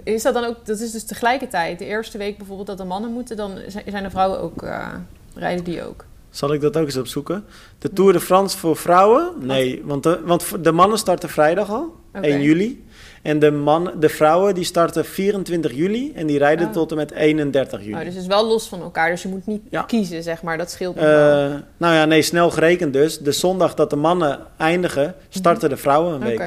Is 0.03 0.23
dat 0.23 0.33
dan 0.33 0.43
ook... 0.43 0.65
Dat 0.65 0.79
is 0.79 0.91
dus 0.91 1.03
tegelijkertijd. 1.03 1.79
De 1.79 1.85
eerste 1.85 2.17
week 2.17 2.37
bijvoorbeeld 2.37 2.67
dat 2.67 2.77
de 2.77 2.83
mannen 2.83 3.11
moeten, 3.11 3.37
dan 3.37 3.51
zijn 3.87 4.03
de 4.03 4.09
vrouwen 4.09 4.39
ook... 4.41 4.61
eh, 4.63 4.87
rijden 5.35 5.63
die 5.63 5.83
ook. 5.87 6.05
Zal 6.29 6.53
ik 6.53 6.61
dat 6.61 6.77
ook 6.77 6.85
eens 6.85 6.97
opzoeken? 6.97 7.45
De 7.79 7.93
Tour 7.93 8.13
de 8.13 8.19
France 8.19 8.57
voor 8.57 8.77
vrouwen? 8.77 9.31
Nee, 9.39 9.81
want 9.85 10.03
de, 10.03 10.21
want 10.25 10.63
de 10.63 10.71
mannen 10.71 10.97
starten 10.97 11.29
vrijdag 11.29 11.69
al, 11.69 11.95
Oké. 12.15 12.27
1 12.27 12.41
juli. 12.41 12.85
En 13.23 13.39
de, 13.39 13.51
man, 13.51 13.91
de 13.99 14.09
vrouwen 14.09 14.55
die 14.55 14.63
starten 14.63 15.05
24 15.05 15.73
juli 15.73 16.11
en 16.15 16.27
die 16.27 16.37
rijden 16.37 16.67
Oh. 16.67 16.73
tot 16.73 16.91
en 16.91 16.97
met 16.97 17.11
31 17.11 17.79
juli. 17.79 17.93
Oh, 17.93 17.99
dus 17.99 18.07
het 18.13 18.21
is 18.21 18.27
wel 18.27 18.47
los 18.47 18.67
van 18.67 18.81
elkaar. 18.81 19.09
Dus 19.09 19.21
je 19.21 19.27
moet 19.27 19.45
niet 19.47 19.61
Ja. 19.69 19.81
kiezen, 19.81 20.23
zeg 20.23 20.41
maar. 20.43 20.57
Dat 20.57 20.71
scheelt 20.71 20.95
nog 20.95 21.03
wel. 21.05 21.49
Eh, 21.49 21.55
nou 21.77 21.93
ja, 21.95 22.05
nee, 22.05 22.21
snel 22.21 22.49
gerekend 22.51 22.93
dus. 22.93 23.19
De 23.19 23.31
zondag 23.31 23.73
dat 23.73 23.89
de 23.89 23.95
mannen 23.95 24.39
eindigen, 24.57 25.15
starten 25.29 25.69
de 25.69 25.77
vrouwen 25.77 26.13
een 26.13 26.19
week. 26.27 26.39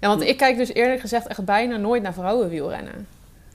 Ja, 0.00 0.08
want 0.08 0.22
ik 0.22 0.36
kijk 0.36 0.56
dus 0.56 0.72
eerlijk 0.74 1.00
gezegd 1.00 1.26
echt 1.26 1.44
bijna 1.44 1.76
nooit 1.76 2.02
naar 2.02 2.14
vrouwenwielrennen. 2.14 3.06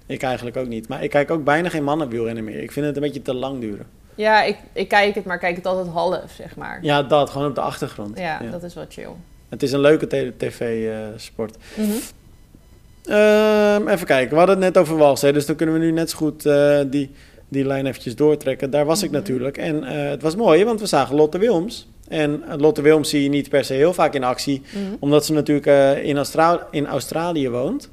Ik 0.05 0.23
eigenlijk 0.23 0.57
ook 0.57 0.67
niet. 0.67 0.87
Maar 0.87 1.03
ik 1.03 1.09
kijk 1.09 1.31
ook 1.31 1.43
bijna 1.43 1.69
geen 1.69 1.83
mannenwielrennen 1.83 2.43
meer. 2.43 2.61
Ik 2.63 2.71
vind 2.71 2.85
het 2.85 2.95
een 2.95 3.01
beetje 3.01 3.21
te 3.21 3.33
lang 3.33 3.59
duren. 3.59 3.85
Ja, 4.15 4.43
ik, 4.43 4.57
ik 4.73 4.87
kijk 4.87 5.15
het, 5.15 5.25
maar 5.25 5.37
kijk 5.37 5.55
het 5.55 5.65
altijd 5.65 5.87
half, 5.87 6.31
zeg 6.37 6.55
maar. 6.55 6.79
Ja, 6.81 7.03
dat, 7.03 7.29
gewoon 7.29 7.47
op 7.47 7.55
de 7.55 7.61
achtergrond. 7.61 8.17
Ja, 8.19 8.39
dat 8.51 8.63
is 8.63 8.73
wel 8.73 8.85
chill. 8.89 9.09
Het 9.49 9.63
is 9.63 9.71
een 9.71 9.79
leuke 9.79 10.33
tv-sport. 10.37 11.57
Mhm. 11.75 11.91
Ehm, 13.05 13.87
even 13.87 14.05
kijken, 14.07 14.31
we 14.31 14.37
hadden 14.37 14.55
het 14.61 14.73
net 14.73 14.77
over 14.83 14.97
Walsee, 14.97 15.33
dus 15.33 15.45
dan 15.45 15.55
kunnen 15.55 15.75
we 15.75 15.81
nu 15.81 15.91
net 15.91 16.09
zo 16.09 16.17
goed 16.17 16.45
eh, 16.45 16.79
die, 16.87 17.11
die 17.49 17.65
lijn 17.65 17.85
eventjes 17.85 18.15
doortrekken. 18.15 18.69
Daar 18.69 18.85
was 18.85 19.03
ik 19.03 19.09
Mhm. 19.09 19.17
natuurlijk 19.19 19.57
en 19.57 19.83
eh, 19.83 20.09
het 20.09 20.21
was 20.21 20.35
mooi, 20.35 20.65
want 20.65 20.79
we 20.79 20.85
zagen 20.85 21.15
Lotte 21.15 21.37
Wilms. 21.37 21.87
En 22.07 22.43
eh, 22.49 22.57
Lotte 22.57 22.81
Wilms 22.81 23.09
zie 23.09 23.23
je 23.23 23.29
niet 23.29 23.49
per 23.49 23.65
se 23.65 23.73
heel 23.73 23.93
vaak 23.93 24.13
in 24.13 24.23
actie, 24.23 24.61
Mhm. 24.73 24.83
omdat 24.99 25.25
ze 25.25 25.33
natuurlijk 25.33 25.99
in, 26.03 26.17
Austra- 26.17 26.67
in 26.71 26.87
Australië 26.87 27.49
woont. 27.49 27.89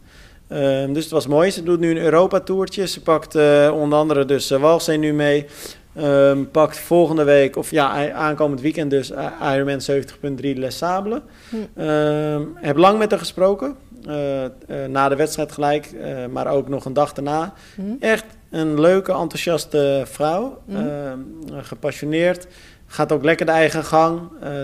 Ehm, 0.48 0.92
dus 0.92 1.02
het 1.02 1.12
was 1.12 1.26
mooi. 1.26 1.50
Ze 1.50 1.62
doet 1.62 1.80
nu 1.80 1.90
een 1.90 2.02
Europa-toertje. 2.02 2.86
Ze 2.86 3.02
pakt 3.02 3.34
onder 3.72 3.98
andere 3.98 4.24
dus 4.24 4.50
Walsee 4.50 4.98
nu 4.98 5.12
mee. 5.12 5.46
Ehm, 5.96 6.44
pakt 6.52 6.78
volgende 6.78 7.24
week, 7.24 7.56
of 7.56 7.70
ja, 7.70 8.12
aankomend 8.12 8.60
weekend 8.60 8.90
dus, 8.90 9.12
Ironman 9.54 9.80
70.3 9.80 10.56
Les 10.58 10.76
Sables. 10.78 11.18
Hm. 11.48 11.56
Ehm, 11.80 12.42
heb 12.54 12.76
lang 12.76 12.98
met 12.98 13.10
haar 13.10 13.18
gesproken. 13.18 13.74
Eh, 14.06 14.44
eh, 14.44 14.50
na 14.88 15.08
de 15.08 15.16
wedstrijd 15.16 15.52
gelijk, 15.52 15.86
eh, 15.86 16.26
maar 16.26 16.46
ook 16.46 16.68
nog 16.68 16.84
een 16.84 16.92
dag 16.92 17.12
daarna. 17.12 17.52
Mhm. 17.74 17.90
Echt 18.00 18.24
een 18.50 18.80
leuke, 18.80 19.12
enthousiaste 19.12 20.02
vrouw. 20.06 20.62
Mhm. 20.64 21.18
Gepassioneerd. 21.60 22.46
Gaat 22.86 23.12
ook 23.12 23.24
lekker 23.24 23.46
de 23.46 23.52
eigen 23.52 23.84
gang. 23.84 24.20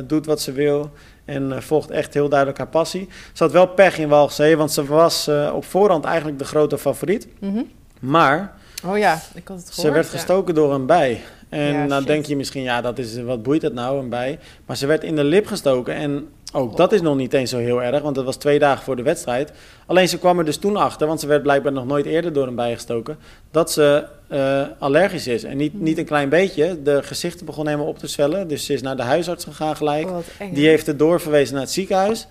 doet 0.07 0.27
wat 0.27 0.41
ze 0.41 0.53
wil. 0.53 0.91
En 1.25 1.63
volgt 1.63 1.91
echt 1.91 2.15
heel 2.15 2.29
duidelijk 2.29 2.59
haar 2.59 2.69
passie. 2.69 3.09
Ze 3.33 3.43
had 3.43 3.53
wel 3.53 3.67
pech 3.67 3.99
in 3.99 4.09
Walchzee, 4.09 4.57
want 4.57 4.73
ze 4.73 4.85
was 4.85 5.31
op 5.53 5.65
voorhand 5.65 6.05
eigenlijk 6.05 6.39
de 6.39 6.45
grote 6.45 6.79
favoriet. 6.79 7.29
Mhm. 7.41 7.63
Maar 8.01 8.55
Oh 8.85 8.99
ja, 8.99 9.21
ik 9.35 9.49
had 9.49 9.57
het 9.57 9.67
gehoord. 9.69 9.75
ze 9.75 9.91
werd 9.91 10.07
ja. 10.07 10.13
gestoken 10.13 10.55
door 10.55 10.75
een 10.75 10.87
bij. 10.87 11.21
En 11.49 11.73
Ja, 11.73 11.85
nou 11.85 12.01
shit. 12.01 12.07
denk 12.07 12.27
je 12.27 12.37
misschien, 12.37 12.63
ja, 12.63 12.81
dat 12.81 12.99
is, 12.99 13.23
wat 13.23 13.43
boeit 13.43 13.63
het 13.63 13.75
nou, 13.75 13.99
een 13.99 14.09
bij? 14.09 14.39
Maar 14.67 14.77
ze 14.77 14.87
werd 14.87 15.05
in 15.05 15.17
de 15.17 15.25
lip 15.25 15.47
gestoken. 15.47 15.95
En 15.95 16.29
ook 16.53 16.77
dat 16.77 16.93
is 16.93 17.01
nog 17.01 17.17
niet 17.17 17.33
eens 17.33 17.51
zo 17.51 17.59
heel 17.59 17.83
erg, 17.83 18.03
want 18.03 18.15
dat 18.15 18.25
was 18.25 18.37
twee 18.37 18.59
dagen 18.59 18.85
voor 18.85 18.97
de 18.97 19.03
wedstrijd. 19.03 19.53
Alleen 19.87 20.09
ze 20.09 20.19
kwam 20.19 20.39
er 20.39 20.45
dus 20.45 20.57
toen 20.57 20.77
achter, 20.77 21.07
want 21.07 21.21
ze 21.21 21.27
werd 21.27 21.43
blijkbaar 21.43 21.73
nog 21.73 21.87
nooit 21.87 22.07
eerder 22.07 22.33
door 22.33 22.47
een 22.47 22.55
bij 22.55 22.75
gestoken, 22.75 23.19
dat 23.51 23.73
ze 23.73 24.05
eh, 24.29 24.63
allergisch 24.79 25.27
is. 25.27 25.45
En 25.45 25.57
niet, 25.57 25.81
niet 25.81 25.99
een 25.99 26.05
klein 26.05 26.29
beetje. 26.29 26.83
De 26.83 27.03
gezichten 27.03 27.47
begonnen 27.47 27.73
helemaal 27.73 27.93
op 27.93 27.99
te 27.99 28.07
zwellen. 28.07 28.49
Dus 28.49 28.67
ze 28.67 28.73
is 28.73 28.83
naar 28.83 28.97
de 28.97 29.03
huisarts 29.03 29.45
gegaan 29.45 29.77
gelijk. 29.77 30.09
Oh, 30.09 30.17
Die 30.53 30.69
heeft 30.69 30.87
het 30.87 30.99
doorverwezen 30.99 31.55
naar 31.55 31.63
het 31.63 31.73
ziekenhuis. 31.73 32.27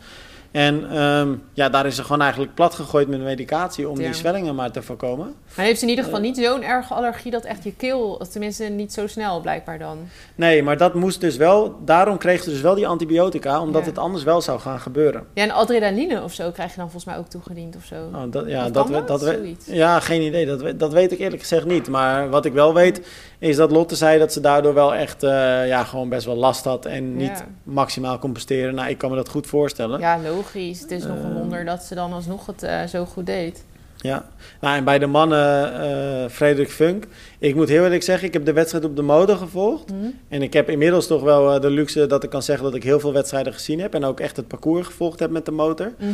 En 0.55 0.89
ehm, 0.91 1.33
ja, 1.53 1.69
daar 1.69 1.85
is 1.85 1.95
ze 1.95 2.03
gewoon 2.03 2.21
eigenlijk 2.21 2.53
plat 2.53 2.73
gegooid 2.73 3.07
met 3.07 3.21
medicatie 3.21 3.89
om 3.89 3.97
Ja. 3.99 4.05
die 4.05 4.13
zwellingen 4.13 4.55
maar 4.55 4.71
te 4.71 4.81
voorkomen. 4.81 5.33
Maar 5.55 5.65
heeft 5.65 5.77
ze 5.79 5.83
in 5.85 5.89
ieder 5.89 6.05
geval 6.05 6.19
niet 6.19 6.37
zo'n 6.37 6.63
erge 6.63 6.93
allergie 6.93 7.31
dat 7.31 7.43
echt 7.43 7.63
je 7.63 7.73
keel, 7.75 7.99
of 8.19 8.27
tenminste 8.27 8.63
niet 8.63 8.93
zo 8.93 9.07
snel 9.07 9.41
blijkbaar 9.41 9.79
dan. 9.79 9.97
Nee, 10.35 10.63
maar 10.63 10.77
dat 10.77 10.93
moest 10.93 11.21
dus 11.21 11.37
wel. 11.37 11.75
Daarom 11.85 12.17
kreeg 12.17 12.43
ze 12.43 12.49
dus 12.49 12.61
wel 12.61 12.75
die 12.75 12.87
antibiotica, 12.87 13.61
omdat 13.61 13.81
Ja. 13.81 13.87
het 13.87 13.97
anders 13.97 14.23
wel 14.23 14.41
zou 14.41 14.59
gaan 14.59 14.79
gebeuren. 14.79 15.23
Ja, 15.33 15.43
en 15.43 15.51
adrenaline 15.51 16.23
of 16.23 16.33
zo 16.33 16.51
krijg 16.51 16.69
je 16.69 16.75
dan 16.77 16.85
volgens 16.91 17.05
mij 17.05 17.17
ook 17.17 17.27
toegediend 17.27 17.75
of 17.75 17.85
zo. 17.85 17.95
Oh, 18.13 18.21
dat, 18.29 18.47
ja, 18.47 18.69
dat, 18.69 18.89
we- 18.89 19.03
dat? 19.03 19.21
we- 19.21 19.55
ja, 19.65 19.99
geen 19.99 20.21
idee. 20.21 20.45
Dat, 20.45 20.61
we- 20.61 20.77
dat 20.77 20.93
weet 20.93 21.11
ik 21.11 21.19
eerlijk 21.19 21.41
gezegd 21.41 21.65
niet. 21.65 21.89
Maar 21.89 22.29
wat 22.29 22.45
ik 22.45 22.53
wel 22.53 22.73
weet, 22.73 23.07
is 23.39 23.55
dat 23.55 23.71
Lotte 23.71 23.95
zei 23.95 24.19
dat 24.19 24.33
ze 24.33 24.39
daardoor 24.41 24.73
wel 24.73 24.95
echt 24.95 25.23
eh, 25.23 25.67
ja, 25.67 25.83
gewoon 25.83 26.09
best 26.09 26.25
wel 26.25 26.35
last 26.35 26.63
had 26.65 26.85
en 26.85 27.15
niet 27.15 27.37
Ja. 27.37 27.45
maximaal 27.63 28.17
kon 28.19 28.31
presteren. 28.31 28.75
Nou, 28.75 28.89
ik 28.89 28.97
kan 28.97 29.09
me 29.09 29.15
dat 29.15 29.29
goed 29.29 29.47
voorstellen. 29.47 29.99
Ja, 29.99 30.19
logisch. 30.23 30.44
Het 30.53 30.91
is 30.91 31.03
nog 31.03 31.17
een 31.17 31.29
Eh. 31.31 31.33
wonder 31.37 31.65
dat 31.65 31.83
ze 31.83 31.95
dan 31.95 32.13
alsnog 32.13 32.45
het 32.45 32.63
eh, 32.63 32.83
zo 32.83 33.05
goed 33.05 33.25
deed. 33.25 33.63
Ja, 33.97 34.25
nou, 34.61 34.77
en 34.77 34.83
bij 34.83 34.99
de 34.99 35.05
mannen, 35.05 35.73
eh 35.81 36.29
Frederik 36.29 36.69
Funk. 36.69 37.05
Ik 37.39 37.55
moet 37.55 37.69
heel 37.69 37.83
eerlijk 37.83 38.03
zeggen, 38.03 38.27
ik 38.27 38.33
heb 38.33 38.45
de 38.45 38.53
wedstrijd 38.53 38.85
op 38.85 38.95
de 38.95 39.01
motor 39.01 39.37
gevolgd. 39.37 39.91
Mhm. 39.91 40.05
En 40.27 40.41
ik 40.41 40.53
heb 40.53 40.69
inmiddels 40.69 41.07
toch 41.07 41.21
wel 41.21 41.59
de 41.59 41.69
luxe 41.69 42.05
dat 42.07 42.23
ik 42.23 42.29
kan 42.29 42.43
zeggen 42.43 42.63
dat 42.65 42.75
ik 42.75 42.83
heel 42.83 42.99
veel 42.99 43.13
wedstrijden 43.13 43.53
gezien 43.53 43.79
heb. 43.79 43.93
En 43.93 44.03
ook 44.03 44.19
echt 44.19 44.35
het 44.37 44.47
parcours 44.47 44.85
gevolgd 44.87 45.19
heb 45.19 45.29
met 45.29 45.45
de 45.45 45.51
motor. 45.51 45.93
Mhm. 45.99 46.09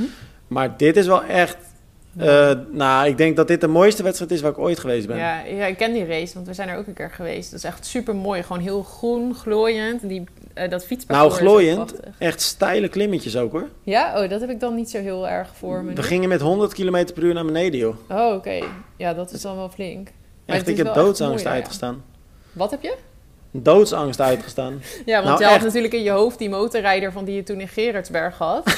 Maar 0.48 0.78
dit 0.78 0.98
is 0.98 1.06
wel 1.08 1.24
echt. 1.24 1.58
nou, 2.72 3.08
ik 3.08 3.18
denk 3.18 3.36
dat 3.36 3.48
dit 3.48 3.62
de 3.62 3.68
mooiste 3.68 4.04
wedstrijd 4.04 4.32
is 4.32 4.42
waar 4.42 4.52
ik 4.52 4.58
ooit 4.58 4.80
geweest 4.80 5.08
ben. 5.08 5.18
Ja, 5.18 5.42
ja, 5.44 5.66
ik 5.66 5.78
ken 5.78 5.94
die 5.94 6.06
race, 6.06 6.34
want 6.34 6.48
we 6.48 6.54
zijn 6.54 6.70
er 6.70 6.78
ook 6.78 6.88
een 6.88 6.94
keer 6.94 7.12
geweest. 7.12 7.52
Dat 7.52 7.60
is 7.60 7.66
echt 7.66 7.86
super 7.86 8.16
mooi. 8.16 8.44
Gewoon 8.44 8.62
heel 8.62 8.84
groen, 8.84 9.36
glooiend. 9.36 10.08
Die, 10.10 10.24
dat 10.70 10.86
fietsparcours 10.86 11.34
Nou, 11.40 11.46
glooiend. 11.48 11.94
Echt 12.22 12.42
steile 12.42 12.88
klimmetjes 12.88 13.38
ook 13.38 13.52
hoor. 13.52 13.68
Ja, 13.84 14.22
oh, 14.24 14.30
dat 14.30 14.42
heb 14.42 14.50
ik 14.50 14.60
dan 14.60 14.76
niet 14.76 14.90
zo 14.90 14.98
heel 15.00 15.28
erg 15.30 15.50
voor 15.58 15.84
me. 15.84 15.94
We 15.94 16.04
gingen 16.04 16.30
met 16.30 16.42
100 16.42 16.74
km 16.74 17.06
per 17.14 17.24
uur 17.24 17.34
naar 17.34 17.46
beneden, 17.46 17.80
joh. 17.80 17.96
Oh, 18.10 18.34
oké. 18.36 18.60
Ja, 18.98 19.14
dat 19.14 19.32
is 19.32 19.42
dan 19.42 19.56
wel 19.56 19.70
flink. 19.70 20.10
Maar 20.46 20.56
Echt, 20.56 20.68
ik 20.68 20.78
heb 20.78 20.94
doodsangst 20.94 21.20
mooi 21.34 21.44
daar, 21.44 21.54
ja. 21.54 21.60
uitgestaan. 21.60 22.04
Wat 22.54 22.72
heb 22.72 22.82
je? 22.82 22.96
Doodsangst 23.52 24.22
uitgestaan. 24.22 24.82
Ja, 25.06 25.14
want 25.16 25.26
Nou, 25.26 25.40
je 25.40 25.46
had 25.46 25.54
echt. 25.56 25.64
natuurlijk 25.66 25.94
in 25.94 26.04
je 26.04 26.10
hoofd 26.12 26.38
die 26.40 26.50
motorrijder 26.50 27.12
van 27.12 27.26
die 27.26 27.36
je 27.36 27.44
toen 27.44 27.60
in 27.60 27.68
Gerardsberg 27.68 28.38
had. 28.38 28.64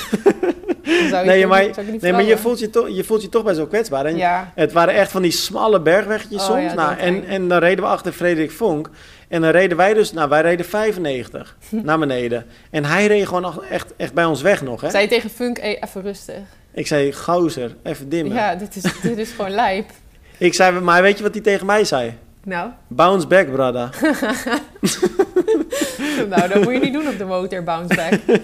Zou 1.10 1.26
Nee, 1.26 1.48
maar, 1.48 1.66
niet- 1.66 1.76
zou 1.76 1.98
nee, 2.02 2.12
maar 2.12 2.24
je, 2.24 2.38
voelt 2.38 2.60
je, 2.60 2.70
toch, 2.70 2.90
je 2.90 3.04
voelt 3.04 3.22
je 3.22 3.30
toch 3.30 3.44
best 3.44 3.58
wel 3.58 3.68
kwetsbaar. 3.68 4.06
En 4.06 4.16
Ja, 4.18 4.52
Het 4.56 4.72
waren 4.72 4.94
echt 4.94 5.12
van 5.12 5.22
die 5.22 5.32
smalle 5.32 5.82
bergweggetjes 5.82 6.42
Oh, 6.42 6.48
soms. 6.48 6.62
ja, 6.62 6.74
nou, 6.74 6.98
en, 6.98 7.26
en 7.26 7.48
dan 7.48 7.60
reden 7.60 7.84
we 7.84 7.90
achter 7.90 8.12
Frederik 8.12 8.52
Vonk. 8.52 8.90
En 9.34 9.42
dan 9.42 9.52
reden 9.52 9.78
wij 9.78 9.94
dus, 9.94 10.12
nou 10.12 10.30
wij 10.30 10.42
reden 10.42 10.66
95 10.66 11.58
naar 11.70 12.00
beneden. 12.00 12.46
En 12.70 12.86
hij 12.86 13.08
reed 13.08 13.28
gewoon 13.28 13.64
echt, 13.70 13.94
echt 13.98 14.14
bij 14.14 14.26
ons 14.26 14.42
weg 14.42 14.62
nog. 14.62 14.82
Hè? 14.82 14.90
zei 14.90 15.08
tegen 15.08 15.30
Funk, 15.30 15.58
even 15.58 16.02
rustig. 16.02 16.36
Ik 16.74 16.88
zei, 16.88 17.14
gozer, 17.14 17.76
even 17.84 18.10
dimmen. 18.10 18.34
Ja, 18.34 18.56
dit 18.56 18.76
is, 18.76 19.02
dit 19.02 19.18
is 19.18 19.32
gewoon 19.32 19.52
lijp. 19.52 19.90
Ik 20.38 20.54
zei, 20.54 20.80
maar 20.80 21.02
weet 21.02 21.18
je 21.18 21.24
wat 21.24 21.34
hij 21.34 21.44
tegen 21.44 21.66
mij 21.66 21.84
zei? 21.84 22.14
Nou, 22.44 22.70
Bounce 22.88 23.28
back, 23.28 23.52
brada. 23.52 23.90
nou, 26.30 26.48
dat 26.48 26.64
moet 26.64 26.74
je 26.74 26.80
niet 26.80 26.94
doen 26.94 27.08
op 27.08 27.18
de 27.18 27.26
motor, 27.26 27.64
bounce 27.64 27.96
back. 27.96 28.40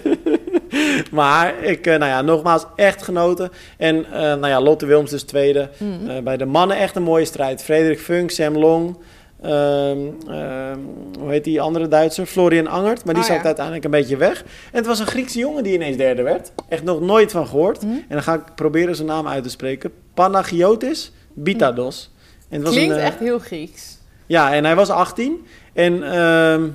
maar 1.10 1.64
ik, 1.64 1.86
eh, 1.86 1.98
nou 1.98 2.10
ja, 2.10 2.22
nogmaals, 2.22 2.66
echt 2.76 3.02
genoten. 3.02 3.50
En 3.76 4.04
eh, 4.04 4.20
nou 4.20 4.48
ja, 4.48 4.60
Lotte 4.60 4.86
Wilms 4.86 5.10
dus 5.10 5.22
tweede. 5.22 5.70
Mhm. 5.78 6.10
Eh, 6.10 6.22
bij 6.22 6.36
de 6.36 6.46
mannen 6.46 6.76
echt 6.76 6.96
een 6.96 7.02
mooie 7.02 7.24
strijd. 7.24 7.62
Frederik 7.62 8.00
Funk, 8.00 8.30
Sam 8.30 8.58
Long. 8.58 8.96
Ehm, 9.42 9.98
ehm, 10.28 10.78
hoe 11.18 11.30
heet 11.30 11.44
die 11.44 11.60
andere 11.60 11.88
Duitser? 11.88 12.26
Florian 12.26 12.66
Angert. 12.66 13.04
Maar 13.04 13.14
die 13.14 13.22
Oh, 13.22 13.28
zat 13.28 13.38
ja. 13.38 13.44
uiteindelijk 13.44 13.84
een 13.84 13.90
beetje 13.90 14.16
weg. 14.16 14.40
En 14.42 14.76
het 14.78 14.86
was 14.86 14.98
een 14.98 15.06
Griekse 15.06 15.38
jongen 15.38 15.62
die 15.62 15.74
ineens 15.74 15.96
derde 15.96 16.22
werd. 16.22 16.52
Echt 16.68 16.82
nog 16.84 17.00
nooit 17.00 17.30
van 17.30 17.46
gehoord. 17.46 17.82
Mhm. 17.82 17.92
En 17.92 18.04
dan 18.08 18.22
ga 18.22 18.34
ik 18.34 18.54
proberen 18.54 18.96
zijn 18.96 19.08
naam 19.08 19.26
uit 19.28 19.42
te 19.42 19.50
spreken. 19.50 19.92
Panagiotis 20.14 21.12
Bitados. 21.32 22.10
En 22.48 22.56
het 22.56 22.62
was 22.66 22.72
Klinkt 22.74 22.94
een, 22.94 23.00
eh, 23.00 23.06
echt 23.06 23.18
heel 23.18 23.38
Grieks. 23.38 23.98
Ja, 24.26 24.52
en 24.54 24.64
hij 24.64 24.74
was 24.74 24.90
18. 24.90 25.46
En 25.72 26.12
ehm, 26.12 26.68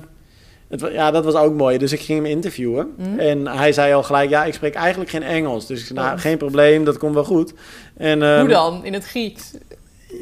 het, 0.68 0.80
ja, 0.92 1.10
dat 1.10 1.24
was 1.24 1.34
ook 1.34 1.54
mooi. 1.54 1.78
Dus 1.78 1.92
ik 1.92 2.00
ging 2.00 2.18
hem 2.22 2.30
interviewen. 2.30 2.94
Mhm. 2.96 3.18
En 3.18 3.46
hij 3.46 3.72
zei 3.72 3.94
al 3.94 4.02
gelijk, 4.02 4.30
ja, 4.30 4.44
ik 4.44 4.54
spreek 4.54 4.74
eigenlijk 4.74 5.10
geen 5.10 5.22
Engels. 5.22 5.66
Dus 5.66 5.80
ik 5.80 5.86
zei, 5.86 5.98
nou, 5.98 6.14
Oh. 6.14 6.20
geen 6.20 6.38
probleem, 6.38 6.84
dat 6.84 6.98
komt 6.98 7.14
wel 7.14 7.24
goed. 7.24 7.52
En, 7.96 8.38
Hoe 8.40 8.48
dan? 8.48 8.84
In 8.84 8.92
het 8.92 9.04
Grieks? 9.04 9.52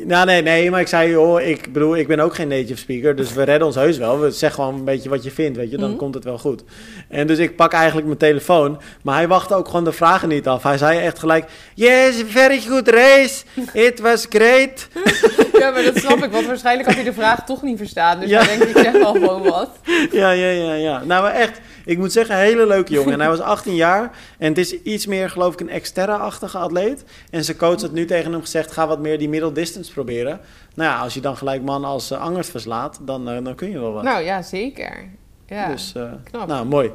Nou, 0.05 0.27
nee, 0.27 0.43
nee, 0.43 0.71
maar 0.71 0.81
ik 0.81 0.87
zei, 0.89 1.11
joh, 1.11 1.41
ik 1.41 1.73
bedoel, 1.73 1.97
ik 1.97 2.07
ben 2.07 2.21
ook 2.21 2.35
geen 2.35 2.49
native 2.49 2.79
speaker, 2.79 3.17
dus 3.17 3.33
we 3.33 3.43
redden 3.43 3.67
ons 3.67 3.77
heus 3.77 3.99
wel. 3.99 4.21
We 4.21 4.31
zeg 4.31 4.55
gewoon 4.55 4.75
een 4.75 4.85
beetje 4.85 5.09
wat 5.09 5.25
je 5.25 5.31
vindt, 5.31 5.57
weet 5.57 5.71
je, 5.71 5.77
dan 5.77 5.89
Mhm. 5.89 5.99
komt 5.99 6.15
het 6.15 6.25
wel 6.25 6.39
goed. 6.39 6.65
En 7.09 7.27
dus 7.27 7.39
ik 7.39 7.57
pak 7.57 7.73
eigenlijk 7.73 8.07
mijn 8.07 8.19
telefoon, 8.19 8.81
maar 9.03 9.15
hij 9.17 9.29
wachtte 9.29 9.55
ook 9.55 9.67
gewoon 9.67 9.85
de 9.85 9.93
vragen 9.93 10.29
niet 10.29 10.49
af. 10.49 10.63
Hij 10.63 10.79
zei 10.79 10.99
echt 10.99 11.19
gelijk, 11.19 11.45
yes, 11.75 12.23
very 12.27 12.61
good 12.61 12.89
race, 12.89 13.45
it 13.73 14.01
was 14.01 14.27
great. 14.29 14.87
Ja, 15.59 15.71
maar 15.71 15.83
dat 15.83 15.97
snap 15.99 16.25
ik, 16.25 16.31
want 16.33 16.47
waarschijnlijk 16.47 16.87
had 16.87 16.97
hij 16.97 17.05
de 17.05 17.13
vraag 17.13 17.45
toch 17.47 17.63
niet 17.63 17.79
verstaan. 17.79 18.21
Dus 18.21 18.29
ja. 18.29 18.43
denk 18.43 18.63
ik, 18.63 18.69
ik 18.69 18.77
zeg 18.83 18.93
wel 18.93 19.13
gewoon 19.13 19.43
wat. 19.43 19.71
Ja, 20.11 20.31
ja, 20.31 20.49
ja, 20.51 20.75
ja. 20.75 21.03
Nou, 21.05 21.23
maar 21.23 21.33
echt, 21.35 21.61
ik 21.85 21.99
moet 21.99 22.13
zeggen, 22.13 22.35
een 22.35 22.41
hele 22.41 22.67
leuke 22.67 22.93
jongen. 22.93 23.13
En 23.13 23.21
hij 23.21 23.29
was 23.37 23.41
18 23.41 23.75
jaar 23.75 24.11
en 24.39 24.49
het 24.49 24.59
is 24.59 24.83
iets 24.83 25.07
meer, 25.07 25.31
geloof 25.31 25.53
ik, 25.53 25.61
een 25.61 25.71
exterra-achtige 25.71 26.59
atleet. 26.59 27.05
En 27.31 27.45
zijn 27.45 27.57
coach 27.57 27.81
had 27.81 27.93
nu 27.93 28.05
tegen 28.05 28.33
hem 28.33 28.41
gezegd, 28.41 28.73
ga 28.73 28.87
wat 28.87 28.99
meer 28.99 29.19
die 29.19 29.29
middle 29.29 29.53
distance 29.53 29.93
proberen. 29.93 30.41
Nou 30.75 30.91
ja, 30.91 30.99
als 30.99 31.15
je 31.15 31.21
dan 31.21 31.37
gelijk 31.37 31.63
man 31.63 31.85
als 31.85 32.13
uh, 32.13 32.21
Angers 32.21 32.49
verslaat, 32.49 32.99
dan, 33.03 33.31
uh, 33.31 33.45
dan 33.45 33.55
kun 33.55 33.71
je 33.71 33.79
wel 33.79 33.93
wat. 33.93 34.03
Nou 34.03 34.23
ja, 34.23 34.43
zeker. 34.43 35.09
Ja, 35.47 35.69
dus, 35.69 35.93
uh, 35.97 36.13
knap. 36.31 36.49
Nou, 36.49 36.67
mooi. 36.67 36.91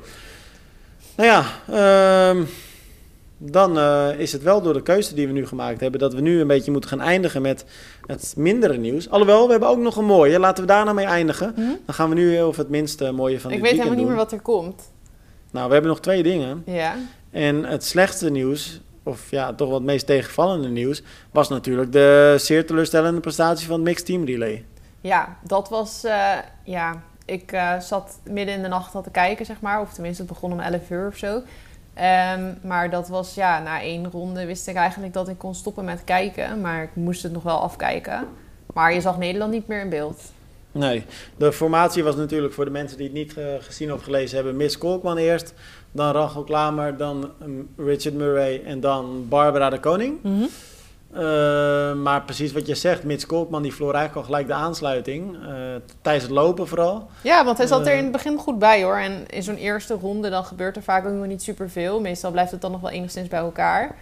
Nou 1.16 1.30
ja, 1.30 2.30
um, 2.30 2.48
dan 3.38 3.80
is 4.18 4.32
het 4.32 4.44
wel 4.44 4.62
door 4.62 4.74
de 4.74 4.82
keuze 4.82 5.16
die 5.16 5.28
we 5.28 5.34
nu 5.34 5.48
gemaakt 5.48 5.80
hebben... 5.80 6.00
dat 6.00 6.14
we 6.14 6.22
nu 6.22 6.42
een 6.42 6.48
beetje 6.48 6.72
moeten 6.72 6.90
gaan 6.90 7.02
eindigen 7.02 7.42
met 7.42 7.66
het 8.10 8.34
mindere 8.38 8.78
nieuws. 8.78 9.10
Alhoewel, 9.10 9.46
we 9.46 9.52
hebben 9.52 9.70
ook 9.70 9.78
nog 9.78 9.96
een 9.96 10.06
mooie. 10.06 10.40
Laten 10.40 10.64
we 10.64 10.70
daar 10.70 10.84
nou 10.84 10.96
mee 10.96 11.06
eindigen. 11.06 11.52
Hm? 11.56 11.62
Dan 11.62 11.96
gaan 11.96 12.10
we 12.10 12.16
nu 12.16 12.42
over 12.42 12.62
het 12.62 12.70
minste 12.70 13.12
mooie 13.12 13.40
van 13.40 13.52
Ik 13.52 13.58
dit 13.58 13.66
weet 13.66 13.78
helemaal 13.78 13.98
niet 13.98 14.08
meer 14.08 14.16
wat 14.16 14.32
er 14.32 14.42
komt. 14.42 14.92
Nou, 15.52 15.68
we 15.68 15.74
hebben 15.74 15.92
nog 15.92 16.00
twee 16.00 16.24
dingen. 16.24 16.64
Ja. 16.66 16.96
En 17.32 17.64
het 17.66 17.86
slechtste 17.86 18.30
nieuws, 18.30 18.82
of 19.04 19.32
ja, 19.32 19.54
toch 19.54 19.68
wat 19.68 19.78
het 19.78 19.86
meest 19.86 20.06
tegenvallende 20.06 20.68
nieuws... 20.68 21.04
was 21.32 21.50
natuurlijk 21.50 21.92
de 21.92 22.36
zeer 22.38 22.66
teleurstellende 22.66 23.20
prestatie 23.20 23.68
van 23.68 23.76
het 23.76 23.84
Mixed 23.84 24.06
Team 24.06 24.26
Relay. 24.26 24.66
Ja, 25.02 25.38
dat 25.44 25.70
was... 25.70 26.06
Uh, 26.06 26.32
ja, 26.64 27.02
ik 27.26 27.52
uh, 27.52 27.80
zat 27.80 28.20
midden 28.24 28.56
in 28.56 28.62
de 28.62 28.68
nacht 28.68 28.96
al 28.96 29.02
te 29.02 29.12
kijken, 29.12 29.46
zeg 29.46 29.62
maar. 29.62 29.82
Of 29.82 29.94
tenminste, 29.94 30.22
het 30.22 30.32
begon 30.32 30.52
om 30.52 30.60
11 30.60 30.90
uur 30.90 31.08
of 31.08 31.18
zo. 31.18 31.42
Um, 32.00 32.58
maar 32.62 32.90
dat 32.90 33.08
was, 33.08 33.34
ja, 33.34 33.60
na 33.60 33.82
één 33.82 34.12
ronde 34.12 34.46
wist 34.46 34.68
ik 34.68 34.76
eigenlijk 34.76 35.14
dat 35.14 35.28
ik 35.28 35.38
kon 35.38 35.56
stoppen 35.56 35.86
met 35.86 36.04
kijken. 36.04 36.62
Maar 36.62 36.84
ik 36.84 36.90
moest 36.94 37.24
het 37.24 37.32
nog 37.32 37.44
wel 37.44 37.60
afkijken. 37.60 38.28
Maar 38.74 38.94
je 38.94 39.02
zag 39.02 39.18
Nederland 39.18 39.52
niet 39.52 39.68
meer 39.68 39.82
in 39.82 39.90
beeld. 39.90 40.22
Nee, 40.72 41.06
de 41.38 41.52
formatie 41.52 42.04
was 42.04 42.16
natuurlijk 42.16 42.54
voor 42.54 42.66
de 42.66 42.72
mensen 42.72 42.98
die 42.98 43.06
het 43.06 43.16
niet 43.16 43.38
uh, 43.38 43.46
gezien 43.60 43.94
of 43.94 44.04
gelezen 44.04 44.36
hebben... 44.36 44.56
Miss 44.56 44.78
Kolkman 44.78 45.18
eerst, 45.18 45.54
dan 45.92 46.12
Rachel 46.12 46.44
Klamer, 46.44 46.98
dan 46.98 47.32
um, 47.42 47.70
Richard 47.78 48.16
Murray 48.16 48.64
en 48.66 48.80
dan 48.80 49.26
Barbara 49.30 49.70
de 49.70 49.80
Koning. 49.80 50.18
Mm 50.24 50.38
-hmm. 50.38 50.50
Uh, 51.14 51.94
maar 51.94 52.22
precies 52.22 52.52
wat 52.52 52.68
je 52.68 52.76
zegt, 52.76 53.04
Mits 53.04 53.26
Kolkman 53.26 53.62
die 53.62 53.74
verloor 53.74 53.94
eigenlijk 53.94 54.28
al 54.28 54.34
gelijk 54.34 54.48
de 54.48 54.64
aansluiting. 54.66 55.36
Uh, 55.36 55.42
tijdens 56.02 56.26
het 56.26 56.34
lopen 56.34 56.68
vooral. 56.68 57.10
Ja, 57.24 57.46
want 57.46 57.58
hij 57.58 57.68
zat 57.68 57.88
er 57.88 57.96
in 57.96 58.04
het 58.04 58.12
begin 58.12 58.38
goed 58.38 58.60
bij 58.60 58.84
hoor. 58.84 58.98
En 58.98 59.28
in 59.28 59.44
zo'n 59.44 59.56
eerste 59.56 59.94
ronde 59.94 60.30
dan 60.30 60.46
gebeurt 60.46 60.76
er 60.76 60.84
vaak 60.84 61.06
ook 61.06 61.14
nog 61.14 61.26
niet 61.26 61.44
superveel. 61.44 62.02
Meestal 62.02 62.32
blijft 62.32 62.52
het 62.52 62.62
dan 62.62 62.72
nog 62.72 62.82
wel 62.82 62.90
enigszins 62.90 63.28
bij 63.28 63.40
elkaar. 63.40 63.96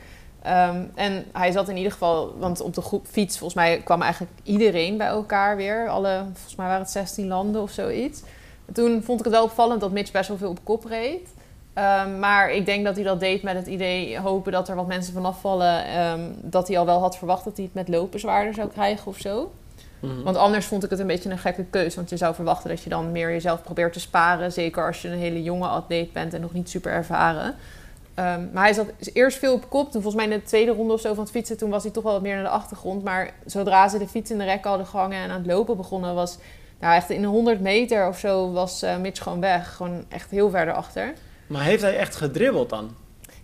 Um, 0.45 0.91
en 0.95 1.25
hij 1.33 1.51
zat 1.51 1.69
in 1.69 1.77
ieder 1.77 1.91
geval, 1.91 2.35
want 2.37 2.61
op 2.61 2.73
de 2.73 2.81
groep 2.81 3.07
fiets 3.07 3.37
volgens 3.37 3.59
mij 3.59 3.81
kwam 3.83 4.01
eigenlijk 4.01 4.31
iedereen 4.43 4.97
bij 4.97 5.07
elkaar 5.07 5.55
weer. 5.55 5.87
Alle, 5.87 6.21
volgens 6.33 6.55
mij 6.55 6.65
waren 6.65 6.81
het 6.81 6.91
16 6.91 7.27
landen 7.27 7.61
of 7.61 7.71
zoiets. 7.71 8.21
En 8.65 8.73
toen 8.73 9.03
vond 9.03 9.19
ik 9.19 9.25
het 9.25 9.33
wel 9.33 9.43
opvallend 9.43 9.81
dat 9.81 9.91
Mitch 9.91 10.11
best 10.11 10.27
wel 10.27 10.37
veel 10.37 10.49
op 10.49 10.59
kop 10.63 10.85
reed. 10.85 11.29
Um, 11.77 12.19
maar 12.19 12.51
ik 12.51 12.65
denk 12.65 12.85
dat 12.85 12.95
hij 12.95 13.03
dat 13.03 13.19
deed 13.19 13.43
met 13.43 13.55
het 13.55 13.67
idee 13.67 14.19
hopen 14.19 14.51
dat 14.51 14.69
er 14.69 14.75
wat 14.75 14.87
mensen 14.87 15.13
vanaf 15.13 15.39
vallen. 15.39 16.01
Um, 16.01 16.35
dat 16.41 16.67
hij 16.67 16.77
al 16.77 16.85
wel 16.85 16.99
had 16.99 17.17
verwacht 17.17 17.43
dat 17.43 17.55
hij 17.55 17.65
het 17.65 17.73
met 17.73 17.87
lopen 17.87 18.19
zwaarder 18.19 18.53
zou 18.53 18.69
krijgen 18.69 19.07
of 19.07 19.17
zo. 19.17 19.51
Mhm. 19.99 20.23
Want 20.23 20.37
anders 20.37 20.65
vond 20.65 20.83
ik 20.83 20.89
het 20.89 20.99
een 20.99 21.07
beetje 21.07 21.29
een 21.29 21.37
gekke 21.37 21.63
keus. 21.63 21.95
Want 21.95 22.09
je 22.09 22.17
zou 22.17 22.35
verwachten 22.35 22.69
dat 22.69 22.81
je 22.81 22.89
dan 22.89 23.11
meer 23.11 23.29
jezelf 23.29 23.61
probeert 23.61 23.93
te 23.93 23.99
sparen. 23.99 24.51
Zeker 24.51 24.85
als 24.85 25.01
je 25.01 25.07
een 25.07 25.17
hele 25.17 25.43
jonge 25.43 25.67
atleet 25.67 26.13
bent 26.13 26.33
en 26.33 26.41
nog 26.41 26.53
niet 26.53 26.69
super 26.69 26.91
ervaren. 26.91 27.47
Um, 27.47 28.49
maar 28.53 28.63
hij 28.63 28.73
zat 28.73 28.87
eerst 29.13 29.37
veel 29.37 29.53
op 29.53 29.69
kop. 29.69 29.91
Toen 29.91 30.01
volgens 30.01 30.25
mij 30.25 30.33
in 30.33 30.39
de 30.39 30.45
tweede 30.45 30.71
ronde 30.71 30.93
of 30.93 31.01
zo 31.01 31.13
van 31.13 31.23
het 31.23 31.33
fietsen... 31.33 31.57
toen 31.57 31.69
was 31.69 31.83
hij 31.83 31.91
toch 31.91 32.03
wel 32.03 32.13
wat 32.13 32.21
meer 32.21 32.35
naar 32.35 32.43
de 32.43 32.49
achtergrond. 32.49 33.03
Maar 33.03 33.33
zodra 33.45 33.87
ze 33.87 33.97
de 33.97 34.07
fiets 34.07 34.31
in 34.31 34.37
de 34.37 34.43
rek 34.43 34.63
hadden 34.63 34.87
gehangen 34.87 35.23
en 35.23 35.29
aan 35.29 35.37
het 35.37 35.47
lopen 35.47 35.77
begonnen... 35.77 36.15
was 36.15 36.37
nou, 36.79 36.95
echt 36.95 37.09
in 37.09 37.23
100 37.23 37.61
meter 37.61 38.07
of 38.07 38.19
zo 38.19 38.51
was 38.51 38.83
uh, 38.83 38.97
Mitch 38.97 39.23
gewoon 39.23 39.39
weg. 39.39 39.75
Gewoon 39.75 40.05
echt 40.09 40.31
heel 40.31 40.49
ver 40.49 40.67
erachter. 40.67 41.13
Maar 41.47 41.63
heeft 41.63 41.81
hij 41.81 41.97
echt 41.97 42.15
gedribbeld 42.15 42.69
dan? 42.69 42.89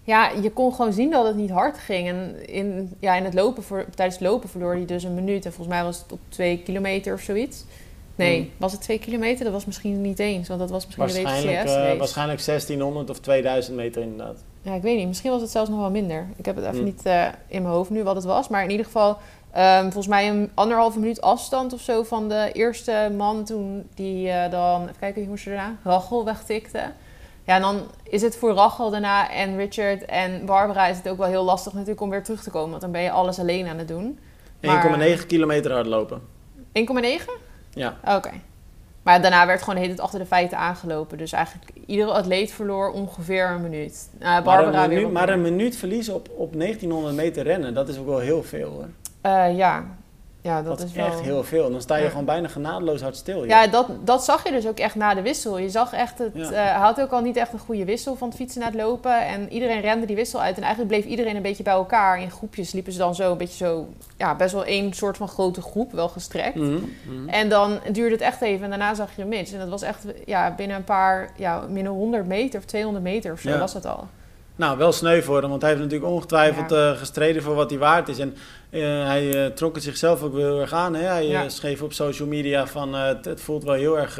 Ja, 0.03 0.29
je 0.41 0.51
kon 0.51 0.73
gewoon 0.73 0.93
zien 0.93 1.11
dat 1.11 1.25
het 1.25 1.35
niet 1.35 1.49
hard 1.49 1.77
ging. 1.77 2.07
En 2.07 2.47
in, 2.47 2.95
ja, 2.99 3.15
in 3.15 3.23
het 3.23 3.33
lopen 3.33 3.63
voor, 3.63 3.85
tijdens 3.95 4.19
het 4.19 4.27
lopen 4.27 4.49
verloor 4.49 4.73
hij 4.73 4.85
dus 4.85 5.03
een 5.03 5.13
minuut. 5.13 5.45
En 5.45 5.53
volgens 5.53 5.75
mij 5.75 5.83
was 5.83 5.99
het 5.99 6.11
op 6.11 6.19
twee 6.29 6.61
kilometer 6.63 7.13
of 7.13 7.21
zoiets. 7.21 7.65
Nee, 8.15 8.37
hmm. 8.37 8.49
was 8.57 8.71
het 8.71 8.81
twee 8.81 8.99
kilometer? 8.99 9.43
Dat 9.43 9.53
was 9.53 9.65
misschien 9.65 10.01
niet 10.01 10.19
eens, 10.19 10.47
want 10.47 10.59
dat 10.59 10.69
was 10.69 10.85
misschien 10.85 11.07
de 11.07 11.21
waarschijnlijk, 11.21 11.63
WTCS 11.63 11.75
uh, 11.75 11.97
waarschijnlijk 11.97 12.45
1600 12.45 13.09
of 13.09 13.19
2000 13.19 13.75
meter 13.77 14.01
inderdaad. 14.01 14.43
Ja, 14.61 14.73
ik 14.73 14.81
weet 14.81 14.97
niet. 14.97 15.07
Misschien 15.07 15.31
was 15.31 15.41
het 15.41 15.49
zelfs 15.49 15.69
nog 15.69 15.79
wel 15.79 15.91
minder. 15.91 16.27
Ik 16.35 16.45
heb 16.45 16.55
het 16.55 16.65
even 16.65 16.77
Hmm. 16.77 16.85
niet 16.85 17.05
uh, 17.05 17.25
in 17.47 17.61
mijn 17.61 17.73
hoofd 17.73 17.89
nu 17.89 18.03
wat 18.03 18.15
het 18.15 18.23
was. 18.23 18.47
Maar 18.47 18.63
in 18.63 18.69
ieder 18.69 18.85
geval, 18.85 19.17
um, 19.57 19.81
volgens 19.81 20.07
mij 20.07 20.29
een 20.29 20.51
anderhalve 20.53 20.99
minuut 20.99 21.21
afstand 21.21 21.73
of 21.73 21.81
zo 21.81 22.03
van 22.03 22.29
de 22.29 22.49
eerste 22.53 23.11
man 23.17 23.43
toen 23.43 23.89
die 23.95 24.27
uh, 24.27 24.51
dan, 24.51 24.81
even 24.81 24.95
kijken 24.99 25.25
hoe 25.25 25.39
ze 25.39 25.49
daarna, 25.49 25.75
Rachel 25.83 26.25
wegtikte. 26.25 26.91
Ja, 27.45 27.55
en 27.55 27.61
dan 27.61 27.81
is 28.03 28.21
het 28.21 28.37
voor 28.37 28.51
Rachel 28.51 28.89
daarna 28.89 29.31
en 29.31 29.57
Richard 29.57 30.05
en 30.05 30.45
Barbara 30.45 30.87
is 30.87 30.97
het 30.97 31.09
ook 31.09 31.17
wel 31.17 31.27
heel 31.27 31.43
lastig 31.43 31.73
natuurlijk 31.73 32.01
om 32.01 32.09
weer 32.09 32.23
terug 32.23 32.43
te 32.43 32.49
komen. 32.49 32.69
Want 32.69 32.81
dan 32.81 32.91
ben 32.91 33.01
je 33.01 33.11
alles 33.11 33.39
alleen 33.39 33.67
aan 33.67 33.77
het 33.77 33.87
doen. 33.87 34.19
1,9 34.61 35.25
kilometer 35.27 35.71
hardlopen. 35.71 36.21
1,9? 36.57 36.83
Ja. 37.73 37.97
Oké. 38.03 38.15
Okay. 38.15 38.41
Maar 39.03 39.21
daarna 39.21 39.45
werd 39.45 39.59
gewoon 39.59 39.75
de 39.75 39.81
hele 39.81 39.93
tijd 39.93 40.05
achter 40.05 40.19
de 40.19 40.25
feiten 40.25 40.57
aangelopen. 40.57 41.17
Dus 41.17 41.31
eigenlijk 41.31 41.71
iedere 41.85 42.11
atleet 42.11 42.51
verloor 42.51 42.91
ongeveer 42.91 43.49
een 43.49 43.61
minuut. 43.61 44.09
Uh, 44.19 44.21
Barbara 44.21 44.55
maar 44.55 44.65
een 44.65 44.71
weer 44.71 44.87
minuut, 44.87 45.03
wat 45.03 45.11
maar 45.11 45.29
een 45.29 45.41
minuut 45.41 45.75
verliezen 45.75 46.13
op, 46.13 46.29
op 46.35 46.53
1900 46.53 47.15
meter 47.15 47.43
rennen, 47.43 47.73
dat 47.73 47.89
is 47.89 47.97
ook 47.97 48.05
wel 48.05 48.19
heel 48.19 48.43
veel 48.43 48.69
hoor. 48.69 48.87
Uh, 49.25 49.57
ja. 49.57 49.85
Ja, 50.43 50.61
dat, 50.61 50.77
dat 50.77 50.87
is 50.87 50.95
echt 50.95 51.13
wel... 51.13 51.21
heel 51.23 51.43
veel. 51.43 51.71
Dan 51.71 51.81
sta 51.81 51.95
je 51.95 52.03
Ja. 52.03 52.09
gewoon 52.09 52.25
bijna 52.25 52.47
genadeloos 52.47 53.01
hard 53.01 53.15
stil. 53.15 53.37
joh. 53.37 53.47
Ja, 53.47 53.67
dat, 53.67 53.87
dat 54.03 54.23
zag 54.23 54.43
je 54.43 54.51
dus 54.51 54.67
ook 54.67 54.77
echt 54.79 54.95
na 54.95 55.13
de 55.13 55.21
wissel. 55.21 55.57
Je 55.57 55.69
zag 55.69 55.93
echt 55.93 56.17
het. 56.19 56.31
Ja. 56.33 56.43
eh, 56.43 56.51
hij 56.51 56.71
had 56.81 57.01
ook 57.01 57.11
al 57.11 57.21
niet 57.21 57.35
echt 57.37 57.53
een 57.53 57.59
goede 57.59 57.85
wissel 57.85 58.15
van 58.15 58.27
het 58.27 58.37
fietsen 58.37 58.61
naar 58.61 58.71
het 58.71 58.81
lopen. 58.81 59.25
En 59.27 59.51
iedereen 59.53 59.81
rende 59.81 60.05
die 60.05 60.15
wissel 60.15 60.41
uit. 60.41 60.55
En 60.57 60.63
eigenlijk 60.63 60.91
bleef 60.93 61.05
iedereen 61.05 61.35
een 61.35 61.41
beetje 61.41 61.63
bij 61.63 61.73
elkaar. 61.73 62.21
In 62.21 62.31
groepjes 62.31 62.71
liepen 62.71 62.91
ze 62.91 62.97
dan 62.97 63.15
zo 63.15 63.31
een 63.31 63.37
beetje 63.37 63.65
zo. 63.65 63.87
Ja, 64.17 64.35
best 64.35 64.53
wel 64.53 64.65
één 64.65 64.93
soort 64.93 65.17
van 65.17 65.27
grote 65.27 65.61
groep, 65.61 65.91
wel 65.91 66.09
gestrekt. 66.09 66.55
Mhm, 66.55 66.79
mhm. 67.07 67.29
En 67.29 67.49
dan 67.49 67.79
duurde 67.91 68.13
het 68.15 68.23
echt 68.23 68.41
even. 68.41 68.63
En 68.63 68.69
daarna 68.69 68.93
zag 68.93 69.15
je 69.15 69.25
Mitch. 69.25 69.53
En 69.53 69.59
dat 69.59 69.69
was 69.69 69.81
echt 69.81 70.05
ja, 70.25 70.53
binnen 70.55 70.77
een 70.77 70.83
paar, 70.83 71.29
ja, 71.35 71.59
binnen 71.69 71.91
100 71.91 72.25
meter 72.27 72.59
of 72.59 72.65
200 72.65 73.03
meter 73.03 73.31
of 73.31 73.39
zo 73.39 73.57
was 73.57 73.73
dat 73.73 73.85
al. 73.85 74.07
Nou, 74.55 74.77
wel 74.77 74.91
sneu 74.91 75.21
voor 75.21 75.41
hem, 75.41 75.49
want 75.49 75.61
hij 75.61 75.71
heeft 75.71 75.83
natuurlijk 75.83 76.11
ongetwijfeld 76.11 76.71
eh, 76.71 76.91
gestreden 76.91 77.41
voor 77.43 77.55
wat 77.55 77.69
hij 77.69 77.79
waard 77.79 78.07
is. 78.09 78.19
En 78.19 78.35
eh, 78.69 78.81
hij 79.05 79.45
eh, 79.45 79.51
trok 79.51 79.75
het 79.75 79.83
zichzelf 79.83 80.21
ook 80.23 80.35
heel 80.35 80.59
erg 80.61 80.73
aan. 80.73 80.95
Hè? 80.95 81.03
Hij 81.05 81.27
Ja. 81.27 81.49
schreef 81.49 81.81
op 81.81 81.93
social 81.93 82.27
media 82.27 82.67
van 82.67 82.93
het, 82.93 83.25
het 83.25 83.41
voelt 83.41 83.63
wel 83.63 83.73
heel 83.73 83.99
erg 83.99 84.19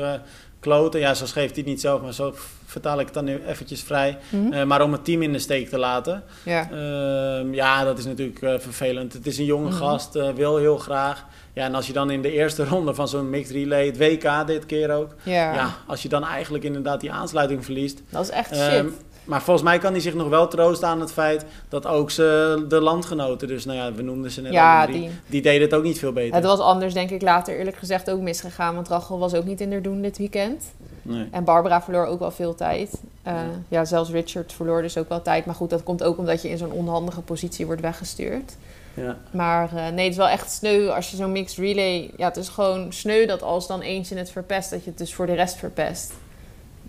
kloten. 0.60 1.00
Ja, 1.00 1.14
zo 1.14 1.26
schreef 1.26 1.48
hij 1.50 1.58
het 1.58 1.66
niet 1.66 1.82
zelf, 1.82 2.02
maar 2.02 2.14
zo 2.14 2.34
vertaal 2.66 3.00
ik 3.00 3.06
het 3.06 3.14
dan 3.14 3.26
nu 3.26 3.42
eventjes 3.48 3.82
vrij. 3.84 4.18
Mhm. 4.30 4.68
Maar 4.68 4.82
om 4.82 4.92
het 4.92 5.06
team 5.06 5.22
in 5.22 5.32
de 5.32 5.40
steek 5.40 5.70
te 5.70 5.78
laten. 5.78 6.24
Ja. 6.44 6.70
Ehm, 6.72 7.54
ja, 7.54 7.84
dat 7.84 7.98
is 7.98 8.06
natuurlijk 8.06 8.40
vervelend. 8.62 9.14
Het 9.14 9.26
is 9.28 9.38
een 9.38 9.46
jonge 9.46 9.70
Mhm. 9.70 9.78
gast, 9.78 10.14
wil 10.36 10.58
heel 10.58 10.78
graag. 10.78 11.26
Ja, 11.54 11.66
en 11.66 11.76
als 11.76 11.88
je 11.88 11.94
dan 11.94 12.10
in 12.10 12.22
de 12.22 12.32
eerste 12.32 12.66
ronde 12.70 12.94
van 12.94 13.08
zo'n 13.08 13.30
mixed 13.30 13.56
relay, 13.56 13.86
het 13.86 13.98
WK 13.98 14.48
dit 14.48 14.66
keer 14.66 14.92
ook. 14.92 15.14
Ja. 15.24 15.54
Ja. 15.54 15.70
als 15.88 16.02
je 16.04 16.10
dan 16.10 16.24
eigenlijk 16.26 16.64
inderdaad 16.64 17.02
die 17.02 17.12
aansluiting 17.12 17.64
verliest. 17.66 18.02
dat 18.10 18.22
is 18.24 18.30
echt 18.30 18.52
Ehm, 18.52 18.72
shit. 18.72 18.84
Maar 19.26 19.42
volgens 19.42 19.66
mij 19.66 19.78
kan 19.78 19.92
hij 19.92 20.02
zich 20.02 20.14
nog 20.14 20.30
wel 20.30 20.48
troosten 20.48 20.88
aan 20.88 21.00
het 21.00 21.12
feit 21.12 21.46
dat 21.70 21.88
ook 21.88 22.12
ze, 22.12 22.66
de 22.68 22.82
landgenoten, 22.82 23.48
dus 23.48 23.66
nou 23.66 23.78
ja, 23.78 23.94
we 23.94 24.02
noemden 24.02 24.32
ze 24.32 24.42
net 24.42 24.52
Ja, 24.52 24.86
die, 24.86 25.10
die- 25.28 25.42
deden 25.42 25.62
het 25.62 25.74
ook 25.74 25.84
niet 25.84 26.00
veel 26.00 26.14
beter. 26.14 26.36
Het 26.36 26.44
was 26.44 26.60
anders, 26.60 26.94
denk 26.94 27.10
ik, 27.10 27.22
later 27.22 27.58
eerlijk 27.58 27.78
gezegd 27.78 28.10
ook 28.12 28.20
misgegaan. 28.20 28.76
Want 28.76 28.88
Rachel 28.88 29.20
was 29.20 29.34
ook 29.34 29.46
niet 29.46 29.62
in 29.62 29.72
haar 29.72 29.82
doen 29.82 30.02
dit 30.02 30.18
weekend. 30.18 30.64
Nee. 31.02 31.28
En 31.32 31.44
Barbara 31.44 31.82
verloor 31.82 32.06
ook 32.06 32.20
wel 32.20 32.32
veel 32.32 32.56
tijd. 32.56 33.02
Eh, 33.24 33.34
ja. 33.68 33.86
zelfs 33.86 34.10
Richard 34.10 34.54
verloor 34.54 34.82
dus 34.82 34.98
ook 34.98 35.10
wel 35.10 35.22
tijd. 35.22 35.46
Maar 35.46 35.56
goed, 35.56 35.70
dat 35.70 35.84
komt 35.84 36.04
ook 36.04 36.18
omdat 36.18 36.42
je 36.42 36.50
in 36.50 36.58
zo'n 36.58 36.72
onhandige 36.72 37.22
positie 37.22 37.66
wordt 37.66 37.82
weggestuurd. 37.82 38.56
Ja. 38.94 39.18
Maar 39.32 39.76
eh, 39.76 39.88
nee, 39.88 40.04
het 40.04 40.12
is 40.12 40.18
wel 40.18 40.28
echt 40.28 40.52
sneu 40.52 40.88
als 40.88 41.12
je 41.12 41.18
zo'n 41.18 41.32
mixed 41.32 41.58
relay... 41.58 42.12
Ja, 42.18 42.28
het 42.28 42.38
is 42.38 42.48
gewoon 42.48 42.94
sneu 42.94 43.26
dat 43.26 43.42
als 43.42 43.68
dan 43.68 43.82
eentje 43.82 44.16
het 44.16 44.32
verpest... 44.32 44.70
dat 44.70 44.84
je 44.84 44.90
het 44.90 45.00
dus 45.00 45.14
voor 45.14 45.26
de 45.26 45.34
rest 45.34 45.56
verpest. 45.56 46.14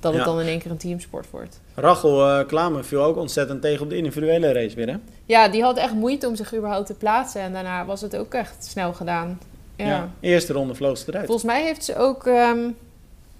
Dat 0.04 0.12
het 0.12 0.22
Ja. 0.24 0.28
dan 0.30 0.40
in 0.40 0.46
één 0.46 0.58
keer 0.58 0.70
een 0.70 0.76
teamsport 0.76 1.30
wordt. 1.30 1.60
Rachel 1.74 2.28
eh, 2.28 2.46
Klamer 2.46 2.84
viel 2.84 3.02
ook 3.02 3.16
ontzettend 3.16 3.62
tegen 3.62 3.82
op 3.82 3.90
de 3.90 3.96
individuele 3.96 4.52
race 4.52 4.76
weer, 4.76 4.88
hè? 4.88 4.96
Ja, 5.24 5.48
die 5.48 5.62
had 5.62 5.76
echt 5.76 5.94
moeite 5.94 6.28
om 6.28 6.36
zich 6.36 6.54
überhaupt 6.54 6.86
te 6.86 6.94
plaatsen. 6.94 7.40
En 7.40 7.52
daarna 7.52 7.84
was 7.84 8.00
het 8.00 8.16
ook 8.16 8.34
echt 8.34 8.64
snel 8.64 8.92
gedaan. 8.92 9.40
Ja. 9.76 10.08
Eerste 10.20 10.52
ronde 10.52 10.74
vloog 10.74 10.98
ze 10.98 11.04
eruit. 11.08 11.26
Volgens 11.26 11.46
mij 11.46 11.62
heeft 11.62 11.84
ze 11.84 11.96
ook 11.96 12.26
ehm, 12.26 12.68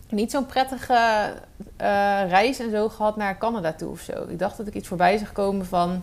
niet 0.08 0.30
zo'n 0.30 0.46
prettige 0.46 0.94
eh, 1.76 2.28
reis 2.28 2.58
en 2.58 2.70
zo 2.70 2.88
gehad 2.88 3.16
naar 3.16 3.38
Canada 3.38 3.72
toe 3.72 3.90
of 3.90 4.00
zo. 4.00 4.12
Ik 4.28 4.38
dacht 4.38 4.56
dat 4.56 4.66
ik 4.66 4.74
iets 4.74 4.88
voorbij 4.88 5.18
zag 5.18 5.32
komen 5.32 5.66
van 5.66 6.02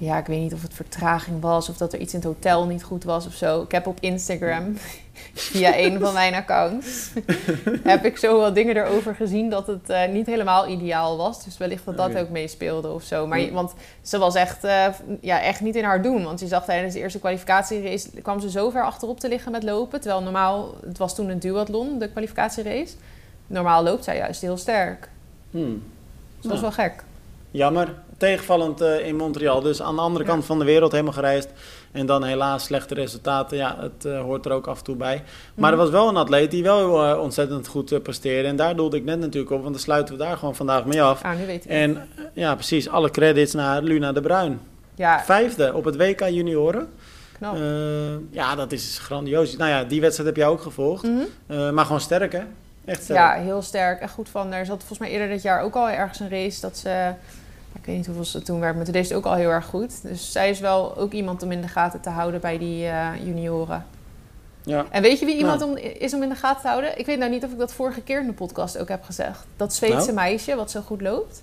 ja, 0.00 0.18
ik 0.18 0.26
weet 0.26 0.40
niet 0.40 0.52
of 0.52 0.62
het 0.62 0.74
vertraging 0.74 1.40
was 1.40 1.68
of 1.68 1.76
dat 1.76 1.92
er 1.92 1.98
iets 1.98 2.12
in 2.12 2.18
het 2.18 2.28
hotel 2.28 2.66
niet 2.66 2.82
goed 2.82 3.04
was 3.04 3.26
of 3.26 3.32
zo. 3.32 3.62
Ik 3.62 3.70
heb 3.70 3.86
op 3.86 4.00
Instagram, 4.00 4.76
via 5.34 5.78
een 5.78 6.00
van 6.00 6.12
mijn 6.12 6.34
accounts, 6.34 7.10
heb 7.82 8.04
ik 8.04 8.16
zo 8.16 8.40
wat 8.40 8.54
dingen 8.54 8.76
erover 8.76 9.14
gezien 9.14 9.50
dat 9.50 9.66
het 9.66 9.90
eh, 9.90 10.08
niet 10.08 10.26
helemaal 10.26 10.68
ideaal 10.68 11.16
was. 11.16 11.44
Dus 11.44 11.58
wellicht 11.58 11.84
dat 11.84 11.96
dat 11.96 12.16
ook 12.16 12.28
meespeelde 12.28 12.88
of 12.88 13.02
zo. 13.02 13.26
Maar. 13.26 13.52
Want 13.52 13.72
ze 14.02 14.18
was 14.18 14.34
echt, 14.34 14.64
eh, 14.64 14.86
ja, 15.20 15.42
echt 15.42 15.60
niet 15.60 15.76
in 15.76 15.84
haar 15.84 16.02
doen. 16.02 16.24
Want 16.24 16.40
je 16.40 16.46
zag 16.46 16.64
tijdens 16.64 16.94
de 16.94 17.00
eerste 17.00 17.18
kwalificatierace 17.18 18.20
kwam 18.22 18.40
ze 18.40 18.50
zo 18.50 18.70
ver 18.70 18.84
achterop 18.84 19.20
te 19.20 19.28
liggen 19.28 19.52
met 19.52 19.62
lopen. 19.62 20.00
Terwijl 20.00 20.22
normaal, 20.22 20.74
het 20.86 20.98
was 20.98 21.14
toen 21.14 21.28
een 21.28 21.40
duathlon, 21.40 21.98
de 21.98 22.10
kwalificatierace. 22.10 22.94
Normaal 23.46 23.82
loopt 23.82 24.04
zij 24.04 24.16
juist 24.16 24.40
heel 24.40 24.56
sterk. 24.56 25.08
Hmm. 25.50 25.82
Dus 26.34 26.42
dat 26.42 26.50
was 26.50 26.60
wel 26.60 26.72
gek. 26.72 27.04
Jammer. 27.50 27.94
Tegenvallend 28.20 28.80
eh, 28.80 29.06
in 29.06 29.16
Montreal. 29.16 29.60
Dus 29.60 29.82
aan 29.82 29.94
de 29.94 30.00
andere 30.00 30.24
Ja. 30.24 30.30
kant 30.30 30.44
van 30.44 30.58
de 30.58 30.64
wereld 30.64 30.92
helemaal 30.92 31.12
gereisd. 31.12 31.48
En 31.92 32.06
dan 32.06 32.24
helaas 32.24 32.64
slechte 32.64 32.94
resultaten. 32.94 33.56
Ja, 33.56 33.76
het 33.80 34.04
eh, 34.04 34.20
hoort 34.20 34.46
er 34.46 34.52
ook 34.52 34.66
af 34.66 34.78
en 34.78 34.84
toe 34.84 34.96
bij. 34.96 35.22
Maar 35.54 35.70
Mhm. 35.70 35.80
er 35.80 35.84
was 35.86 35.90
wel 35.90 36.08
een 36.08 36.16
atleet 36.16 36.50
die 36.50 36.62
wel 36.62 37.04
eh, 37.04 37.20
ontzettend 37.20 37.66
goed 37.66 37.92
eh, 37.92 38.00
presteerde. 38.00 38.48
En 38.48 38.56
daar 38.56 38.76
doelde 38.76 38.96
ik 38.96 39.04
net 39.04 39.18
natuurlijk 39.18 39.52
op. 39.52 39.60
Want 39.62 39.72
dan 39.74 39.82
sluiten 39.82 40.14
we 40.16 40.22
daar 40.24 40.36
gewoon 40.36 40.54
vandaag 40.56 40.84
mee 40.84 41.02
af. 41.02 41.22
Ah, 41.24 41.36
nu 41.38 41.46
weet 41.46 41.64
ik. 41.64 41.70
En 41.70 42.08
ja, 42.32 42.54
precies. 42.54 42.88
Alle 42.88 43.10
credits 43.10 43.52
naar 43.54 43.82
Luna 43.82 44.12
de 44.12 44.20
Bruin. 44.20 44.60
Ja, 44.94 45.20
Vijfde 45.24 45.74
op 45.74 45.84
het 45.84 45.96
WK 45.96 46.20
junioren. 46.28 46.88
knap. 47.38 47.56
Ja, 48.30 48.54
dat 48.54 48.72
is 48.72 48.98
grandioos. 49.02 49.56
Nou 49.56 49.70
ja, 49.70 49.84
die 49.84 50.00
wedstrijd 50.00 50.28
heb 50.28 50.38
jij 50.38 50.46
ook 50.46 50.60
gevolgd. 50.62 51.02
Mhm. 51.46 51.74
Maar 51.74 51.84
gewoon 51.84 52.00
sterk, 52.00 52.32
hè? 52.32 52.42
Echt 52.84 53.02
sterk. 53.02 53.18
Ja, 53.18 53.32
heel 53.32 53.62
sterk. 53.62 54.00
Echt 54.00 54.12
goed 54.12 54.28
van. 54.28 54.52
Er 54.52 54.66
zat 54.66 54.78
volgens 54.78 54.98
mij 54.98 55.10
eerder 55.10 55.28
dit 55.28 55.42
jaar 55.42 55.62
ook 55.62 55.74
al 55.74 55.88
ergens 55.90 56.20
een 56.20 56.30
race 56.30 56.60
dat 56.60 56.76
ze... 56.78 57.12
Ik 57.74 57.84
weet 57.86 57.96
niet 57.96 58.06
hoeveel 58.06 58.24
ze 58.24 58.42
toen 58.42 58.60
werd, 58.60 58.74
maar 58.76 58.84
toen 58.84 58.92
deed 58.92 59.06
ze 59.06 59.14
het 59.14 59.24
ook 59.24 59.32
al 59.32 59.38
heel 59.38 59.48
erg 59.50 59.66
goed. 59.66 60.02
Dus 60.02 60.32
zij 60.32 60.50
is 60.50 60.60
wel 60.60 60.96
ook 60.96 61.12
iemand 61.12 61.42
om 61.42 61.52
in 61.52 61.60
de 61.60 61.68
gaten 61.68 62.00
te 62.00 62.08
houden 62.10 62.40
bij 62.40 62.58
die 62.58 62.86
eh, 62.86 63.08
junioren. 63.24 63.86
Ja. 64.64 64.86
En 64.90 65.02
weet 65.02 65.18
je 65.18 65.26
wie 65.26 65.36
iemand 65.36 65.60
Nou. 65.60 65.70
om, 65.70 65.76
is 65.76 66.14
om 66.14 66.22
in 66.22 66.28
de 66.28 66.34
gaten 66.34 66.60
te 66.62 66.68
houden? 66.68 66.98
Ik 66.98 67.06
weet 67.06 67.18
nou 67.18 67.30
niet 67.30 67.44
of 67.44 67.50
ik 67.52 67.58
dat 67.58 67.72
vorige 67.72 68.00
keer 68.00 68.20
in 68.20 68.26
de 68.26 68.32
podcast 68.32 68.78
ook 68.78 68.88
heb 68.88 69.02
gezegd. 69.04 69.46
Dat 69.56 69.74
Zweedse 69.74 69.96
Nou? 69.96 70.12
meisje 70.14 70.54
wat 70.56 70.70
zo 70.70 70.80
goed 70.80 71.00
loopt. 71.00 71.42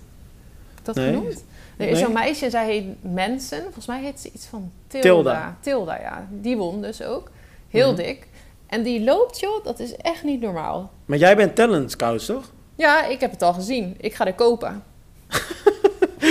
Heb 0.68 0.78
ik 0.78 0.84
dat 0.84 0.94
Nee. 0.94 1.06
genoemd? 1.06 1.44
Er 1.76 1.88
is 1.88 1.92
Nee. 1.94 2.04
zo'n 2.04 2.12
meisje 2.12 2.44
en 2.44 2.50
zij 2.50 2.66
heet 2.66 2.84
Mensen. 3.14 3.62
Volgens 3.62 3.86
mij 3.86 4.00
heet 4.02 4.20
ze 4.20 4.30
iets 4.32 4.46
van 4.46 4.70
Tilda. 4.86 5.02
Tilda. 5.08 5.56
Tilda, 5.60 6.00
ja. 6.00 6.26
Die 6.30 6.56
won 6.56 6.82
dus 6.82 7.02
ook. 7.02 7.30
Heel 7.68 7.92
Mhm. 7.92 7.96
dik. 8.02 8.26
En 8.66 8.82
die 8.82 9.04
loopt, 9.04 9.40
joh, 9.40 9.64
dat 9.64 9.78
is 9.78 9.96
echt 9.96 10.22
niet 10.24 10.40
normaal. 10.40 10.90
Maar 11.04 11.18
jij 11.18 11.36
bent 11.36 11.54
talent 11.54 11.90
scout, 11.90 12.26
toch? 12.26 12.50
Ja, 12.74 13.04
ik 13.06 13.20
heb 13.20 13.30
het 13.30 13.42
al 13.42 13.52
gezien. 13.52 13.94
Ik 14.00 14.14
ga 14.14 14.26
er 14.26 14.34
kopen. 14.34 14.82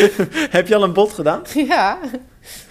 heb 0.57 0.67
je 0.67 0.75
al 0.75 0.83
een 0.83 0.93
bod 0.93 1.13
gedaan? 1.13 1.41
ja. 1.67 1.97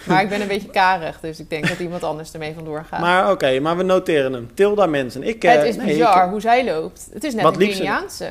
Maar 0.04 0.22
ik 0.22 0.28
ben 0.28 0.40
een 0.40 0.48
beetje 0.48 0.70
karig, 0.70 1.20
dus 1.20 1.38
ik 1.40 1.50
denk 1.50 1.68
dat 1.68 1.78
iemand 1.78 2.04
anders 2.04 2.32
ermee 2.32 2.54
vandoor 2.54 2.84
gaat. 2.88 3.00
Maar 3.00 3.30
oké, 3.30 3.60
maar 3.60 3.76
we 3.76 3.82
noteren 3.82 4.32
hem. 4.32 4.50
Tilda 4.54 4.86
Mensen. 4.86 5.22
Ik, 5.22 5.44
eh, 5.44 5.52
het 5.52 5.64
is 5.64 5.76
nee, 5.76 5.86
bizar 5.86 6.24
ik- 6.24 6.30
hoe 6.30 6.40
zij 6.40 6.64
loopt. 6.64 7.08
Het 7.12 7.24
is 7.24 7.34
net 7.34 7.44
een? 7.44 7.58
Keniaanse. 7.58 8.30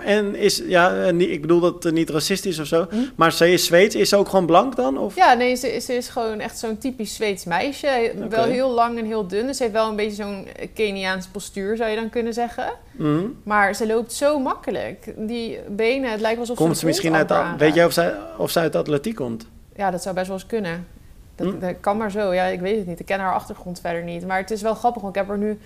En 0.00 0.34
is, 0.34 0.62
ja, 0.66 0.96
eh, 0.96 1.18
ik 1.20 1.40
bedoel 1.40 1.60
dat 1.60 1.82
het 1.82 1.94
niet 1.94 2.10
racistisch 2.10 2.58
of 2.58 2.66
zo. 2.66 2.86
Hm? 2.90 2.96
Maar 3.16 3.32
ze 3.32 3.52
is 3.52 3.64
Zweeds. 3.64 3.94
Is 3.94 4.08
ze 4.08 4.16
ook 4.16 4.28
gewoon 4.28 4.46
blank 4.46 4.76
dan? 4.76 4.98
Of? 4.98 5.16
Ja, 5.16 5.34
nee, 5.34 5.54
ze, 5.54 5.80
ze 5.80 5.92
is 5.94 6.08
gewoon 6.08 6.40
echt 6.40 6.58
zo'n 6.58 6.78
typisch 6.78 7.14
Zweeds 7.14 7.44
meisje. 7.44 8.12
Wel 8.28 8.44
heel 8.44 8.70
lang 8.70 8.98
en 8.98 9.04
heel 9.04 9.26
dun. 9.26 9.46
Dus 9.46 9.56
ze 9.56 9.62
heeft 9.62 9.74
wel 9.74 9.88
een 9.88 9.96
beetje 9.96 10.22
zo'n 10.22 10.46
Keniaans 10.74 11.26
postuur, 11.26 11.76
zou 11.76 11.90
je 11.90 11.96
dan 11.96 12.10
kunnen 12.10 12.34
zeggen. 12.34 12.72
Mhm. 12.90 13.24
Maar 13.42 13.74
ze 13.74 13.86
loopt 13.86 14.12
zo 14.12 14.38
makkelijk. 14.38 15.14
Die 15.16 15.58
benen, 15.68 16.10
het 16.10 16.20
lijkt 16.20 16.40
alsof 16.40 16.56
Komt 16.56 16.78
ze 16.78 16.86
misschien 16.86 17.14
uit... 17.14 17.32
Weet 17.58 17.74
jij 17.74 17.84
of 17.84 17.92
zij, 17.92 18.14
of 18.36 18.50
zij 18.50 18.62
uit 18.62 18.72
de 18.72 18.78
atletiek 18.78 19.14
komt? 19.14 19.46
Ja, 19.76 19.90
dat 19.90 20.02
zou 20.02 20.14
best 20.14 20.26
wel 20.26 20.36
eens 20.36 20.46
kunnen. 20.46 20.86
Dat, 21.34 21.46
Hm? 21.46 21.58
dat 21.58 21.74
kan 21.80 21.96
maar 21.96 22.10
zo. 22.10 22.34
Ja, 22.34 22.44
ik 22.44 22.60
weet 22.60 22.76
het 22.76 22.86
niet. 22.86 23.00
Ik 23.00 23.06
ken 23.06 23.20
haar 23.20 23.34
achtergrond 23.34 23.80
verder 23.80 24.02
niet. 24.02 24.26
Maar 24.26 24.38
het 24.38 24.50
is 24.50 24.62
wel 24.62 24.74
grappig, 24.74 25.02
want 25.02 25.14
ik 25.14 25.20
heb 25.20 25.30
haar 25.30 25.38
nu 25.38 25.58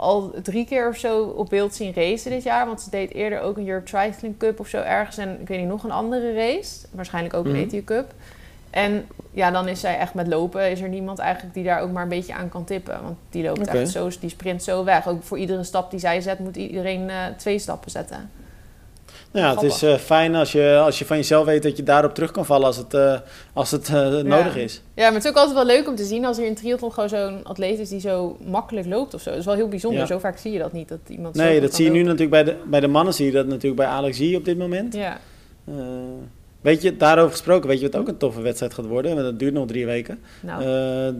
al 0.00 0.30
drie 0.42 0.64
keer 0.66 0.88
of 0.88 0.96
zo 0.96 1.22
op 1.24 1.48
beeld 1.48 1.74
zien 1.74 1.94
racen 1.94 2.30
dit 2.30 2.42
jaar. 2.42 2.66
Want 2.66 2.80
ze 2.80 2.90
deed 2.90 3.14
eerder 3.14 3.40
ook 3.40 3.56
een 3.56 3.68
Europe 3.68 3.84
Triathlon 3.86 4.36
Cup 4.38 4.60
of 4.60 4.68
zo 4.68 4.80
ergens. 4.80 5.16
En 5.18 5.40
ik 5.40 5.48
weet 5.48 5.58
niet, 5.58 5.68
nog 5.68 5.84
een 5.84 5.90
andere 5.90 6.34
race. 6.34 6.86
Waarschijnlijk 6.90 7.34
ook 7.34 7.44
een 7.44 7.50
Mhm. 7.50 7.60
Ethio 7.60 7.82
Cup. 7.84 8.12
En 8.70 9.06
ja, 9.30 9.50
dan 9.50 9.68
is 9.68 9.80
zij 9.80 9.98
echt 9.98 10.14
met 10.14 10.26
lopen. 10.26 10.70
Is 10.70 10.80
er 10.80 10.88
niemand 10.88 11.18
eigenlijk 11.18 11.54
die 11.54 11.64
daar 11.64 11.80
ook 11.80 11.90
maar 11.90 12.02
een 12.02 12.08
beetje 12.08 12.34
aan 12.34 12.48
kan 12.48 12.64
tippen. 12.64 13.02
Want 13.02 13.16
die 13.30 13.42
loopt 13.44 13.66
echt 13.66 13.90
zo, 13.90 14.10
die 14.20 14.30
sprint 14.30 14.62
zo 14.62 14.84
weg. 14.84 15.08
Ook 15.08 15.22
voor 15.22 15.38
iedere 15.38 15.64
stap 15.64 15.90
die 15.90 16.00
zij 16.00 16.20
zet, 16.20 16.38
moet 16.38 16.56
iedereen 16.56 17.10
eh, 17.10 17.16
twee 17.36 17.58
stappen 17.58 17.90
zetten. 17.90 18.30
Nou 19.32 19.46
ja, 19.46 19.54
het 19.54 19.62
is 19.62 19.82
eh, 19.82 19.94
fijn 19.94 20.34
als 20.34 20.52
je, 20.52 20.80
als 20.84 20.98
je 20.98 21.04
van 21.04 21.16
jezelf 21.16 21.44
weet 21.44 21.62
dat 21.62 21.76
je 21.76 21.82
daarop 21.82 22.14
terug 22.14 22.30
kan 22.30 22.46
vallen 22.46 22.66
als 22.66 22.76
het, 22.76 22.94
eh, 22.94 23.18
als 23.52 23.70
het 23.70 23.88
eh, 23.88 24.10
nodig 24.10 24.56
is. 24.56 24.82
Ja, 24.94 25.04
maar 25.04 25.12
het 25.12 25.24
is 25.24 25.30
ook 25.30 25.36
altijd 25.36 25.56
wel 25.56 25.66
leuk 25.66 25.88
om 25.88 25.94
te 25.94 26.04
zien 26.04 26.24
als 26.24 26.38
er 26.38 26.44
in 26.44 26.54
triathlon 26.54 26.92
gewoon 26.92 27.08
zo'n 27.08 27.44
atleet 27.44 27.78
is 27.78 27.88
die 27.88 28.00
zo 28.00 28.36
makkelijk 28.44 28.86
loopt 28.86 29.14
of 29.14 29.20
zo. 29.20 29.30
Dat 29.30 29.38
is 29.38 29.44
wel 29.44 29.54
heel 29.54 29.68
bijzonder. 29.68 30.00
Ja. 30.00 30.06
Zo 30.06 30.18
vaak 30.18 30.38
zie 30.38 30.52
je 30.52 30.58
dat 30.58 30.72
niet, 30.72 30.88
dat 30.88 30.98
iemand 31.08 31.34
Nee, 31.34 31.60
dat 31.60 31.74
zie 31.74 31.84
je 31.84 31.90
nu 31.90 32.02
natuurlijk 32.02 32.30
bij 32.30 32.44
de, 32.44 32.56
bij 32.66 32.80
de 32.80 32.88
mannen. 32.88 33.14
Zie 33.14 33.26
je 33.26 33.32
dat 33.32 33.46
natuurlijk 33.46 33.76
bij 33.76 33.86
Alex 33.86 34.18
G 34.18 34.34
op 34.34 34.44
dit 34.44 34.58
moment. 34.58 34.94
Ja. 34.94 35.18
Weet 36.60 36.82
je, 36.82 36.96
daarover 36.96 37.30
gesproken, 37.30 37.68
weet 37.68 37.80
je 37.80 37.90
wat 37.90 38.00
ook 38.00 38.08
een 38.08 38.16
toffe 38.16 38.40
wedstrijd 38.40 38.74
gaat 38.74 38.86
worden? 38.86 39.14
Want 39.14 39.24
dat 39.24 39.38
duurt 39.38 39.54
nog 39.54 39.66
drie 39.66 39.86
weken. 39.86 40.20
Nou. 40.40 40.62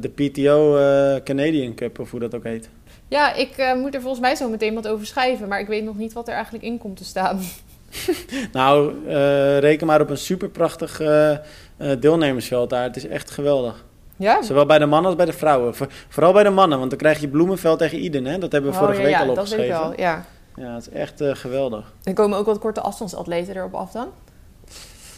De 0.01 0.09
PTO 0.09 0.79
Canadian 1.25 1.75
Cup, 1.75 1.99
of 1.99 2.11
hoe 2.11 2.21
dat 2.21 2.35
ook 2.35 2.45
heet. 2.45 2.69
ja, 3.09 3.35
ik 3.35 3.75
moet 3.77 3.95
er 3.95 4.01
volgens 4.01 4.21
mij 4.21 4.35
zo 4.35 4.49
meteen 4.49 4.75
wat 4.75 4.89
over 4.89 5.07
schrijven, 5.07 5.49
maar 5.49 5.61
ik 5.61 5.67
weet 5.67 5.85
nog 5.85 5.97
niet 5.97 6.13
wat 6.13 6.29
er 6.29 6.35
eigenlijk 6.35 6.65
in 6.65 6.79
komt 6.79 6.97
te 6.97 7.05
staan. 7.05 7.41
Nou, 8.53 8.95
eh, 9.09 9.59
reken 9.59 9.87
maar 9.87 10.01
op 10.01 10.11
een 10.11 10.17
super 10.19 10.49
prachtig 10.49 11.01
eh, 11.01 11.37
deelnemersveld 11.99 12.71
daar. 12.71 12.83
Het 12.83 12.97
is 12.97 13.07
echt 13.09 13.31
geweldig. 13.31 13.85
Ja? 14.17 14.43
Zowel 14.43 14.67
bij 14.67 14.79
de 14.79 14.87
mannen 14.87 15.07
als 15.07 15.17
bij 15.17 15.27
de 15.27 15.33
vrouwen. 15.33 15.75
Voor- 15.75 15.87
vooral 16.09 16.33
bij 16.33 16.43
de 16.43 16.51
mannen, 16.51 16.79
want 16.79 16.91
dan 16.91 16.99
krijg 16.99 17.21
je 17.21 17.29
Bloemenveld 17.29 17.79
tegen 17.79 17.99
Iden. 18.05 18.25
Hè? 18.25 18.39
Dat 18.39 18.53
hebben 18.53 18.71
we 18.71 18.77
Oh, 18.77 18.83
vorige 18.83 19.01
ja, 19.01 19.07
week 19.07 19.17
ja, 19.17 19.21
al 19.27 19.35
dat 19.35 19.49
weet 19.49 19.59
ik 19.59 19.59
opgeschreven. 19.59 19.89
wel, 19.97 20.01
ja. 20.01 20.25
Ja, 20.57 20.75
het 20.75 20.87
is 20.87 20.93
echt 20.99 21.21
eh, 21.21 21.35
geweldig. 21.35 21.93
Er 22.03 22.13
komen 22.15 22.39
ook 22.39 22.47
wat 22.47 22.59
korte 22.59 22.81
afstandsatleten 22.81 23.57
erop 23.57 23.75
af 23.75 23.91
dan? 23.91 24.09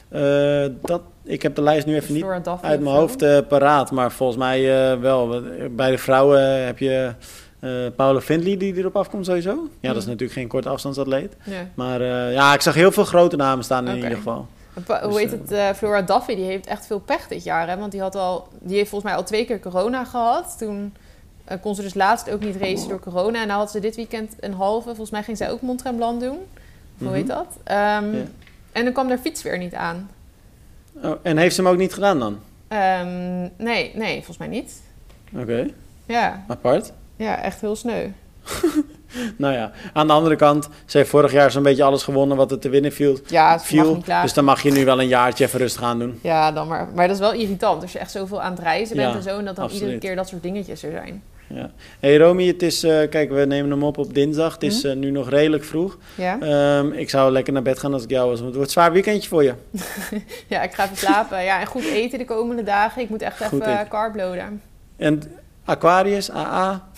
Eh, 0.08 0.64
dat, 0.82 1.02
ik 1.24 1.42
heb 1.42 1.54
de 1.54 1.62
lijst 1.62 1.86
nu 1.86 1.94
even 1.94 2.14
niet 2.14 2.24
uit 2.62 2.80
mijn 2.80 2.96
hoofd 2.96 3.22
eh, 3.22 3.38
paraat, 3.48 3.90
maar 3.90 4.12
volgens 4.12 4.38
mij 4.38 4.90
eh, 4.92 4.98
wel. 5.00 5.42
Bij 5.70 5.90
de 5.90 5.98
vrouwen 5.98 6.64
heb 6.64 6.78
je 6.78 7.12
Paula 7.96 8.20
Findley 8.20 8.56
die 8.56 8.76
erop 8.76 8.96
afkomt 8.96 9.26
sowieso. 9.26 9.68
Ja, 9.80 9.88
dat 9.88 9.96
is 9.96 10.02
Mhm. 10.02 10.10
natuurlijk 10.10 10.32
geen 10.38 10.48
korte 10.48 10.68
afstandsatleet. 10.68 11.36
Ja. 11.44 11.66
Maar 11.74 12.00
eh, 12.00 12.32
ja, 12.32 12.54
ik 12.54 12.60
zag 12.60 12.74
heel 12.74 12.92
veel 12.92 13.04
grote 13.04 13.36
namen 13.36 13.64
staan 13.64 13.88
in 13.88 13.94
ieder 13.94 14.10
geval. 14.16 14.46
Pa- 14.86 15.00
Hoe 15.02 15.12
Dus, 15.12 15.20
heet 15.20 15.30
het? 15.30 15.52
eh, 15.52 15.70
Flora 15.70 16.02
Duffy, 16.02 16.34
die 16.34 16.44
heeft 16.44 16.66
echt 16.66 16.86
veel 16.86 16.98
pech 17.00 17.28
dit 17.28 17.44
jaar. 17.44 17.68
Hè? 17.68 17.76
Want 17.76 17.92
die, 17.92 18.00
had 18.00 18.14
al, 18.14 18.48
die 18.60 18.76
heeft 18.76 18.88
volgens 18.90 19.10
mij 19.10 19.20
al 19.20 19.26
twee 19.26 19.44
keer 19.44 19.60
corona 19.60 20.04
gehad. 20.04 20.54
Toen 20.58 20.94
kon 21.60 21.74
ze 21.74 21.82
dus 21.82 21.94
laatst 21.94 22.30
ook 22.30 22.40
niet 22.40 22.56
racen 22.56 22.88
door 22.88 23.00
corona. 23.00 23.40
En 23.40 23.46
nou 23.46 23.58
had 23.58 23.70
ze 23.70 23.80
dit 23.80 23.96
weekend 23.96 24.34
een 24.40 24.52
halve. 24.54 24.86
Volgens 24.88 25.10
mij 25.10 25.22
ging 25.22 25.36
zij 25.36 25.50
ook 25.50 25.60
Mont 25.60 25.78
Tremblant 25.78 26.20
doen. 26.20 26.38
Hoe 26.98 27.06
Mhm. 27.08 27.12
heet 27.12 27.26
dat? 27.26 27.46
Ehm. 27.64 28.14
En 28.72 28.84
dan 28.84 28.92
kwam 28.92 29.08
haar 29.08 29.18
fiets 29.18 29.42
weer 29.42 29.58
niet 29.58 29.74
aan. 29.74 30.10
Oh, 31.02 31.14
en 31.22 31.36
heeft 31.36 31.54
ze 31.54 31.62
hem 31.62 31.70
ook 31.72 31.78
niet 31.78 31.94
gedaan 31.94 32.18
dan? 32.18 32.38
Ehm, 32.68 33.40
nee, 33.56 33.92
nee, 33.94 34.14
volgens 34.14 34.38
mij 34.38 34.48
niet. 34.48 34.80
Oké, 35.36 35.66
Ja, 36.06 36.44
apart. 36.48 36.92
Ja 37.22 37.42
echt 37.42 37.60
heel 37.60 37.76
sneu. 37.76 38.06
Nou 39.36 39.54
ja, 39.54 39.70
aan 39.92 40.06
de 40.06 40.12
andere 40.12 40.36
kant, 40.36 40.68
ze 40.86 40.96
heeft 40.98 41.10
vorig 41.10 41.32
jaar 41.32 41.50
zo'n 41.50 41.62
beetje 41.62 41.82
alles 41.82 42.02
gewonnen 42.02 42.36
wat 42.36 42.50
er 42.50 42.58
te 42.58 42.68
winnen 42.68 42.92
viel. 42.92 43.18
Ja, 43.26 43.60
viel 43.60 44.02
dus 44.22 44.32
dan 44.32 44.44
mag 44.44 44.62
je 44.62 44.70
nu 44.70 44.84
wel 44.84 45.00
een 45.00 45.08
jaartje 45.08 45.44
even 45.44 45.58
rustig 45.58 45.82
aan 45.82 45.98
doen. 45.98 46.18
Ja, 46.22 46.52
dan 46.52 46.68
maar. 46.68 46.88
Maar 46.94 47.06
dat 47.06 47.16
is 47.16 47.22
wel 47.22 47.32
irritant. 47.32 47.82
Als 47.82 47.92
je 47.92 47.98
echt 47.98 48.10
zoveel 48.10 48.42
aan 48.42 48.50
het 48.52 48.60
reizen 48.60 48.96
bent 48.96 49.08
Ja, 49.10 49.16
en 49.16 49.22
zo. 49.22 49.38
En 49.38 49.44
dat 49.44 49.56
dan 49.56 49.64
absoluut. 49.64 49.82
iedere 49.84 50.06
keer 50.06 50.16
dat 50.16 50.28
soort 50.28 50.42
dingetjes 50.42 50.82
er 50.82 50.90
zijn. 50.90 51.22
Ja. 51.46 51.70
hey 52.00 52.16
Romy, 52.16 52.46
het 52.46 52.62
is, 52.62 52.82
eh, 52.82 53.08
kijk, 53.08 53.30
we 53.30 53.44
nemen 53.44 53.70
hem 53.70 53.82
op 53.82 53.98
op 53.98 54.14
dinsdag. 54.14 54.52
Het 54.52 54.62
is 54.62 54.82
Mhm. 54.82 54.92
eh, 54.92 54.96
nu 54.98 55.10
nog 55.10 55.28
redelijk 55.30 55.64
vroeg. 55.64 55.98
Ja? 56.14 56.38
Ehm, 56.40 56.92
ik 56.92 57.10
zou 57.10 57.32
lekker 57.32 57.52
naar 57.52 57.62
bed 57.62 57.78
gaan 57.78 57.92
als 57.92 58.02
ik 58.02 58.10
jou 58.10 58.28
was, 58.28 58.34
want 58.40 58.46
het 58.46 58.54
wordt 58.56 58.68
een 58.68 58.82
zwaar 58.82 58.92
weekendje 58.92 59.28
voor 59.28 59.42
je. 59.42 59.54
ja, 60.54 60.62
ik 60.62 60.72
ga 60.74 60.84
even 60.84 60.96
slapen. 60.96 61.42
Ja, 61.44 61.60
en 61.60 61.66
goed 61.66 61.84
eten 61.84 62.18
de 62.18 62.24
komende 62.24 62.62
dagen. 62.62 63.02
Ik 63.02 63.08
moet 63.08 63.22
echt 63.22 63.44
Goed 63.44 63.60
even 63.66 63.88
carbloaden. 63.88 64.62
En 64.96 65.22
Aquarius, 65.64 66.30
AA, 66.30 66.88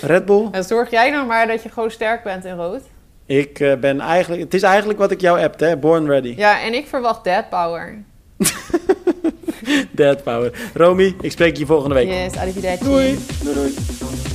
Red 0.00 0.24
Bull. 0.24 0.48
En 0.50 0.64
zorg 0.64 0.90
jij 0.90 1.10
nou 1.10 1.26
maar 1.26 1.46
dat 1.46 1.62
je 1.62 1.68
gewoon 1.68 1.90
sterk 1.90 2.22
bent 2.22 2.44
in 2.44 2.54
rood. 2.54 2.82
Ik 3.26 3.60
eh, 3.60 3.76
ben 3.76 4.00
eigenlijk, 4.00 4.42
het 4.42 4.54
is 4.54 4.62
eigenlijk 4.62 4.98
wat 4.98 5.10
ik 5.10 5.20
jou 5.20 5.42
appte, 5.42 5.64
hè? 5.64 5.76
Born 5.76 6.06
Ready. 6.06 6.34
Ja, 6.36 6.62
en 6.62 6.74
ik 6.74 6.86
verwacht 6.86 7.24
dead 7.24 7.48
power. 7.48 8.04
Dead 9.90 10.22
Power. 10.22 10.70
Romy, 10.74 11.14
ik 11.20 11.32
spreek 11.32 11.56
je 11.56 11.66
volgende 11.66 11.94
week. 11.94 12.08
Yes, 12.08 12.36
arrivederci. 12.36 12.84
Doei. 12.84 13.18
Doei 13.42 13.54
doei. 13.54 14.31